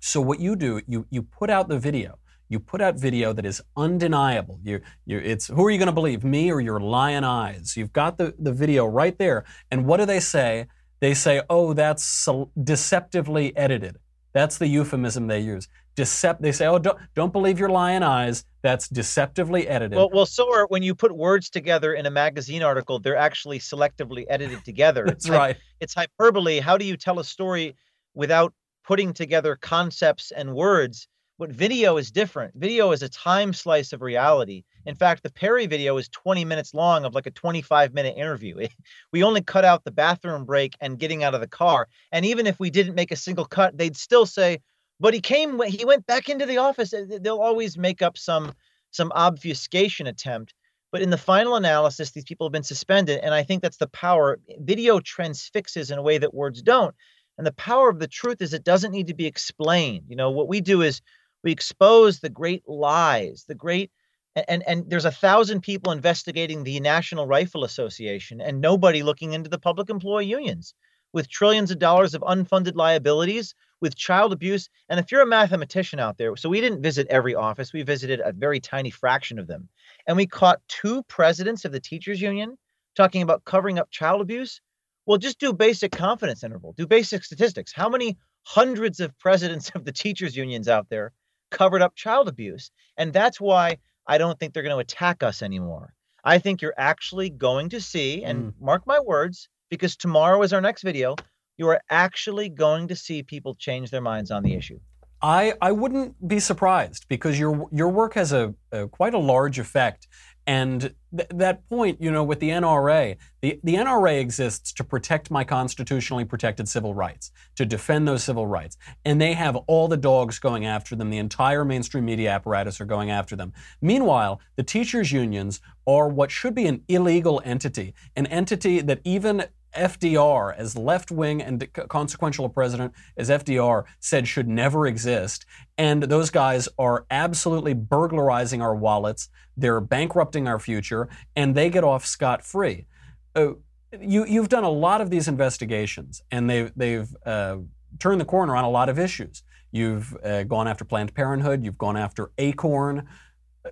So 0.00 0.20
what 0.20 0.40
you 0.40 0.56
do, 0.56 0.80
you 0.88 1.06
you 1.10 1.22
put 1.22 1.50
out 1.50 1.68
the 1.68 1.78
video. 1.78 2.18
You 2.50 2.60
put 2.60 2.82
out 2.82 2.96
video 2.96 3.32
that 3.32 3.46
is 3.46 3.62
undeniable. 3.76 4.58
You, 4.62 4.80
you, 5.06 5.18
it's 5.18 5.46
who 5.46 5.64
are 5.64 5.70
you 5.70 5.78
going 5.78 5.86
to 5.86 5.92
believe, 5.92 6.24
me 6.24 6.52
or 6.52 6.60
your 6.60 6.80
lion 6.80 7.24
eyes? 7.24 7.76
You've 7.76 7.92
got 7.92 8.18
the, 8.18 8.34
the 8.38 8.52
video 8.52 8.84
right 8.84 9.16
there. 9.16 9.44
And 9.70 9.86
what 9.86 9.98
do 9.98 10.04
they 10.04 10.20
say? 10.20 10.66
They 10.98 11.14
say, 11.14 11.42
oh, 11.48 11.72
that's 11.72 12.28
deceptively 12.62 13.56
edited. 13.56 13.96
That's 14.32 14.58
the 14.58 14.66
euphemism 14.66 15.28
they 15.28 15.40
use. 15.40 15.68
Decept. 15.96 16.40
They 16.40 16.52
say, 16.52 16.66
oh, 16.66 16.78
don't 16.78 16.98
don't 17.14 17.32
believe 17.32 17.58
your 17.58 17.68
lion 17.68 18.02
eyes. 18.02 18.44
That's 18.62 18.88
deceptively 18.88 19.66
edited. 19.66 19.96
Well, 19.96 20.10
well, 20.12 20.26
so 20.26 20.52
are 20.52 20.66
when 20.66 20.82
you 20.82 20.94
put 20.94 21.16
words 21.16 21.50
together 21.50 21.94
in 21.94 22.06
a 22.06 22.10
magazine 22.10 22.62
article, 22.62 22.98
they're 22.98 23.16
actually 23.16 23.58
selectively 23.58 24.24
edited 24.28 24.64
together. 24.64 25.04
that's 25.06 25.24
It's 25.24 25.28
hy- 25.28 25.36
right. 25.38 25.56
it's 25.80 25.94
hyperbole. 25.94 26.60
How 26.60 26.76
do 26.76 26.84
you 26.84 26.96
tell 26.96 27.18
a 27.18 27.24
story 27.24 27.76
without 28.14 28.52
putting 28.84 29.12
together 29.12 29.56
concepts 29.56 30.30
and 30.30 30.54
words? 30.54 31.08
But 31.40 31.52
video 31.52 31.96
is 31.96 32.10
different. 32.10 32.52
Video 32.54 32.92
is 32.92 33.02
a 33.02 33.08
time 33.08 33.54
slice 33.54 33.94
of 33.94 34.02
reality. 34.02 34.64
In 34.84 34.94
fact, 34.94 35.22
the 35.22 35.32
Perry 35.32 35.66
video 35.66 35.96
is 35.96 36.06
20 36.10 36.44
minutes 36.44 36.74
long 36.74 37.06
of 37.06 37.14
like 37.14 37.24
a 37.24 37.30
25 37.30 37.94
minute 37.94 38.18
interview. 38.18 38.66
We 39.12 39.24
only 39.24 39.40
cut 39.40 39.64
out 39.64 39.82
the 39.82 39.90
bathroom 39.90 40.44
break 40.44 40.76
and 40.82 40.98
getting 40.98 41.24
out 41.24 41.34
of 41.34 41.40
the 41.40 41.48
car. 41.48 41.88
And 42.12 42.26
even 42.26 42.46
if 42.46 42.60
we 42.60 42.68
didn't 42.68 42.94
make 42.94 43.10
a 43.10 43.16
single 43.16 43.46
cut, 43.46 43.78
they'd 43.78 43.96
still 43.96 44.26
say, 44.26 44.58
but 45.00 45.14
he 45.14 45.22
came, 45.22 45.58
he 45.62 45.86
went 45.86 46.04
back 46.04 46.28
into 46.28 46.44
the 46.44 46.58
office. 46.58 46.92
They'll 46.92 47.38
always 47.38 47.78
make 47.78 48.02
up 48.02 48.18
some 48.18 48.52
some 48.90 49.10
obfuscation 49.12 50.06
attempt. 50.06 50.52
But 50.92 51.00
in 51.00 51.08
the 51.08 51.16
final 51.16 51.56
analysis, 51.56 52.10
these 52.10 52.24
people 52.24 52.48
have 52.48 52.52
been 52.52 52.64
suspended. 52.64 53.18
And 53.22 53.32
I 53.32 53.44
think 53.44 53.62
that's 53.62 53.78
the 53.78 53.88
power. 53.88 54.38
Video 54.58 55.00
transfixes 55.00 55.90
in 55.90 55.98
a 55.98 56.02
way 56.02 56.18
that 56.18 56.34
words 56.34 56.60
don't. 56.60 56.94
And 57.38 57.46
the 57.46 57.52
power 57.52 57.88
of 57.88 57.98
the 57.98 58.08
truth 58.08 58.42
is 58.42 58.52
it 58.52 58.64
doesn't 58.64 58.92
need 58.92 59.06
to 59.06 59.14
be 59.14 59.24
explained. 59.24 60.04
You 60.08 60.16
know, 60.16 60.30
what 60.30 60.46
we 60.46 60.60
do 60.60 60.82
is 60.82 61.00
we 61.42 61.52
expose 61.52 62.20
the 62.20 62.28
great 62.28 62.68
lies, 62.68 63.44
the 63.48 63.54
great 63.54 63.90
and, 64.36 64.62
and 64.66 64.88
there's 64.88 65.04
a 65.04 65.10
thousand 65.10 65.62
people 65.62 65.92
investigating 65.92 66.62
the 66.62 66.78
National 66.78 67.26
Rifle 67.26 67.64
Association 67.64 68.40
and 68.40 68.60
nobody 68.60 69.02
looking 69.02 69.32
into 69.32 69.50
the 69.50 69.58
public 69.58 69.90
employee 69.90 70.26
unions 70.26 70.72
with 71.12 71.28
trillions 71.28 71.72
of 71.72 71.80
dollars 71.80 72.14
of 72.14 72.22
unfunded 72.22 72.76
liabilities, 72.76 73.54
with 73.80 73.96
child 73.96 74.32
abuse. 74.32 74.68
And 74.88 75.00
if 75.00 75.10
you're 75.10 75.22
a 75.22 75.26
mathematician 75.26 75.98
out 75.98 76.18
there, 76.18 76.36
so 76.36 76.48
we 76.48 76.60
didn't 76.60 76.82
visit 76.82 77.06
every 77.08 77.34
office, 77.34 77.72
we 77.72 77.82
visited 77.82 78.20
a 78.20 78.32
very 78.32 78.60
tiny 78.60 78.90
fraction 78.90 79.38
of 79.38 79.46
them. 79.46 79.68
And 80.06 80.16
we 80.16 80.26
caught 80.26 80.60
two 80.68 81.02
presidents 81.04 81.64
of 81.64 81.72
the 81.72 81.80
teachers 81.80 82.20
union 82.20 82.56
talking 82.94 83.22
about 83.22 83.44
covering 83.44 83.78
up 83.78 83.90
child 83.90 84.20
abuse. 84.20 84.60
Well, 85.06 85.18
just 85.18 85.40
do 85.40 85.52
basic 85.52 85.92
confidence 85.92 86.44
interval, 86.44 86.74
do 86.76 86.86
basic 86.86 87.24
statistics. 87.24 87.72
How 87.72 87.88
many 87.88 88.18
hundreds 88.42 89.00
of 89.00 89.18
presidents 89.18 89.70
of 89.74 89.84
the 89.84 89.92
teachers 89.92 90.36
unions 90.36 90.68
out 90.68 90.88
there 90.88 91.12
covered 91.50 91.82
up 91.82 91.94
child 91.94 92.28
abuse? 92.28 92.70
And 92.96 93.12
that's 93.12 93.40
why 93.40 93.78
I 94.06 94.18
don't 94.18 94.38
think 94.38 94.54
they're 94.54 94.62
going 94.62 94.74
to 94.74 94.80
attack 94.80 95.22
us 95.22 95.42
anymore. 95.42 95.94
I 96.24 96.38
think 96.38 96.62
you're 96.62 96.74
actually 96.76 97.30
going 97.30 97.70
to 97.70 97.80
see, 97.80 98.24
and 98.24 98.52
mm. 98.52 98.54
mark 98.60 98.86
my 98.86 99.00
words, 99.00 99.48
because 99.70 99.96
tomorrow 99.96 100.42
is 100.42 100.52
our 100.52 100.60
next 100.60 100.82
video, 100.82 101.16
you 101.56 101.68
are 101.68 101.80
actually 101.90 102.48
going 102.48 102.88
to 102.88 102.96
see 102.96 103.22
people 103.22 103.54
change 103.54 103.90
their 103.90 104.00
minds 104.00 104.30
on 104.30 104.42
the 104.42 104.54
issue. 104.54 104.80
I, 105.22 105.54
I 105.60 105.72
wouldn't 105.72 106.26
be 106.26 106.40
surprised 106.40 107.06
because 107.08 107.38
your 107.38 107.68
your 107.70 107.90
work 107.90 108.14
has 108.14 108.32
a, 108.32 108.54
a 108.72 108.88
quite 108.88 109.12
a 109.12 109.18
large 109.18 109.58
effect, 109.58 110.08
and 110.46 110.94
th- 111.16 111.28
that 111.34 111.68
point, 111.68 112.00
you 112.00 112.10
know, 112.10 112.24
with 112.24 112.40
the 112.40 112.50
NRA, 112.50 113.16
the, 113.40 113.60
the 113.62 113.74
NRA 113.74 114.20
exists 114.20 114.72
to 114.72 114.84
protect 114.84 115.30
my 115.30 115.44
constitutionally 115.44 116.24
protected 116.24 116.68
civil 116.68 116.94
rights, 116.94 117.30
to 117.56 117.66
defend 117.66 118.08
those 118.08 118.24
civil 118.24 118.46
rights, 118.46 118.76
and 119.04 119.20
they 119.20 119.34
have 119.34 119.56
all 119.56 119.88
the 119.88 119.96
dogs 119.96 120.38
going 120.38 120.66
after 120.66 120.96
them. 120.96 121.10
The 121.10 121.18
entire 121.18 121.64
mainstream 121.64 122.04
media 122.04 122.30
apparatus 122.30 122.80
are 122.80 122.86
going 122.86 123.10
after 123.10 123.36
them. 123.36 123.52
Meanwhile, 123.80 124.40
the 124.56 124.62
teachers' 124.62 125.12
unions 125.12 125.60
are 125.86 126.08
what 126.08 126.30
should 126.30 126.54
be 126.54 126.66
an 126.66 126.82
illegal 126.88 127.42
entity, 127.44 127.94
an 128.16 128.26
entity 128.26 128.80
that 128.80 129.00
even 129.04 129.44
FDR, 129.76 130.54
as 130.56 130.76
left 130.76 131.10
wing 131.10 131.42
and 131.42 131.66
consequential 131.88 132.44
a 132.44 132.48
president 132.48 132.92
as 133.16 133.30
FDR, 133.30 133.84
said 134.00 134.26
should 134.26 134.48
never 134.48 134.86
exist. 134.86 135.46
And 135.78 136.02
those 136.02 136.30
guys 136.30 136.68
are 136.78 137.06
absolutely 137.10 137.74
burglarizing 137.74 138.62
our 138.62 138.74
wallets. 138.74 139.28
They're 139.56 139.80
bankrupting 139.80 140.48
our 140.48 140.58
future, 140.58 141.08
and 141.36 141.54
they 141.54 141.70
get 141.70 141.84
off 141.84 142.06
scot 142.06 142.44
free. 142.44 142.86
Uh, 143.34 143.52
you, 144.00 144.24
you've 144.24 144.48
done 144.48 144.64
a 144.64 144.70
lot 144.70 145.00
of 145.00 145.10
these 145.10 145.28
investigations, 145.28 146.22
and 146.30 146.48
they've, 146.48 146.72
they've 146.76 147.08
uh, 147.26 147.58
turned 147.98 148.20
the 148.20 148.24
corner 148.24 148.56
on 148.56 148.64
a 148.64 148.70
lot 148.70 148.88
of 148.88 148.98
issues. 148.98 149.42
You've 149.72 150.16
uh, 150.24 150.44
gone 150.44 150.66
after 150.68 150.84
Planned 150.84 151.14
Parenthood, 151.14 151.64
you've 151.64 151.78
gone 151.78 151.96
after 151.96 152.30
Acorn. 152.38 153.08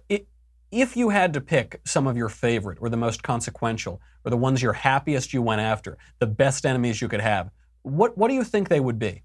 It, 0.09 0.29
if 0.71 0.97
you 0.97 1.09
had 1.09 1.33
to 1.33 1.41
pick 1.41 1.81
some 1.85 2.07
of 2.07 2.17
your 2.17 2.29
favorite 2.29 2.79
or 2.81 2.89
the 2.89 2.97
most 2.97 3.23
consequential 3.23 4.01
or 4.25 4.31
the 4.31 4.37
ones 4.37 4.63
you're 4.63 4.73
happiest 4.73 5.33
you 5.33 5.43
went 5.43 5.61
after, 5.61 5.97
the 6.19 6.27
best 6.27 6.67
enemies 6.67 7.01
you 7.01 7.09
could 7.09 7.21
have, 7.21 7.51
what, 7.83 8.17
what 8.19 8.29
do 8.29 8.35
you 8.35 8.45
think 8.45 8.69
they 8.69 8.81
would 8.81 8.99
be? 8.99 9.23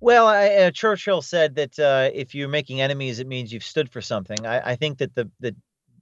Well, 0.00 0.26
I, 0.26 0.48
uh, 0.48 0.70
Churchill 0.70 1.20
said 1.22 1.54
that 1.56 1.78
uh, 1.78 2.10
if 2.14 2.34
you're 2.34 2.48
making 2.48 2.80
enemies, 2.80 3.18
it 3.18 3.26
means 3.26 3.52
you've 3.52 3.62
stood 3.62 3.90
for 3.90 4.00
something. 4.00 4.46
I, 4.46 4.70
I 4.70 4.76
think 4.76 4.98
that 4.98 5.14
the, 5.14 5.30
the 5.40 5.54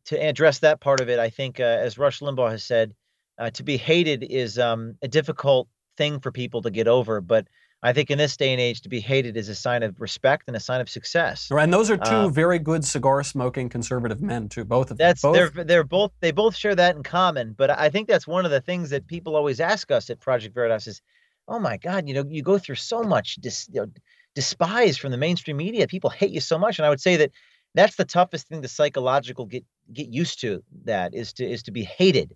to 0.07 0.16
address 0.16 0.61
that 0.61 0.81
part 0.81 1.00
of 1.00 1.09
it, 1.09 1.18
I 1.18 1.28
think, 1.28 1.61
uh, 1.61 1.64
as 1.64 1.98
Rush 1.98 2.20
Limbaugh 2.20 2.50
has 2.50 2.64
said, 2.64 2.94
uh, 3.38 3.50
to 3.50 3.62
be 3.62 3.76
hated 3.76 4.22
is 4.22 4.59
um, 4.59 4.96
a 5.02 5.09
difficult 5.09 5.68
thing 5.96 6.20
for 6.20 6.33
people 6.33 6.62
to 6.62 6.70
get 6.70 6.88
over. 6.88 7.20
But 7.20 7.48
I 7.81 7.93
think 7.93 8.11
in 8.11 8.19
this 8.19 8.37
day 8.37 8.53
and 8.53 8.61
age, 8.61 8.81
to 8.81 8.88
be 8.88 8.99
hated 8.99 9.37
is 9.37 9.49
a 9.49 9.55
sign 9.55 9.85
of 9.85 10.01
respect 10.01 10.45
and 10.49 10.57
a 10.57 10.61
sign 10.61 10.81
of 10.81 10.88
success. 10.88 11.49
And 11.51 11.73
those 11.73 11.91
are 11.91 11.97
two 11.97 12.27
Uh, 12.27 12.29
very 12.29 12.59
good 12.59 12.85
cigar-smoking 12.85 13.69
conservative 13.69 14.21
men, 14.21 14.49
too. 14.49 14.64
Both 14.64 14.91
of 14.91 14.99
That's 14.99 15.23
them. 15.23 15.33
Both, 15.33 15.55
they're 15.55 15.64
they're 15.64 15.85
both 15.85 16.12
they 16.21 16.33
both 16.33 16.57
share 16.57 16.75
that 16.75 16.97
in 16.97 17.05
common. 17.05 17.55
But 17.57 17.71
I 17.71 17.88
think 17.88 18.09
that's 18.09 18.27
one 18.27 18.45
of 18.45 18.51
the 18.51 18.61
things 18.61 18.91
that 18.91 19.07
people 19.07 19.37
always 19.37 19.61
ask 19.61 19.93
us 19.93 20.11
at 20.11 20.19
Project 20.19 20.55
Veritas 20.55 20.88
is, 20.88 21.03
oh 21.47 21.61
my 21.61 21.77
God, 21.77 22.09
you 22.09 22.14
know, 22.14 22.25
you 22.29 22.43
go 22.43 22.59
through 22.59 22.75
so 22.75 23.03
much 23.03 23.37
dis, 23.37 23.69
you 23.73 23.81
know, 23.81 23.87
despise 24.35 24.97
from 24.97 25.12
the 25.12 25.17
mainstream 25.17 25.57
media. 25.57 25.87
People 25.87 26.11
hate 26.11 26.31
you 26.31 26.41
so 26.41 26.59
much, 26.59 26.79
and 26.79 26.87
I 26.87 26.88
would 26.88 27.01
say 27.01 27.17
that 27.17 27.31
that's 27.75 27.95
the 27.97 28.05
toughest 28.05 28.49
thing 28.49 28.62
to 28.62 28.69
psychological 28.69 29.47
get 29.47 29.64
get 29.93 30.09
used 30.09 30.41
to. 30.41 30.64
That 30.85 31.14
is 31.14 31.33
to 31.35 31.49
is 31.49 31.62
to 31.62 31.71
be 31.71 31.85
hated 31.85 32.35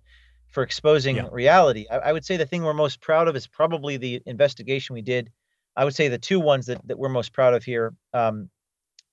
for 0.53 0.63
exposing 0.63 1.17
Yeah. 1.17 1.29
reality. 1.33 1.87
I, 1.91 1.99
I 1.99 2.13
would 2.13 2.25
say 2.25 2.37
the 2.37 2.47
thing 2.47 2.63
we're 2.63 2.75
most 2.75 3.01
proud 3.01 3.27
of 3.29 3.35
is 3.37 3.47
probably 3.47 3.97
the 3.97 4.23
investigation 4.27 4.95
we 4.95 5.03
did. 5.03 5.31
I 5.75 5.85
would 5.85 5.95
say 5.95 6.09
the 6.09 6.19
two 6.19 6.39
ones 6.41 6.67
that, 6.67 6.87
that 6.87 6.99
we're 6.99 7.09
most 7.09 7.33
proud 7.33 7.55
of 7.55 7.65
here. 7.65 7.95
Um, 8.13 8.51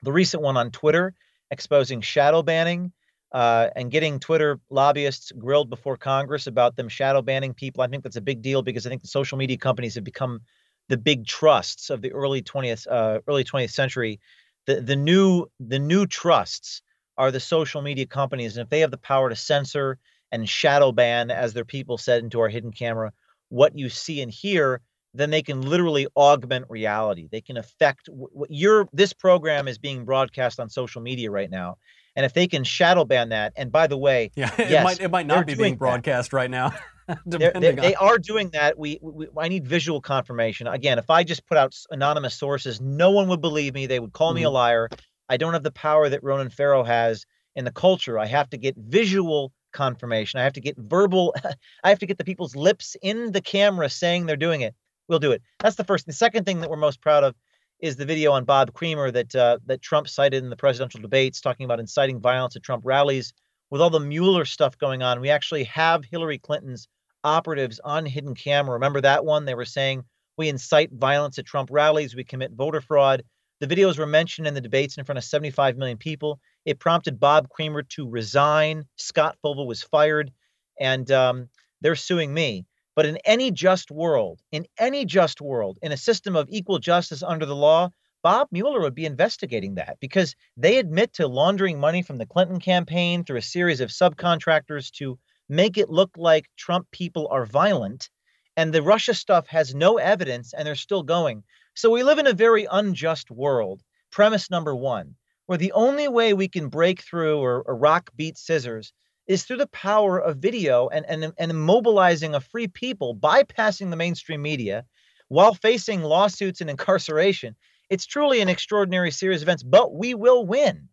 the 0.04 0.12
recent 0.12 0.44
one 0.44 0.58
on 0.58 0.72
Twitter 0.72 1.14
exposing 1.52 2.02
shadow 2.02 2.44
banning 2.44 2.92
uh, 3.32 3.70
and 3.76 3.92
getting 3.92 4.20
Twitter 4.20 4.60
lobbyists 4.70 5.32
grilled 5.32 5.70
before 5.70 5.98
Congress 5.98 6.48
about 6.48 6.76
them 6.76 6.90
shadow 6.90 7.22
banning 7.22 7.54
people. 7.54 7.82
I 7.84 7.88
think 7.88 8.04
that's 8.04 8.16
a 8.16 8.22
big 8.22 8.42
deal 8.42 8.62
because 8.62 8.86
I 8.86 8.90
think 8.90 9.02
the 9.02 9.08
social 9.08 9.38
media 9.38 9.58
companies 9.58 9.96
have 9.96 10.04
become 10.04 10.42
the 10.90 10.98
big 10.98 11.26
trusts 11.26 11.90
of 11.90 12.02
the 12.02 12.12
early 12.12 12.42
20th 12.42 12.88
uh, 12.90 13.20
early 13.28 13.44
20th 13.44 13.72
century. 13.72 14.20
The 14.66 14.82
the 14.82 14.96
new 14.96 15.48
the 15.60 15.80
new 15.80 16.06
trusts 16.06 16.82
are 17.18 17.32
the 17.32 17.40
social 17.40 17.82
media 17.82 18.06
companies, 18.06 18.58
and 18.58 18.66
if 18.66 18.70
they 18.70 18.80
have 18.80 18.92
the 18.92 18.98
power 18.98 19.30
to 19.30 19.36
censor 19.36 19.98
and 20.32 20.48
shadow 20.48 20.92
ban, 20.92 21.32
as 21.32 21.54
their 21.54 21.66
people 21.66 21.98
said 21.98 22.24
into 22.24 22.40
our 22.40 22.50
hidden 22.50 22.72
camera, 22.72 23.12
what 23.50 23.78
you 23.78 23.90
see 23.90 24.22
and 24.22 24.32
hear, 24.32 24.82
then 25.14 25.30
they 25.32 25.42
can 25.42 25.62
literally 25.62 26.08
augment 26.16 26.66
reality. 26.70 27.28
They 27.32 27.42
can 27.42 27.58
affect 27.58 28.08
what 28.12 28.50
your 28.52 28.88
this 28.94 29.14
program 29.14 29.68
is 29.68 29.78
being 29.78 30.06
broadcast 30.06 30.60
on 30.60 30.70
social 30.70 31.02
media 31.02 31.32
right 31.32 31.50
now. 31.50 31.78
And 32.16 32.26
if 32.26 32.34
they 32.34 32.48
can 32.48 32.64
shadow 32.64 33.06
ban 33.06 33.30
that, 33.30 33.54
and 33.56 33.72
by 33.72 33.88
the 33.88 33.98
way, 33.98 34.32
yeah, 34.36 34.52
it 34.58 34.70
yes, 34.70 34.84
might 34.84 35.00
it 35.00 35.10
might 35.10 35.26
not 35.26 35.48
be 35.48 35.56
being 35.56 35.74
that. 35.74 35.80
broadcast 35.80 36.34
right 36.34 36.50
now. 36.50 36.74
they're, 37.26 37.52
they 37.54 37.70
on 37.70 37.76
they 37.78 37.96
are 37.96 38.20
doing 38.20 38.50
that. 38.52 38.78
We, 38.78 39.00
we 39.02 39.28
I 39.38 39.48
need 39.48 39.68
visual 39.68 40.02
confirmation. 40.02 40.68
Again, 40.68 41.00
if 41.00 41.10
I 41.10 41.24
just 41.24 41.46
put 41.48 41.58
out 41.58 41.76
anonymous 41.90 42.36
sources, 42.36 42.80
no 42.80 43.12
one 43.12 43.28
would 43.30 43.42
believe 43.42 43.74
me. 43.74 43.88
They 43.88 44.00
would 44.00 44.14
call 44.14 44.34
me 44.34 44.44
a 44.44 44.46
mm-hmm. 44.46 44.54
liar. 44.54 44.90
I 45.28 45.38
don't 45.38 45.54
have 45.54 45.64
the 45.64 45.72
power 45.72 46.10
that 46.10 46.24
Ronan 46.24 46.50
Farrow 46.50 46.84
has 46.84 47.26
in 47.56 47.66
the 47.66 47.72
culture. 47.72 48.20
I 48.20 48.26
have 48.26 48.50
to 48.52 48.58
get 48.58 48.76
visual 48.78 49.52
confirmation. 49.72 50.40
I 50.40 50.44
have 50.44 50.54
to 50.54 50.62
get 50.62 50.78
verbal. 50.78 51.36
I 51.84 51.90
have 51.90 52.00
to 52.00 52.06
get 52.06 52.18
the 52.18 52.24
people's 52.24 52.56
lips 52.56 52.96
in 53.02 53.32
the 53.32 53.42
camera 53.42 53.90
saying 53.90 54.26
they're 54.26 54.36
doing 54.36 54.62
it. 54.62 54.76
We'll 55.08 55.20
do 55.20 55.32
it. 55.32 55.42
That's 55.60 55.76
the 55.76 55.84
first. 55.84 56.06
The 56.06 56.14
second 56.14 56.46
thing 56.46 56.62
that 56.62 56.70
we're 56.70 56.78
most 56.78 57.02
proud 57.02 57.24
of 57.24 57.36
is 57.80 57.96
the 57.96 58.06
video 58.06 58.32
on 58.32 58.46
Bob 58.46 58.74
Creamer 58.74 59.12
that 59.12 59.36
uh, 59.36 59.58
that 59.66 59.82
Trump 59.82 60.08
cited 60.08 60.44
in 60.44 60.50
the 60.50 60.58
presidential 60.58 61.02
debates, 61.02 61.42
talking 61.42 61.66
about 61.66 61.80
inciting 61.80 62.20
violence 62.20 62.56
at 62.56 62.64
Trump 62.64 62.84
rallies. 62.86 63.34
With 63.72 63.82
all 63.82 63.92
the 63.92 64.00
Mueller 64.00 64.46
stuff 64.46 64.78
going 64.78 65.04
on, 65.04 65.22
we 65.22 65.30
actually 65.30 65.66
have 65.66 66.04
Hillary 66.04 66.40
Clinton's 66.40 66.88
operatives 67.24 67.80
on 67.84 68.06
hidden 68.06 68.34
camera. 68.34 68.74
Remember 68.74 69.02
that 69.02 69.26
one? 69.26 69.46
They 69.46 69.56
were 69.56 69.66
saying 69.66 70.04
we 70.38 70.50
incite 70.50 70.92
violence 70.92 71.38
at 71.38 71.46
Trump 71.46 71.70
rallies, 71.72 72.16
we 72.16 72.24
commit 72.24 72.52
voter 72.52 72.82
fraud. 72.82 73.24
The 73.60 73.68
videos 73.68 73.98
were 73.98 74.06
mentioned 74.06 74.48
in 74.48 74.54
the 74.54 74.62
debates 74.62 74.98
in 74.98 75.04
front 75.04 75.18
of 75.18 75.26
75 75.26 75.76
million 75.78 75.98
people. 75.98 76.40
It 76.66 76.80
prompted 76.80 77.20
Bob 77.20 77.50
Creamer 77.50 77.84
to 77.84 78.10
resign. 78.10 78.86
Scott 78.96 79.38
Foval 79.44 79.68
was 79.68 79.82
fired, 79.82 80.32
and 80.80 81.10
um, 81.12 81.50
they're 81.82 81.96
suing 81.96 82.34
me. 82.34 82.66
But 82.96 83.06
in 83.06 83.18
any 83.24 83.52
just 83.52 83.92
world, 83.92 84.42
in 84.52 84.66
any 84.78 85.06
just 85.06 85.40
world, 85.40 85.80
in 85.82 85.92
a 85.92 85.98
system 85.98 86.36
of 86.36 86.50
equal 86.50 86.80
justice 86.80 87.24
under 87.24 87.46
the 87.46 87.56
law, 87.56 87.92
Bob 88.22 88.50
Mueller 88.52 88.82
would 88.82 88.96
be 88.96 89.06
investigating 89.06 89.76
that 89.76 89.98
because 90.02 90.36
they 90.58 90.78
admit 90.78 91.14
to 91.14 91.28
laundering 91.28 91.80
money 91.80 92.02
from 92.02 92.18
the 92.18 92.26
Clinton 92.26 92.60
campaign 92.60 93.24
through 93.24 93.38
a 93.38 93.42
series 93.42 93.80
of 93.80 93.90
subcontractors 93.90 94.92
to 94.92 95.18
make 95.48 95.78
it 95.78 95.90
look 95.90 96.12
like 96.18 96.50
Trump 96.58 96.92
people 96.92 97.30
are 97.32 97.46
violent. 97.46 98.10
And 98.58 98.74
the 98.74 98.82
Russia 98.82 99.14
stuff 99.14 99.48
has 99.48 99.74
no 99.74 99.98
evidence 99.98 100.54
and 100.54 100.68
they're 100.68 100.76
still 100.76 101.04
going. 101.04 101.44
So 101.76 101.90
we 101.90 102.04
live 102.04 102.20
in 102.20 102.28
a 102.28 102.34
very 102.34 102.68
unjust 102.70 103.32
world. 103.32 103.82
Premise 104.12 104.52
number 104.52 104.76
one, 104.76 105.16
where 105.50 105.58
the 105.58 105.72
only 105.72 106.08
way 106.08 106.32
we 106.32 106.48
can 106.48 106.70
break 106.70 107.02
through 107.02 107.40
or, 107.40 107.64
or 107.64 107.76
rock 107.76 108.12
beat 108.16 108.38
scissors 108.38 108.94
is 109.26 109.44
through 109.44 109.58
the 109.58 109.66
power 109.70 110.20
of 110.20 110.38
video 110.38 110.90
and, 110.90 111.04
and, 111.08 111.34
and 111.40 111.60
mobilizing 111.60 112.36
a 112.36 112.40
free 112.40 112.68
people, 112.68 113.16
bypassing 113.16 113.90
the 113.90 113.96
mainstream 113.96 114.44
media 114.44 114.86
while 115.28 115.56
facing 115.56 116.04
lawsuits 116.04 116.62
and 116.62 116.70
incarceration. 116.70 117.56
It's 117.90 118.06
truly 118.06 118.42
an 118.42 118.48
extraordinary 118.48 119.10
series 119.10 119.42
of 119.42 119.48
events, 119.48 119.64
but 119.64 119.92
we 119.92 120.14
will 120.14 120.46
win. 120.46 120.88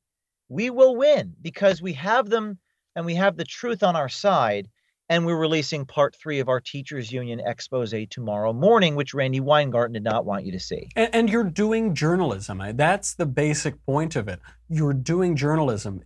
We 0.48 0.70
will 0.70 0.96
win 0.96 1.34
because 1.42 1.82
we 1.82 1.92
have 1.92 2.30
them 2.30 2.58
and 2.94 3.04
we 3.04 3.16
have 3.16 3.36
the 3.36 3.44
truth 3.44 3.82
on 3.82 3.94
our 3.94 4.08
side. 4.08 4.70
And 5.08 5.24
we're 5.24 5.36
releasing 5.36 5.84
part 5.84 6.16
three 6.16 6.40
of 6.40 6.48
our 6.48 6.60
teachers 6.60 7.12
union 7.12 7.40
expose 7.40 7.94
tomorrow 8.10 8.52
morning, 8.52 8.96
which 8.96 9.14
Randi 9.14 9.38
Weingarten 9.38 9.92
did 9.92 10.02
not 10.02 10.24
want 10.24 10.44
you 10.44 10.52
to 10.52 10.58
see. 10.58 10.88
And, 10.96 11.14
and 11.14 11.30
you're 11.30 11.44
doing 11.44 11.94
journalism. 11.94 12.60
That's 12.74 13.14
the 13.14 13.26
basic 13.26 13.84
point 13.86 14.16
of 14.16 14.26
it. 14.26 14.40
You're 14.68 14.92
doing 14.92 15.36
journalism. 15.36 16.02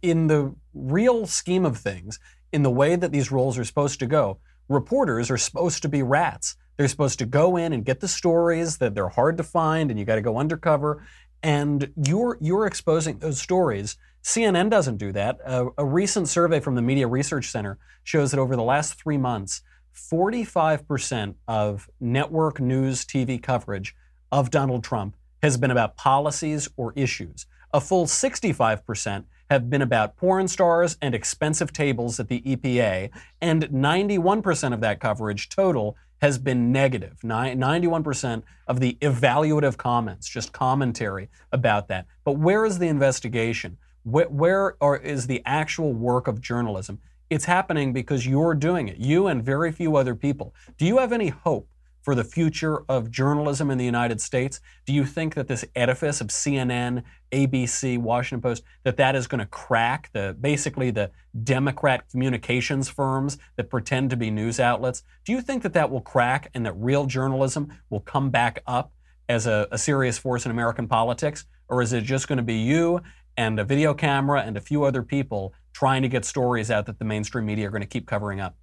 In 0.00 0.28
the 0.28 0.54
real 0.74 1.26
scheme 1.26 1.66
of 1.66 1.78
things, 1.78 2.20
in 2.52 2.62
the 2.62 2.70
way 2.70 2.94
that 2.94 3.10
these 3.10 3.32
roles 3.32 3.58
are 3.58 3.64
supposed 3.64 3.98
to 3.98 4.06
go, 4.06 4.38
reporters 4.68 5.28
are 5.30 5.38
supposed 5.38 5.82
to 5.82 5.88
be 5.88 6.04
rats. 6.04 6.56
They're 6.76 6.88
supposed 6.88 7.18
to 7.20 7.26
go 7.26 7.56
in 7.56 7.72
and 7.72 7.84
get 7.84 8.00
the 8.00 8.08
stories 8.08 8.78
that 8.78 8.94
they're 8.94 9.08
hard 9.08 9.38
to 9.38 9.42
find, 9.42 9.90
and 9.90 9.98
you 9.98 10.04
got 10.04 10.16
to 10.16 10.22
go 10.22 10.38
undercover. 10.38 11.04
And 11.42 11.92
you're 11.96 12.38
you're 12.40 12.66
exposing 12.66 13.18
those 13.18 13.40
stories. 13.40 13.96
CNN 14.22 14.70
doesn't 14.70 14.96
do 14.96 15.12
that. 15.12 15.38
A, 15.44 15.68
a 15.78 15.84
recent 15.84 16.28
survey 16.28 16.58
from 16.60 16.74
the 16.74 16.82
Media 16.82 17.06
Research 17.06 17.50
Center 17.50 17.78
shows 18.02 18.32
that 18.32 18.40
over 18.40 18.56
the 18.56 18.62
last 18.62 18.94
three 18.94 19.18
months, 19.18 19.62
45% 19.96 21.34
of 21.48 21.88
network 22.00 22.60
news 22.60 23.04
TV 23.04 23.42
coverage 23.42 23.94
of 24.30 24.50
Donald 24.50 24.84
Trump 24.84 25.16
has 25.42 25.56
been 25.56 25.70
about 25.70 25.96
policies 25.96 26.68
or 26.76 26.92
issues. 26.96 27.46
A 27.72 27.80
full 27.80 28.06
65% 28.06 29.24
have 29.50 29.70
been 29.70 29.82
about 29.82 30.16
porn 30.16 30.48
stars 30.48 30.96
and 31.00 31.14
expensive 31.14 31.72
tables 31.72 32.18
at 32.18 32.28
the 32.28 32.40
EPA, 32.42 33.10
and 33.40 33.62
91% 33.64 34.72
of 34.72 34.80
that 34.80 35.00
coverage 35.00 35.48
total 35.48 35.96
has 36.20 36.38
been 36.38 36.72
negative. 36.72 37.18
91% 37.22 38.42
of 38.66 38.80
the 38.80 38.96
evaluative 39.00 39.76
comments, 39.76 40.28
just 40.28 40.52
commentary 40.52 41.28
about 41.52 41.88
that. 41.88 42.06
But 42.24 42.32
where 42.32 42.64
is 42.64 42.78
the 42.78 42.88
investigation? 42.88 43.78
Where, 44.04 44.28
where 44.28 44.76
are, 44.80 44.96
is 44.96 45.26
the 45.26 45.42
actual 45.44 45.92
work 45.92 46.26
of 46.28 46.40
journalism? 46.40 47.00
It's 47.28 47.44
happening 47.44 47.92
because 47.92 48.26
you're 48.26 48.54
doing 48.54 48.88
it, 48.88 48.98
you 48.98 49.26
and 49.26 49.44
very 49.44 49.72
few 49.72 49.96
other 49.96 50.14
people. 50.14 50.54
Do 50.78 50.86
you 50.86 50.98
have 50.98 51.12
any 51.12 51.28
hope 51.28 51.68
for 52.06 52.14
the 52.14 52.22
future 52.22 52.84
of 52.88 53.10
journalism 53.10 53.68
in 53.68 53.78
the 53.78 53.84
United 53.84 54.20
States? 54.20 54.60
Do 54.84 54.92
you 54.92 55.04
think 55.04 55.34
that 55.34 55.48
this 55.48 55.64
edifice 55.74 56.20
of 56.20 56.28
CNN, 56.28 57.02
ABC, 57.32 57.98
Washington 57.98 58.40
Post, 58.40 58.62
that 58.84 58.96
that 58.98 59.16
is 59.16 59.26
going 59.26 59.40
to 59.40 59.46
crack 59.46 60.10
the 60.12 60.36
basically 60.40 60.92
the 60.92 61.10
Democrat 61.42 62.08
communications 62.08 62.88
firms 62.88 63.38
that 63.56 63.70
pretend 63.70 64.10
to 64.10 64.16
be 64.16 64.30
news 64.30 64.60
outlets? 64.60 65.02
Do 65.24 65.32
you 65.32 65.40
think 65.40 65.64
that 65.64 65.72
that 65.72 65.90
will 65.90 66.00
crack 66.00 66.48
and 66.54 66.64
that 66.64 66.74
real 66.74 67.06
journalism 67.06 67.76
will 67.90 67.98
come 67.98 68.30
back 68.30 68.62
up 68.68 68.92
as 69.28 69.48
a, 69.48 69.66
a 69.72 69.76
serious 69.76 70.16
force 70.16 70.44
in 70.44 70.52
American 70.52 70.86
politics? 70.86 71.44
Or 71.68 71.82
is 71.82 71.92
it 71.92 72.04
just 72.04 72.28
going 72.28 72.36
to 72.36 72.44
be 72.44 72.54
you 72.54 73.00
and 73.36 73.58
a 73.58 73.64
video 73.64 73.94
camera 73.94 74.42
and 74.42 74.56
a 74.56 74.60
few 74.60 74.84
other 74.84 75.02
people 75.02 75.54
trying 75.72 76.02
to 76.02 76.08
get 76.08 76.24
stories 76.24 76.70
out 76.70 76.86
that 76.86 77.00
the 77.00 77.04
mainstream 77.04 77.46
media 77.46 77.66
are 77.66 77.72
going 77.72 77.82
to 77.82 77.88
keep 77.88 78.06
covering 78.06 78.38
up? 78.38 78.54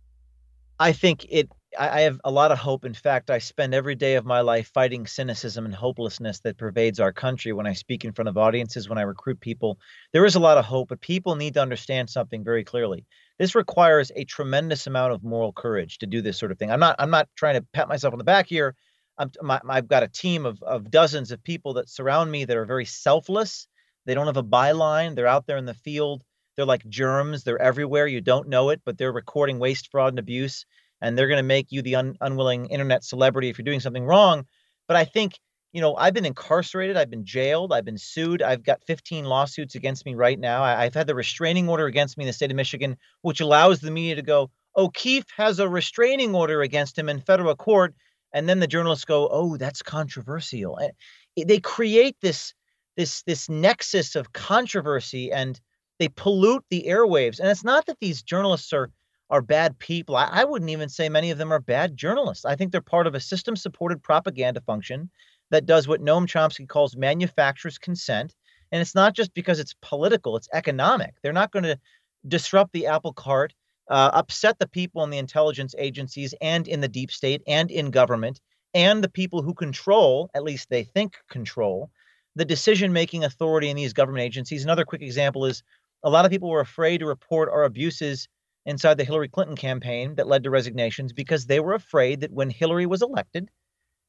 I 0.80 0.94
think 0.94 1.26
it. 1.30 1.50
I 1.78 1.90
I 1.90 2.02
have 2.02 2.20
a 2.24 2.32
lot 2.32 2.52
of 2.52 2.58
hope. 2.58 2.86
In 2.86 2.94
fact, 2.94 3.30
I 3.30 3.40
spend 3.40 3.74
every 3.74 3.96
day 3.96 4.16
of 4.16 4.26
my 4.26 4.42
life 4.42 4.72
fighting 4.74 5.08
cynicism 5.08 5.66
and 5.66 5.74
hopelessness 5.74 6.40
that 6.42 6.58
pervades 6.58 7.00
our 7.00 7.14
country 7.14 7.54
when 7.54 7.68
I 7.68 7.74
speak 7.74 8.06
in 8.06 8.14
front 8.14 8.30
of 8.30 8.38
audiences, 8.38 8.90
when 8.90 8.98
I 8.98 9.04
recruit 9.04 9.40
people. 9.40 9.80
There 10.12 10.26
is 10.26 10.36
a 10.36 10.40
lot 10.40 10.58
of 10.58 10.66
hope, 10.66 10.90
but 10.90 11.02
people 11.02 11.36
need 11.36 11.56
to 11.56 11.62
understand 11.62 12.10
something 12.10 12.44
very 12.44 12.64
clearly. 12.64 13.06
This 13.40 13.56
requires 13.56 14.12
a 14.16 14.26
tremendous 14.26 14.88
amount 14.88 15.14
of 15.14 15.24
moral 15.24 15.54
courage 15.54 15.98
to 16.00 16.08
do 16.08 16.22
this 16.22 16.38
sort 16.38 16.52
of 16.52 16.60
thing. 16.60 16.72
I'm 16.72 16.80
not. 16.80 16.96
I'm 17.00 17.12
not 17.12 17.30
trying 17.36 17.56
to 17.56 17.66
pat 17.74 17.88
myself 17.88 18.14
on 18.14 18.18
the 18.18 18.24
back 18.24 18.48
here. 18.48 18.76
I'm, 19.18 19.32
my, 19.42 19.62
I've 19.70 19.88
got 19.88 20.04
a 20.04 20.08
team 20.08 20.46
of, 20.46 20.62
of 20.64 20.90
dozens 20.90 21.32
of 21.32 21.44
people 21.44 21.74
that 21.76 21.90
surround 21.90 22.32
me 22.32 22.46
that 22.46 22.58
are 22.58 22.66
very 22.66 22.86
selfless. 22.86 23.68
They 24.06 24.14
don't 24.16 24.28
have 24.28 24.38
a 24.38 24.44
byline. 24.44 25.16
They're 25.16 25.28
out 25.28 25.46
there 25.46 25.58
in 25.58 25.66
the 25.66 25.74
field. 25.74 26.24
They're 26.56 26.66
like 26.66 26.88
germs. 26.88 27.44
They're 27.44 27.62
everywhere. 27.62 28.08
You 28.08 28.22
don't 28.22 28.50
know 28.50 28.70
it, 28.70 28.82
but 28.86 28.98
they're 28.98 29.12
recording 29.12 29.60
waste, 29.60 29.90
fraud, 29.92 30.14
and 30.14 30.20
abuse 30.20 30.66
and 31.04 31.18
they're 31.18 31.28
going 31.28 31.38
to 31.38 31.44
make 31.44 31.72
you 31.72 31.84
the 31.84 31.96
un- 31.98 32.18
unwilling 32.22 32.68
internet 32.68 33.04
celebrity 33.04 33.50
if 33.50 33.60
you're 33.60 33.66
doing 33.66 33.82
something 33.82 34.06
wrong. 34.06 34.46
But 34.88 34.98
I 34.98 35.06
think, 35.06 35.40
you 35.74 35.82
know, 35.82 35.96
I've 35.96 36.14
been 36.16 36.26
incarcerated, 36.26 36.98
I've 36.98 37.12
been 37.12 37.26
jailed, 37.26 37.74
I've 37.74 37.86
been 37.86 37.98
sued, 38.00 38.42
I've 38.42 38.64
got 38.64 38.84
15 38.88 39.26
lawsuits 39.26 39.76
against 39.76 40.06
me 40.06 40.16
right 40.16 40.40
now. 40.40 40.64
I- 40.64 40.84
I've 40.86 40.96
had 40.96 41.08
the 41.08 41.16
restraining 41.16 41.70
order 41.70 41.86
against 41.86 42.18
me 42.18 42.24
in 42.24 42.28
the 42.28 42.34
state 42.34 42.52
of 42.52 42.58
Michigan, 42.58 42.98
which 43.22 43.42
allows 43.42 43.82
the 43.82 43.92
media 43.92 44.16
to 44.16 44.22
go, 44.24 44.52
O'Keefe 44.78 45.26
has 45.38 45.60
a 45.60 45.70
restraining 45.70 46.34
order 46.36 46.62
against 46.62 46.98
him 46.98 47.10
in 47.10 47.20
federal 47.22 47.56
court. 47.56 47.94
and 48.36 48.50
then 48.50 48.60
the 48.60 48.66
journalists 48.68 49.06
go, 49.06 49.30
"Oh, 49.32 49.58
that's 49.58 49.84
controversial." 49.84 50.78
And 50.78 50.92
they 51.48 51.60
create 51.60 52.18
this 52.22 52.54
this 52.98 53.24
this 53.24 53.50
nexus 53.50 54.16
of 54.16 54.34
controversy 54.34 55.32
and 55.32 55.60
they 56.00 56.10
pollute 56.10 56.64
the 56.70 56.86
airwaves. 56.88 57.40
And 57.40 57.50
it's 57.50 57.64
not 57.64 57.86
that 57.88 58.00
these 58.00 58.22
journalists 58.24 58.74
are 58.74 58.92
are 59.34 59.42
bad 59.42 59.80
people. 59.80 60.16
I, 60.16 60.30
I 60.32 60.44
wouldn't 60.44 60.70
even 60.70 60.90
say 60.90 61.10
many 61.10 61.32
of 61.32 61.40
them 61.40 61.52
are 61.52 61.60
bad 61.60 61.98
journalists. 61.98 62.46
I 62.46 62.56
think 62.56 62.72
they're 62.72 62.82
part 62.82 63.08
of 63.08 63.16
a 63.16 63.20
system 63.20 63.56
supported 63.56 64.04
propaganda 64.04 64.62
function 64.62 65.10
that 65.50 65.66
does 65.66 65.88
what 65.88 66.02
Noam 66.02 66.28
Chomsky 66.28 66.68
calls 66.68 66.96
manufacturer's 66.96 67.80
consent. 67.80 68.36
And 68.72 68.80
it's 68.80 68.94
not 68.94 69.16
just 69.16 69.34
because 69.34 69.60
it's 69.60 69.74
political, 69.82 70.38
it's 70.38 70.50
economic. 70.54 71.16
They're 71.24 71.34
not 71.34 71.52
going 71.52 71.64
to 71.64 71.80
disrupt 72.28 72.74
the 72.74 72.86
apple 72.86 73.12
cart, 73.12 73.56
uh, 73.90 74.12
upset 74.14 74.60
the 74.60 74.68
people 74.68 75.04
in 75.04 75.10
the 75.10 75.18
intelligence 75.18 75.74
agencies 75.80 76.36
and 76.40 76.68
in 76.68 76.82
the 76.82 76.88
deep 76.88 77.10
state 77.10 77.42
and 77.48 77.72
in 77.72 77.90
government 77.90 78.40
and 78.76 79.04
the 79.04 79.10
people 79.10 79.42
who 79.42 79.56
control, 79.56 80.30
at 80.36 80.44
least 80.44 80.70
they 80.70 80.84
think 80.84 81.18
control, 81.28 81.90
the 82.36 82.46
decision 82.46 82.94
making 82.94 83.24
authority 83.24 83.70
in 83.70 83.78
these 83.78 83.94
government 83.94 84.26
agencies. 84.26 84.64
Another 84.64 84.86
quick 84.86 85.02
example 85.02 85.44
is 85.46 85.64
a 86.04 86.10
lot 86.12 86.24
of 86.24 86.30
people 86.30 86.50
were 86.50 86.60
afraid 86.60 87.00
to 87.00 87.08
report 87.08 87.50
our 87.50 87.64
abuses 87.64 88.28
inside 88.66 88.98
the 88.98 89.04
Hillary 89.04 89.30
Clinton 89.30 89.56
campaign 89.56 90.16
that 90.16 90.28
led 90.28 90.44
to 90.44 90.50
resignations 90.50 91.14
because 91.14 91.46
they 91.46 91.60
were 91.60 91.74
afraid 91.74 92.22
that 92.22 92.32
when 92.32 92.50
Hillary 92.50 92.86
was 92.86 93.02
elected, 93.02 93.50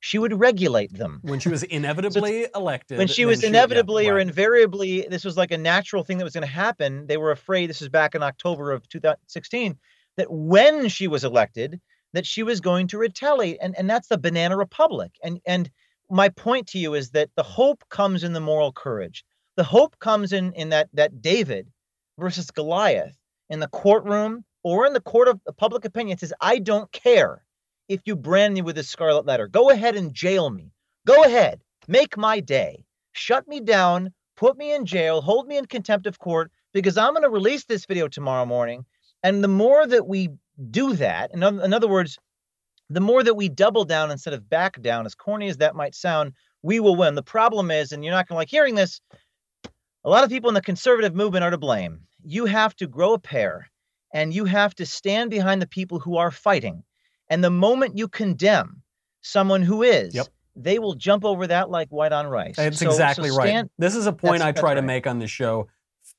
she 0.01 0.19
would 0.19 0.39
regulate 0.39 0.93
them. 0.93 1.21
When 1.23 1.41
she 1.41 1.49
was 1.49 1.63
inevitably 1.79 2.47
elected. 2.55 2.99
When 2.99 3.09
she 3.09 3.25
was 3.25 3.43
yeah, 3.43 3.49
inevitably 3.49 4.09
or 4.09 4.17
right. 4.17 4.27
invariably, 4.27 5.07
this 5.09 5.25
was 5.25 5.37
like 5.37 5.51
a 5.51 5.57
natural 5.59 6.05
thing 6.05 6.19
that 6.19 6.25
was 6.25 6.35
going 6.35 6.47
to 6.47 6.53
happen. 6.53 7.07
They 7.07 7.17
were 7.17 7.31
afraid, 7.31 7.71
this 7.71 7.81
was 7.81 7.89
back 7.89 8.15
in 8.15 8.23
October 8.23 8.73
of 8.73 8.87
2016, 8.89 9.79
that 10.19 10.31
when 10.31 10.89
she 10.89 11.09
was 11.09 11.25
elected, 11.25 11.81
that 12.13 12.27
she 12.27 12.43
was 12.43 12.61
going 12.61 12.89
to 12.89 12.99
retaliate. 12.99 13.57
And, 13.63 13.75
and 13.79 13.89
that's 13.89 14.09
the 14.09 14.19
banana 14.19 14.57
republic. 14.57 15.13
And, 15.23 15.41
and 15.47 15.71
my 16.11 16.29
point 16.29 16.69
to 16.69 16.79
you 16.79 16.93
is 16.93 17.11
that 17.13 17.31
the 17.35 17.43
hope 17.43 17.83
comes 17.89 18.25
in 18.25 18.35
the 18.35 18.41
moral 18.41 18.73
courage. 18.73 19.25
The 19.57 19.65
hope 19.65 19.99
comes 19.99 20.35
in, 20.35 20.53
in 20.53 20.69
that, 20.69 20.91
that 20.93 21.23
David 21.23 21.69
versus 22.19 22.51
Goliath 22.51 23.17
in 23.51 23.61
the 23.61 23.69
courtroom 23.69 24.45
or 24.63 24.87
in 24.87 24.93
the 24.93 25.01
court 25.01 25.29
of 25.29 25.41
public 25.57 25.85
opinion 25.85 26.19
says, 26.19 26.33
I 26.41 26.59
don't 26.59 26.91
care 26.93 27.45
if 27.89 28.01
you 28.05 28.17
brand 28.17 28.55
me 28.55 28.63
with 28.63 28.79
a 28.79 28.83
scarlet 28.83 29.27
letter. 29.27 29.47
Go 29.47 29.71
ahead 29.71 29.97
and 29.97 30.15
jail 30.15 30.51
me. 30.51 30.73
Go 31.07 31.25
ahead. 31.25 31.61
Make 31.87 32.17
my 32.17 32.41
day. 32.41 32.85
Shut 33.13 33.47
me 33.47 33.61
down. 33.61 34.13
Put 34.37 34.57
me 34.57 34.75
in 34.75 34.87
jail. 34.87 35.21
Hold 35.21 35.47
me 35.47 35.59
in 35.59 35.67
contempt 35.67 36.07
of 36.07 36.19
court 36.19 36.51
because 36.73 36.97
I'm 36.97 37.13
going 37.13 37.23
to 37.23 37.31
release 37.31 37.65
this 37.65 37.85
video 37.87 38.09
tomorrow 38.09 38.47
morning. 38.47 38.85
And 39.23 39.45
the 39.45 39.49
more 39.49 39.87
that 39.87 40.07
we 40.07 40.31
do 40.71 40.95
that, 40.97 41.31
in, 41.33 41.43
in 41.43 41.73
other 41.73 41.89
words, 41.89 42.19
the 42.91 43.01
more 43.01 43.23
that 43.23 43.35
we 43.35 43.49
double 43.49 43.85
down 43.85 44.11
instead 44.11 44.35
of 44.35 44.49
back 44.49 44.81
down, 44.81 45.07
as 45.07 45.15
corny 45.15 45.49
as 45.49 45.59
that 45.59 45.75
might 45.75 45.95
sound, 45.95 46.33
we 46.63 46.81
will 46.81 46.97
win. 46.97 47.15
The 47.15 47.23
problem 47.23 47.71
is, 47.71 47.93
and 47.93 48.05
you're 48.05 48.13
not 48.13 48.29
going 48.29 48.37
to 48.37 48.41
like 48.41 48.51
hearing 48.51 48.75
this, 48.75 49.01
a 50.05 50.11
lot 50.11 50.25
of 50.25 50.31
people 50.31 50.51
in 50.51 50.55
the 50.55 50.63
conservative 50.63 51.15
movement 51.15 51.45
are 51.45 51.51
to 51.51 51.59
blame. 51.59 52.01
You 52.25 52.47
have 52.47 52.75
to 52.77 52.87
grow 52.87 53.13
a 53.15 53.19
pair 53.19 53.71
and 54.13 54.33
you 54.33 54.45
have 54.47 54.75
to 54.77 54.87
stand 54.87 55.31
behind 55.31 55.61
the 55.61 55.67
people 55.67 55.99
who 56.01 56.17
are 56.17 56.31
fighting. 56.31 56.83
And 57.29 57.43
the 57.43 57.51
moment 57.51 57.99
you 57.99 58.09
condemn 58.09 58.83
someone 59.21 59.63
who 59.63 59.83
is, 59.83 60.15
Yep. 60.15 60.29
they 60.57 60.79
will 60.79 60.95
jump 60.95 61.25
over 61.25 61.47
that 61.47 61.71
like 61.71 61.89
white 61.89 62.13
on 62.13 62.27
rice. 62.27 62.57
That's 62.57 62.79
So- 62.79 62.87
so 62.87 62.91
exactly 62.91 63.31
right. 63.31 63.67
This 63.79 63.95
is 63.97 64.07
a 64.07 64.13
point 64.13 64.43
I 64.43 64.53
try 64.53 64.75
to 64.75 64.83
make 64.83 65.07
on 65.07 65.19
the 65.19 65.27
show 65.27 65.69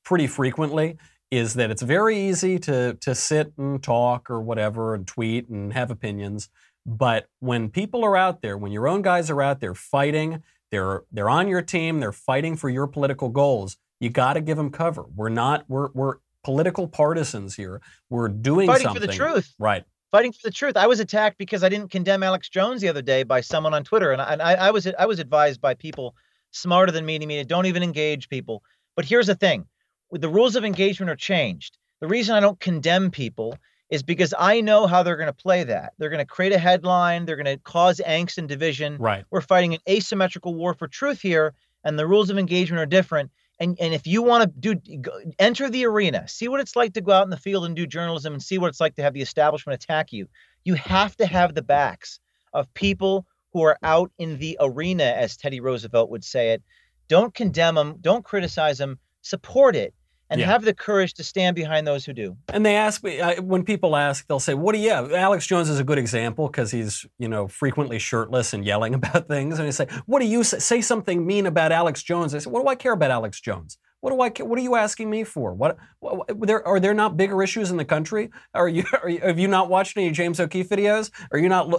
pretty 0.03 0.27
frequently 0.27 0.97
is 1.31 1.55
that 1.55 1.71
it's 1.71 1.81
very 1.81 2.17
easy 2.17 2.59
to 2.59 2.93
to 3.01 3.15
sit 3.15 3.53
and 3.57 3.81
talk 3.81 4.29
or 4.29 4.39
whatever 4.41 4.93
and 4.93 5.07
tweet 5.07 5.49
and 5.49 5.73
have 5.73 5.89
opinions, 5.89 6.49
but 6.85 7.27
when 7.39 7.69
people 7.69 8.03
are 8.05 8.15
out 8.15 8.41
there, 8.41 8.57
when 8.57 8.71
your 8.71 8.87
own 8.87 9.01
guys 9.01 9.29
are 9.31 9.41
out 9.41 9.59
there 9.59 9.73
fighting, 9.73 10.43
they're 10.71 11.03
they're 11.11 11.29
on 11.29 11.47
your 11.47 11.61
team, 11.61 11.99
they're 11.99 12.11
fighting 12.11 12.55
for 12.55 12.69
your 12.69 12.85
political 12.87 13.29
goals, 13.29 13.77
you 13.99 14.09
got 14.09 14.33
to 14.33 14.41
give 14.41 14.57
them 14.57 14.69
cover. 14.69 15.05
We're 15.15 15.29
not 15.29 15.65
we're 15.67 15.89
we're 15.93 16.15
political 16.43 16.87
partisans 16.87 17.55
here. 17.55 17.81
We're 18.09 18.29
doing 18.29 18.67
Fighting 18.67 18.83
something 18.83 19.01
for 19.01 19.07
the 19.07 19.13
truth. 19.13 19.53
Right. 19.57 19.83
fighting 20.11 20.31
for 20.31 20.41
the 20.43 20.51
truth. 20.51 20.77
I 20.77 20.87
was 20.87 20.99
attacked 20.99 21.37
because 21.37 21.63
I 21.63 21.69
didn't 21.69 21.91
condemn 21.91 22.23
Alex 22.23 22.49
Jones 22.49 22.81
the 22.81 22.89
other 22.89 23.01
day 23.01 23.23
by 23.23 23.41
someone 23.41 23.73
on 23.73 23.83
Twitter, 23.83 24.11
and 24.11 24.21
I, 24.21 24.33
and 24.33 24.41
I, 24.41 24.53
I 24.53 24.71
was 24.71 24.87
I 24.99 25.05
was 25.05 25.19
advised 25.19 25.61
by 25.61 25.73
people 25.73 26.15
smarter 26.51 26.91
than 26.91 27.05
me 27.05 27.19
to 27.19 27.25
me 27.25 27.37
to 27.37 27.43
don't 27.43 27.65
even 27.65 27.83
engage 27.83 28.29
people. 28.29 28.63
But 28.95 29.05
here's 29.05 29.27
the 29.27 29.35
thing: 29.35 29.65
the 30.11 30.29
rules 30.29 30.55
of 30.55 30.63
engagement 30.63 31.09
are 31.09 31.15
changed. 31.15 31.77
The 32.01 32.07
reason 32.07 32.35
I 32.35 32.39
don't 32.39 32.59
condemn 32.59 33.09
people 33.09 33.57
is 33.89 34.03
because 34.03 34.33
I 34.37 34.61
know 34.61 34.87
how 34.87 35.03
they're 35.03 35.15
going 35.15 35.27
to 35.27 35.33
play 35.33 35.63
that. 35.63 35.93
They're 35.97 36.09
going 36.09 36.19
to 36.19 36.25
create 36.25 36.51
a 36.51 36.57
headline. 36.57 37.25
They're 37.25 37.35
going 37.35 37.45
to 37.45 37.57
cause 37.63 38.01
angst 38.05 38.37
and 38.37 38.47
division. 38.47 38.97
Right. 38.97 39.25
We're 39.29 39.41
fighting 39.41 39.73
an 39.73 39.79
asymmetrical 39.87 40.55
war 40.55 40.73
for 40.73 40.87
truth 40.87 41.21
here, 41.21 41.53
and 41.83 41.97
the 41.97 42.07
rules 42.07 42.29
of 42.29 42.37
engagement 42.37 42.81
are 42.81 42.87
different. 42.87 43.31
And 43.59 43.77
and 43.79 43.93
if 43.93 44.05
you 44.05 44.21
want 44.21 44.43
to 44.43 44.75
do 44.75 44.97
go, 44.97 45.11
enter 45.39 45.69
the 45.69 45.85
arena, 45.85 46.27
see 46.27 46.47
what 46.47 46.59
it's 46.59 46.75
like 46.75 46.93
to 46.93 47.01
go 47.01 47.13
out 47.13 47.23
in 47.23 47.29
the 47.29 47.37
field 47.37 47.65
and 47.65 47.75
do 47.75 47.87
journalism, 47.87 48.33
and 48.33 48.43
see 48.43 48.57
what 48.57 48.67
it's 48.67 48.81
like 48.81 48.95
to 48.95 49.03
have 49.03 49.13
the 49.13 49.21
establishment 49.21 49.81
attack 49.81 50.11
you. 50.11 50.27
You 50.65 50.73
have 50.75 51.15
to 51.17 51.25
have 51.25 51.55
the 51.55 51.61
backs 51.61 52.19
of 52.53 52.73
people 52.73 53.25
who 53.53 53.63
are 53.63 53.77
out 53.81 54.11
in 54.17 54.37
the 54.37 54.57
arena, 54.59 55.05
as 55.05 55.37
Teddy 55.37 55.61
Roosevelt 55.61 56.09
would 56.09 56.23
say 56.23 56.51
it. 56.51 56.63
Don't 57.07 57.33
condemn 57.33 57.75
them. 57.75 57.95
Don't 58.01 58.25
criticize 58.25 58.77
them. 58.77 58.99
Support 59.21 59.75
it, 59.75 59.93
and 60.29 60.39
Yeah. 60.39 60.47
have 60.47 60.63
the 60.63 60.73
courage 60.73 61.13
to 61.15 61.23
stand 61.23 61.55
behind 61.55 61.85
those 61.85 62.05
who 62.05 62.13
do. 62.13 62.35
And 62.49 62.65
they 62.65 62.75
ask 62.75 63.03
me 63.03 63.21
I, 63.21 63.35
when 63.39 63.63
people 63.63 63.95
ask, 63.95 64.25
they'll 64.27 64.39
say, 64.39 64.53
"What 64.53 64.73
do 64.73 64.79
you?" 64.79 64.89
Have? 64.89 65.11
Alex 65.11 65.45
Jones 65.47 65.69
is 65.69 65.79
a 65.79 65.83
good 65.83 65.97
example 65.99 66.47
because 66.47 66.71
he's 66.71 67.05
you 67.19 67.27
know 67.27 67.47
frequently 67.47 67.99
shirtless 67.99 68.53
and 68.53 68.65
yelling 68.65 68.93
about 68.99 69.27
things. 69.27 69.59
And 69.59 69.67
they 69.67 69.71
say, 69.71 69.87
"What 70.05 70.19
do 70.21 70.25
you 70.27 70.43
say? 70.43 70.59
say 70.59 70.81
something 70.81 71.25
mean 71.25 71.45
about 71.45 71.71
Alex 71.71 72.01
Jones?" 72.03 72.33
I 72.33 72.39
say, 72.39 72.49
"What 72.49 72.61
do 72.63 72.67
I 72.67 72.75
care 72.75 72.93
about 72.93 73.11
Alex 73.11 73.39
Jones? 73.41 73.77
What 74.01 74.11
do 74.11 74.21
I? 74.21 74.29
ca- 74.29 74.43
What 74.45 74.59
are 74.59 74.61
you 74.61 74.75
asking 74.75 75.09
me 75.09 75.23
for? 75.23 75.53
What, 75.55 75.77
what 75.99 76.27
there 76.47 76.67
are 76.67 76.79
there 76.79 76.93
not 76.93 77.17
bigger 77.17 77.41
issues 77.41 77.71
in 77.71 77.77
the 77.77 77.85
country? 77.85 78.29
Are 78.53 78.67
you, 78.67 78.83
are 79.01 79.09
you 79.09 79.19
have 79.19 79.39
you 79.39 79.47
not 79.47 79.67
watched 79.69 79.97
any 79.97 80.11
James 80.11 80.39
O'Keefe 80.39 80.69
videos? 80.69 81.09
Are 81.31 81.39
you 81.39 81.49
not? 81.49 81.73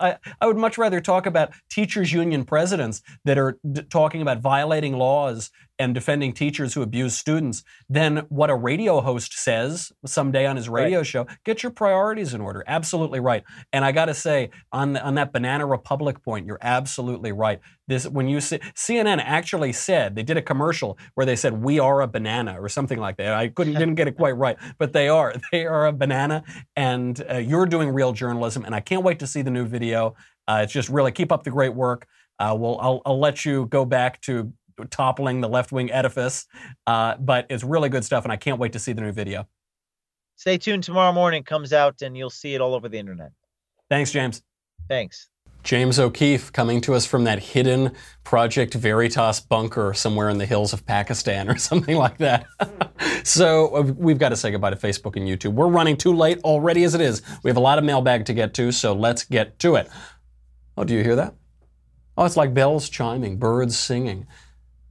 I, 0.00 0.16
I 0.40 0.46
would 0.46 0.56
much 0.56 0.78
rather 0.78 1.00
talk 1.00 1.26
about 1.26 1.50
teachers 1.70 2.12
union 2.12 2.44
presidents 2.44 3.02
that 3.24 3.36
are 3.36 3.58
d- 3.72 3.82
talking 3.82 4.22
about 4.22 4.38
violating 4.38 4.96
laws 4.96 5.50
and 5.82 5.94
defending 5.94 6.32
teachers 6.32 6.74
who 6.74 6.82
abuse 6.82 7.16
students 7.16 7.64
than 7.88 8.18
what 8.28 8.50
a 8.50 8.54
radio 8.54 9.00
host 9.00 9.36
says 9.36 9.90
someday 10.06 10.46
on 10.46 10.54
his 10.54 10.68
radio 10.68 11.02
show. 11.02 11.26
Get 11.44 11.64
your 11.64 11.72
priorities 11.72 12.34
in 12.34 12.40
order. 12.40 12.62
Absolutely 12.68 13.18
right. 13.18 13.42
And 13.72 13.84
I 13.84 13.90
got 13.90 14.04
to 14.04 14.14
say, 14.14 14.50
on 14.70 14.96
on 14.96 15.16
that 15.16 15.32
Banana 15.32 15.66
Republic 15.66 16.22
point, 16.22 16.46
you're 16.46 16.60
absolutely 16.62 17.32
right. 17.32 17.58
This 17.88 18.06
when 18.06 18.28
you 18.28 18.40
see 18.40 18.58
CNN 18.76 19.20
actually 19.24 19.72
said 19.72 20.14
they 20.14 20.22
did 20.22 20.36
a 20.36 20.42
commercial 20.42 20.98
where 21.14 21.26
they 21.26 21.34
said 21.34 21.60
we 21.60 21.80
are 21.80 22.00
a 22.00 22.06
banana 22.06 22.62
or 22.62 22.68
something 22.68 23.00
like 23.00 23.16
that. 23.16 23.34
I 23.34 23.48
couldn't 23.48 23.74
didn't 23.74 23.96
get 23.96 24.06
it 24.06 24.16
quite 24.16 24.36
right, 24.36 24.56
but 24.78 24.92
they 24.92 25.08
are 25.08 25.34
they 25.52 25.66
are 25.66 25.86
a 25.88 25.92
banana, 25.92 26.44
and 26.76 27.20
uh, 27.28 27.38
you're 27.38 27.66
doing 27.66 27.88
real 27.90 28.12
journalism. 28.12 28.64
And 28.64 28.72
I 28.72 28.80
can't 28.80 29.02
wait 29.02 29.18
to 29.18 29.26
see 29.26 29.42
the 29.42 29.50
new 29.50 29.66
video. 29.66 30.14
Uh, 30.46 30.60
it's 30.62 30.72
just 30.72 30.88
really 30.88 31.10
keep 31.10 31.32
up 31.32 31.42
the 31.42 31.50
great 31.50 31.74
work. 31.74 32.06
Uh, 32.38 32.56
well, 32.58 32.78
I'll, 32.80 33.02
I'll 33.06 33.20
let 33.20 33.44
you 33.44 33.66
go 33.66 33.84
back 33.84 34.20
to 34.22 34.52
toppling 34.90 35.40
the 35.40 35.48
left 35.48 35.72
wing 35.72 35.90
edifice, 35.90 36.46
uh, 36.86 37.16
but 37.18 37.46
it's 37.50 37.64
really 37.64 37.88
good 37.88 38.04
stuff, 38.04 38.24
and 38.24 38.32
I 38.32 38.36
can't 38.36 38.58
wait 38.58 38.72
to 38.72 38.78
see 38.78 38.92
the 38.92 39.00
new 39.00 39.12
video. 39.12 39.46
Stay 40.36 40.58
tuned. 40.58 40.82
Tomorrow 40.82 41.12
morning 41.12 41.44
comes 41.44 41.72
out, 41.72 42.02
and 42.02 42.16
you'll 42.16 42.30
see 42.30 42.54
it 42.54 42.60
all 42.60 42.74
over 42.74 42.88
the 42.88 42.98
internet. 42.98 43.32
Thanks, 43.88 44.10
James. 44.10 44.42
Thanks. 44.88 45.28
James 45.62 46.00
O'Keefe 46.00 46.52
coming 46.52 46.80
to 46.80 46.94
us 46.94 47.06
from 47.06 47.24
that 47.24 47.38
hidden 47.38 47.92
Project 48.24 48.74
Veritas 48.74 49.38
bunker 49.38 49.94
somewhere 49.94 50.28
in 50.28 50.38
the 50.38 50.46
hills 50.46 50.72
of 50.72 50.84
Pakistan 50.84 51.48
or 51.48 51.56
something 51.58 51.96
like 51.96 52.18
that. 52.18 52.46
so 53.24 53.76
uh, 53.76 53.82
we've 53.82 54.18
got 54.18 54.30
to 54.30 54.36
say 54.36 54.50
goodbye 54.50 54.70
to 54.70 54.76
Facebook 54.76 55.16
and 55.16 55.28
YouTube. 55.28 55.52
We're 55.52 55.68
running 55.68 55.96
too 55.96 56.14
late 56.14 56.40
already 56.40 56.84
as 56.84 56.94
it 56.94 57.00
is. 57.00 57.22
We 57.44 57.50
have 57.50 57.56
a 57.56 57.60
lot 57.60 57.78
of 57.78 57.84
mailbag 57.84 58.24
to 58.26 58.34
get 58.34 58.54
to, 58.54 58.72
so 58.72 58.92
let's 58.92 59.24
get 59.24 59.58
to 59.60 59.76
it. 59.76 59.88
Oh, 60.76 60.84
do 60.84 60.94
you 60.94 61.04
hear 61.04 61.16
that? 61.16 61.34
Oh, 62.16 62.24
it's 62.24 62.36
like 62.36 62.52
bells 62.52 62.88
chiming, 62.88 63.36
birds 63.36 63.78
singing. 63.78 64.26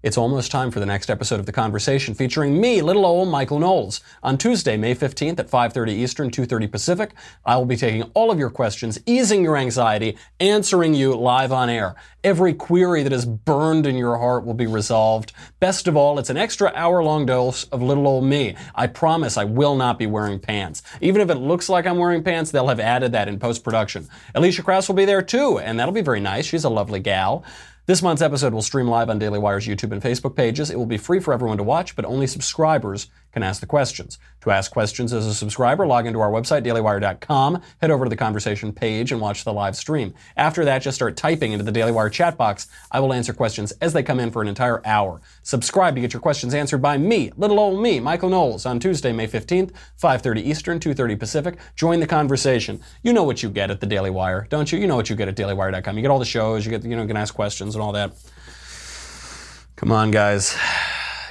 It's 0.04 0.18
almost 0.18 0.50
time 0.50 0.72
for 0.72 0.80
the 0.80 0.88
next 0.88 1.12
episode 1.12 1.40
of 1.40 1.46
The 1.46 1.52
Conversation 1.52 2.16
featuring 2.16 2.60
me, 2.60 2.82
little 2.82 3.06
old 3.06 3.30
Michael 3.30 3.60
Knowles. 3.60 4.02
On 4.24 4.36
Tuesday, 4.36 4.76
May 4.76 4.96
15th 4.96 5.38
at 5.38 5.48
5.30 5.48 5.90
Eastern, 5.90 6.32
2.30 6.32 6.72
Pacific, 6.72 7.12
I 7.46 7.56
will 7.56 7.68
be 7.68 7.78
taking 7.78 8.10
all 8.16 8.32
of 8.32 8.40
your 8.40 8.50
questions, 8.50 9.00
easing 9.06 9.44
your 9.44 9.58
anxiety, 9.58 10.18
answering 10.40 10.96
you 10.96 11.14
live 11.14 11.52
on 11.52 11.70
air. 11.70 11.94
Every 12.24 12.56
query 12.56 13.04
that 13.04 13.14
is 13.14 13.28
burned 13.28 13.86
in 13.86 13.96
your 13.96 14.18
heart 14.18 14.44
will 14.44 14.56
be 14.56 14.66
resolved. 14.66 15.34
Best 15.60 15.88
of 15.88 15.96
all, 15.96 16.18
it's 16.18 16.32
an 16.32 16.38
extra 16.38 16.72
hour-long 16.74 17.28
dose 17.28 17.66
of 17.66 17.84
little 17.84 18.08
old 18.08 18.24
me. 18.24 18.56
I 18.74 18.88
promise 18.88 19.38
I 19.38 19.44
will 19.44 19.76
not 19.76 20.00
be 20.00 20.08
wearing 20.08 20.40
pants. 20.40 20.82
Even 21.00 21.22
if 21.22 21.30
it 21.30 21.36
looks 21.36 21.70
like 21.70 21.86
I'm 21.86 21.98
wearing 21.98 22.24
pants, 22.24 22.50
they'll 22.50 22.70
have 22.70 22.80
added 22.80 23.12
that 23.12 23.28
in 23.28 23.38
post-production. 23.38 24.08
Alicia 24.34 24.64
Krause 24.64 24.88
will 24.88 24.96
be 24.96 25.06
there 25.06 25.22
too, 25.22 25.60
and 25.60 25.80
that'll 25.80 25.94
be 25.94 26.02
very 26.02 26.20
nice. 26.20 26.46
She's 26.46 26.64
a 26.64 26.70
lovely 26.70 27.00
gal. 27.00 27.44
This 27.92 28.02
month's 28.02 28.22
episode 28.22 28.54
will 28.54 28.62
stream 28.62 28.88
live 28.88 29.10
on 29.10 29.20
Daily 29.20 29.38
Wire's 29.38 29.68
YouTube 29.68 29.92
and 29.92 30.02
Facebook 30.02 30.34
pages. 30.34 30.70
It 30.70 30.78
will 30.78 30.86
be 30.86 30.98
free 30.98 31.20
for 31.20 31.34
everyone 31.34 31.58
to 31.58 31.64
watch, 31.64 31.94
but 31.94 32.06
only 32.06 32.26
subscribers 32.26 33.08
can 33.32 33.44
ask 33.44 33.62
the 33.62 33.68
questions. 33.68 34.18
To 34.42 34.52
ask 34.52 34.72
questions 34.72 35.14
as 35.14 35.26
a 35.26 35.34
subscriber, 35.34 35.86
log 35.86 36.08
into 36.08 36.20
our 36.20 36.32
website, 36.32 36.66
dailywire.com, 36.66 37.62
head 37.80 37.92
over 37.92 38.06
to 38.06 38.10
the 38.10 38.16
conversation 38.16 38.74
page, 38.74 39.12
and 39.12 39.22
watch 39.22 39.44
the 39.44 39.54
live 39.54 39.76
stream. 39.76 40.14
After 40.36 40.66
that, 40.66 40.82
just 40.82 40.96
start 40.96 41.16
typing 41.16 41.52
into 41.52 41.64
the 41.64 41.72
Daily 41.72 41.92
Wire 41.92 42.10
chat 42.10 42.38
box. 42.38 42.68
I 42.92 43.00
will 43.00 43.14
answer 43.14 43.34
questions 43.34 43.72
as 43.74 43.94
they 43.94 44.04
come 44.04 44.20
in 44.20 44.32
for 44.32 44.42
an 44.42 44.48
entire 44.48 44.82
hour. 44.86 45.22
Subscribe 45.44 45.96
to 45.96 46.02
get 46.02 46.14
your 46.14 46.22
questions 46.22 46.54
answered 46.54 46.82
by 46.82 46.98
me, 46.98 47.32
little 47.38 47.60
old 47.60 47.82
me, 47.82 48.00
Michael 48.00 48.30
Knowles, 48.30 48.66
on 48.66 48.80
Tuesday, 48.80 49.12
May 49.12 49.28
15th, 49.28 49.72
5.30 50.02 50.44
Eastern, 50.44 50.80
2.30 50.80 51.20
Pacific. 51.20 51.58
Join 51.76 52.00
the 52.00 52.08
conversation. 52.08 52.82
You 53.04 53.14
know 53.14 53.24
what 53.24 53.44
you 53.44 53.50
get 53.50 53.70
at 53.70 53.80
the 53.80 53.88
Daily 53.88 54.10
Wire, 54.10 54.48
don't 54.50 54.72
you? 54.72 54.80
You 54.80 54.88
know 54.88 54.96
what 54.96 55.10
you 55.10 55.16
get 55.16 55.28
at 55.28 55.36
dailywire.com. 55.36 55.96
You 55.96 56.02
get 56.02 56.12
all 56.12 56.20
the 56.20 56.26
shows, 56.26 56.66
you 56.66 56.72
get, 56.72 56.84
you 56.84 56.96
know, 56.96 57.04
you 57.04 57.08
can 57.08 57.18
ask 57.18 57.34
questions 57.34 57.76
and 57.76 57.82
all 57.82 57.92
that. 57.92 58.14
Come 59.76 59.92
on, 59.92 60.12
guys. 60.12 60.56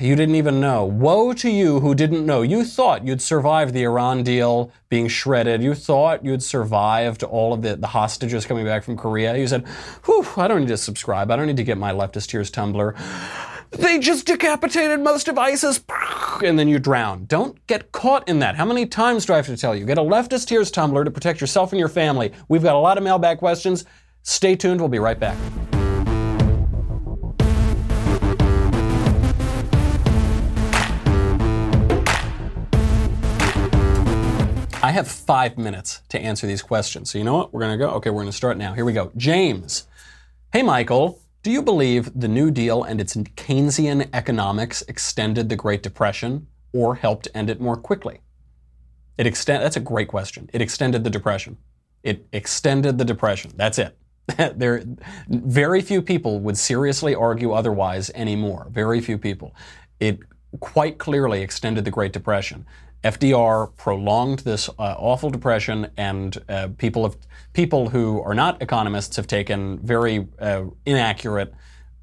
You 0.01 0.17
didn't 0.17 0.37
even 0.37 0.61
know. 0.61 0.85
Woe 0.87 1.35
to 1.35 1.51
you 1.51 1.81
who 1.81 1.95
didn't 1.95 2.25
know. 2.25 2.41
You 2.41 2.65
thought 2.65 3.07
you'd 3.07 3.21
survived 3.21 3.75
the 3.75 3.83
Iran 3.83 4.23
deal 4.23 4.73
being 4.89 5.09
shredded. 5.09 5.63
You 5.63 5.75
thought 5.75 6.25
you'd 6.25 6.43
survived 6.43 7.23
all 7.23 7.53
of 7.53 7.61
the, 7.61 7.77
the 7.77 7.89
hostages 7.89 8.47
coming 8.47 8.65
back 8.65 8.83
from 8.83 8.97
Korea. 8.97 9.37
You 9.37 9.47
said, 9.47 9.67
whew, 10.07 10.27
I 10.39 10.49
don't 10.49 10.61
need 10.61 10.69
to 10.69 10.79
subscribe. 10.79 11.31
I 11.31 11.37
don't 11.37 11.47
need 11.47 11.59
to 11.59 11.65
get 11.65 11.77
my 11.77 11.93
leftist 11.93 12.29
tears 12.29 12.51
tumbler. 12.51 12.95
They 13.73 13.99
just 13.99 14.27
decapitated 14.27 15.01
most 15.01 15.29
of 15.29 15.39
ISIS. 15.39 15.81
And 16.43 16.59
then 16.59 16.67
you 16.67 16.79
drown. 16.79 17.27
Don't 17.27 17.65
get 17.67 17.93
caught 17.93 18.27
in 18.27 18.39
that. 18.39 18.57
How 18.57 18.65
many 18.65 18.87
times 18.87 19.27
do 19.27 19.35
I 19.35 19.37
have 19.37 19.47
to 19.47 19.57
tell 19.57 19.77
you? 19.77 19.85
Get 19.85 19.99
a 19.99 20.03
leftist 20.03 20.47
tears 20.47 20.71
tumbler 20.71 21.05
to 21.05 21.11
protect 21.11 21.43
yourself 21.43 21.73
and 21.73 21.79
your 21.79 21.89
family. 21.89 22.33
We've 22.49 22.63
got 22.63 22.75
a 22.75 22.79
lot 22.79 22.97
of 22.97 23.05
mailbag 23.05 23.39
questions. 23.39 23.85
Stay 24.23 24.57
tuned. 24.57 24.81
We'll 24.81 24.89
be 24.89 24.99
right 24.99 25.21
back. 25.21 25.37
I 34.91 34.93
have 34.93 35.07
five 35.07 35.57
minutes 35.57 36.03
to 36.09 36.19
answer 36.19 36.49
these 36.49 36.63
questions. 36.63 37.13
So 37.13 37.19
you 37.19 37.23
know 37.23 37.37
what? 37.37 37.55
We're 37.55 37.61
going 37.61 37.79
to 37.79 37.87
go. 37.87 37.93
Okay, 37.93 38.11
we're 38.11 38.23
going 38.23 38.27
to 38.27 38.37
start 38.37 38.57
now. 38.57 38.75
Here 38.75 38.85
we 38.85 38.93
go. 38.93 39.13
James. 39.17 39.87
Hey, 40.53 40.65
Michael. 40.65 41.21
Do 41.45 41.53
you 41.53 41.63
believe 41.63 42.11
the 42.19 42.27
New 42.27 42.51
Deal 42.51 42.83
and 42.83 43.01
its 43.01 43.15
Keynesian 43.15 44.09
economics 44.13 44.83
extended 44.89 45.49
the 45.49 45.55
Great 45.55 45.85
Depression 45.85 46.49
or 46.73 46.97
helped 46.97 47.29
end 47.37 47.51
it 47.51 47.61
more 47.61 47.77
quickly? 47.77 48.19
It 49.17 49.29
extend, 49.29 49.63
that's 49.63 49.77
a 49.77 49.81
great 49.81 50.09
question. 50.09 50.51
It 50.53 50.61
extended 50.61 51.05
the 51.05 51.11
Depression. 51.11 51.57
It 52.03 52.27
extended 52.33 52.99
the 52.99 53.05
Depression. 53.05 53.53
That's 53.55 53.79
it. 53.79 53.97
there, 54.57 54.83
very 55.29 55.83
few 55.83 56.03
people 56.03 56.41
would 56.41 56.59
seriously 56.59 57.15
argue 57.15 57.53
otherwise 57.53 58.11
anymore. 58.17 58.67
Very 58.73 59.01
few 59.01 59.19
people. 59.19 59.55
It 60.01 60.19
quite 60.59 60.99
clearly 60.99 61.43
extended 61.43 61.85
the 61.85 61.93
Great 61.93 62.13
Depression. 62.13 62.67
FDR 63.03 63.75
prolonged 63.77 64.41
this 64.41 64.69
uh, 64.69 64.95
awful 64.99 65.31
depression, 65.31 65.91
and 65.97 66.37
uh, 66.49 66.69
people 66.77 67.05
have 67.05 67.17
people 67.53 67.89
who 67.89 68.21
are 68.23 68.35
not 68.35 68.61
economists 68.61 69.17
have 69.17 69.27
taken 69.27 69.79
very 69.79 70.29
uh, 70.39 70.65
inaccurate 70.85 71.55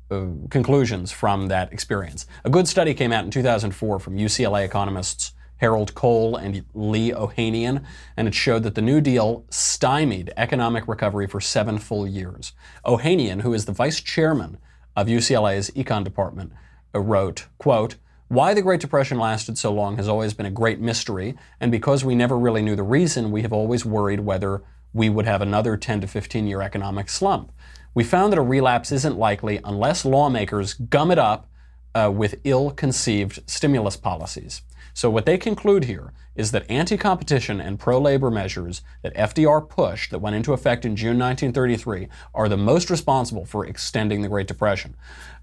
uh, 0.10 0.26
conclusions 0.50 1.12
from 1.12 1.48
that 1.48 1.72
experience. 1.72 2.26
A 2.46 2.50
good 2.50 2.68
study 2.68 2.94
came 2.94 3.12
out 3.12 3.26
in 3.26 3.32
2004 3.32 4.00
from 4.00 4.18
UCLA 4.18 4.66
economists 4.66 5.34
Harold 5.58 5.94
Cole 5.96 6.36
and 6.36 6.64
Lee 6.74 7.12
Ohanian, 7.12 7.84
and 8.16 8.28
it 8.28 8.34
showed 8.34 8.64
that 8.64 8.76
the 8.76 8.82
New 8.82 9.02
Deal 9.02 9.46
stymied 9.50 10.32
economic 10.38 10.88
recovery 10.88 11.28
for 11.28 11.42
seven 11.42 11.78
full 11.78 12.08
years. 12.08 12.54
Ohanian, 12.86 13.42
who 13.42 13.54
is 13.54 13.66
the 13.66 13.72
vice 13.72 14.00
chairman 14.00 14.58
of 14.96 15.08
UCLA's 15.08 15.70
econ 15.72 16.04
department, 16.04 16.54
uh, 16.96 17.00
wrote, 17.00 17.48
quote, 17.58 17.96
why 18.30 18.54
the 18.54 18.62
Great 18.62 18.82
Depression 18.82 19.18
lasted 19.18 19.58
so 19.58 19.72
long 19.72 19.96
has 19.96 20.10
always 20.10 20.34
been 20.34 20.46
a 20.46 20.52
great 20.52 20.82
mystery, 20.82 21.38
and 21.62 21.72
because 21.72 22.04
we 22.04 22.14
never 22.14 22.38
really 22.38 22.62
knew 22.62 22.76
the 22.76 22.84
reason, 22.84 23.32
we 23.32 23.42
have 23.42 23.54
always 23.54 23.86
worried 23.86 24.20
whether 24.20 24.64
we 24.94 25.08
would 25.10 25.26
have 25.26 25.42
another 25.42 25.78
10 25.78 26.02
to 26.02 26.08
15 26.08 26.46
year 26.46 26.62
economic 26.62 27.10
slump. 27.10 27.52
We 27.94 28.04
found 28.04 28.34
that 28.34 28.40
a 28.40 28.44
relapse 28.44 28.92
isn't 28.92 29.18
likely 29.18 29.60
unless 29.64 30.04
lawmakers 30.04 30.74
gum 30.74 31.10
it 31.10 31.18
up 31.18 31.50
uh, 31.96 32.12
with 32.14 32.40
ill 32.44 32.72
conceived 32.72 33.40
stimulus 33.50 33.96
policies. 33.96 34.62
So, 34.94 35.10
what 35.10 35.26
they 35.26 35.38
conclude 35.38 35.86
here 35.86 36.12
is 36.38 36.52
that 36.52 36.70
anti 36.70 36.96
competition 36.96 37.60
and 37.60 37.80
pro 37.80 38.00
labor 38.00 38.32
measures 38.32 38.82
that 39.02 39.14
FDR 39.16 39.68
pushed 39.68 40.12
that 40.12 40.20
went 40.20 40.36
into 40.36 40.54
effect 40.54 40.86
in 40.86 40.96
June 40.96 41.18
1933 41.18 42.08
are 42.34 42.48
the 42.48 42.56
most 42.56 42.90
responsible 42.90 43.46
for 43.46 43.66
extending 43.66 44.22
the 44.22 44.30
Great 44.30 44.48
Depression. 44.48 44.96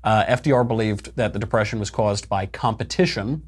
Uh, 0.03 0.25
FDR 0.27 0.67
believed 0.67 1.17
that 1.17 1.33
the 1.33 1.39
Depression 1.39 1.79
was 1.81 1.91
caused 1.91 2.29
by 2.29 2.47
competition. 2.47 3.43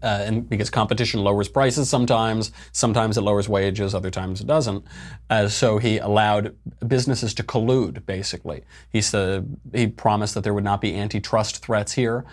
Uh, 0.00 0.22
and 0.26 0.48
because 0.48 0.70
competition 0.70 1.24
lowers 1.24 1.48
prices 1.48 1.88
sometimes, 1.88 2.52
sometimes 2.70 3.18
it 3.18 3.22
lowers 3.22 3.48
wages, 3.48 3.96
other 3.96 4.12
times 4.12 4.40
it 4.40 4.46
doesn't. 4.46 4.84
Uh, 5.28 5.48
so 5.48 5.78
he 5.78 5.98
allowed 5.98 6.54
businesses 6.86 7.34
to 7.34 7.42
collude, 7.42 8.06
basically. 8.06 8.62
He 8.90 9.00
said 9.00 9.56
he 9.74 9.88
promised 9.88 10.34
that 10.34 10.44
there 10.44 10.54
would 10.54 10.62
not 10.62 10.80
be 10.80 10.94
antitrust 10.94 11.64
threats 11.64 11.94
here. 11.94 12.24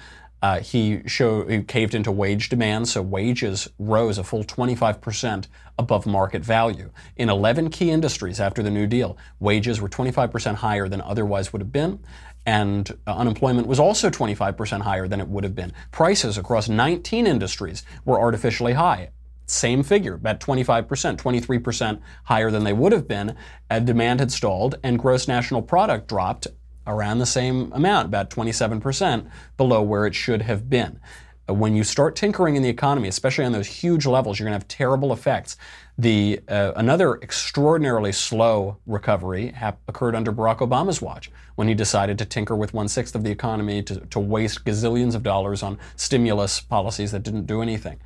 Uh, 0.46 0.60
he 0.60 1.02
showed 1.08 1.50
he 1.50 1.64
caved 1.64 1.96
into 1.96 2.12
wage 2.12 2.50
demand, 2.50 2.88
so 2.88 3.02
wages 3.02 3.68
rose 3.80 4.20
a 4.20 4.24
full 4.24 4.44
25% 4.44 5.48
above 5.80 6.06
market 6.06 6.46
value. 6.46 6.92
In 7.18 7.32
11 7.32 7.72
key 7.72 7.90
industries 7.90 8.40
after 8.40 8.62
the 8.62 8.70
New 8.70 8.86
Deal, 8.86 9.18
wages 9.40 9.82
were 9.82 9.90
25% 9.90 10.54
higher 10.54 10.88
than 10.88 11.02
otherwise 11.02 11.52
would 11.52 11.64
have 11.64 11.72
been, 11.72 11.98
and 12.46 12.92
uh, 13.08 13.16
unemployment 13.16 13.66
was 13.66 13.80
also 13.80 14.12
25% 14.12 14.82
higher 14.82 15.08
than 15.08 15.20
it 15.20 15.28
would 15.28 15.44
have 15.44 15.56
been. 15.56 15.74
Prices 15.92 16.38
across 16.38 16.70
19 16.70 17.26
industries 17.26 17.84
were 18.06 18.20
artificially 18.20 18.74
high. 18.74 19.10
Same 19.48 19.82
figure, 19.82 20.14
about 20.14 20.40
25%, 20.40 20.86
23% 21.18 22.00
higher 22.26 22.52
than 22.52 22.64
they 22.64 22.74
would 22.74 22.92
have 22.92 23.08
been. 23.08 23.36
And 23.68 23.88
demand 23.88 24.20
had 24.20 24.32
stalled, 24.32 24.76
and 24.84 25.00
gross 25.00 25.28
national 25.28 25.64
product 25.64 26.08
dropped 26.08 26.46
around 26.88 27.20
the 27.20 27.26
same 27.26 27.72
amount, 27.74 28.08
about 28.08 28.30
27% 28.30 29.30
below 29.58 29.82
where 29.82 30.06
it 30.06 30.16
should 30.16 30.42
have 30.42 30.70
been. 30.70 31.00
Uh, 31.48 31.54
when 31.54 31.76
you 31.76 31.84
start 31.84 32.16
tinkering 32.16 32.56
in 32.56 32.64
the 32.64 32.70
economy, 32.70 33.08
especially 33.08 33.46
on 33.46 33.52
those 33.52 33.68
huge 33.68 34.06
levels, 34.06 34.40
you're 34.40 34.46
going 34.46 34.60
to 34.60 34.64
have 34.64 34.68
terrible 34.68 35.14
effects. 35.14 35.58
The 35.98 36.42
uh, 36.50 36.74
another 36.76 37.16
extraordinarily 37.22 38.12
slow 38.12 38.78
recovery 38.86 39.48
hap- 39.52 39.80
occurred 39.88 40.16
under 40.16 40.32
Barack 40.34 40.58
Obama's 40.58 41.02
watch 41.02 41.32
when 41.56 41.68
he 41.68 41.74
decided 41.74 42.18
to 42.18 42.26
tinker 42.26 42.56
with 42.56 42.74
one 42.74 42.88
sixth 42.88 43.16
of 43.16 43.24
the 43.24 43.32
economy 43.32 43.82
to, 43.84 44.00
to, 44.08 44.20
waste 44.20 44.66
gazillions 44.66 45.16
of 45.16 45.24
dollars 45.24 45.64
on 45.64 45.78
stimulus 45.96 46.60
policies 46.60 47.12
that 47.12 47.24
didn't 47.24 47.46
do 47.46 47.62
anything. 47.62 48.00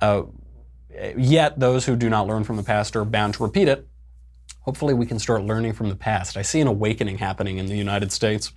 Uh, 0.00 0.24
yet 1.16 1.58
those 1.58 1.86
who 1.86 1.96
do 1.96 2.08
not 2.08 2.26
learn 2.26 2.44
from 2.44 2.56
the 2.56 2.62
past 2.62 2.94
are 2.94 3.04
bound 3.04 3.34
to 3.34 3.42
repeat 3.42 3.66
it 3.66 3.88
hopefully 4.64 4.94
we 4.94 5.06
can 5.06 5.18
start 5.18 5.42
learning 5.44 5.72
from 5.72 5.88
the 5.88 5.96
past. 5.96 6.36
I 6.36 6.42
see 6.42 6.60
an 6.60 6.66
awakening 6.66 7.18
happening 7.18 7.58
in 7.58 7.66
the 7.66 7.76
United 7.76 8.12
States, 8.12 8.52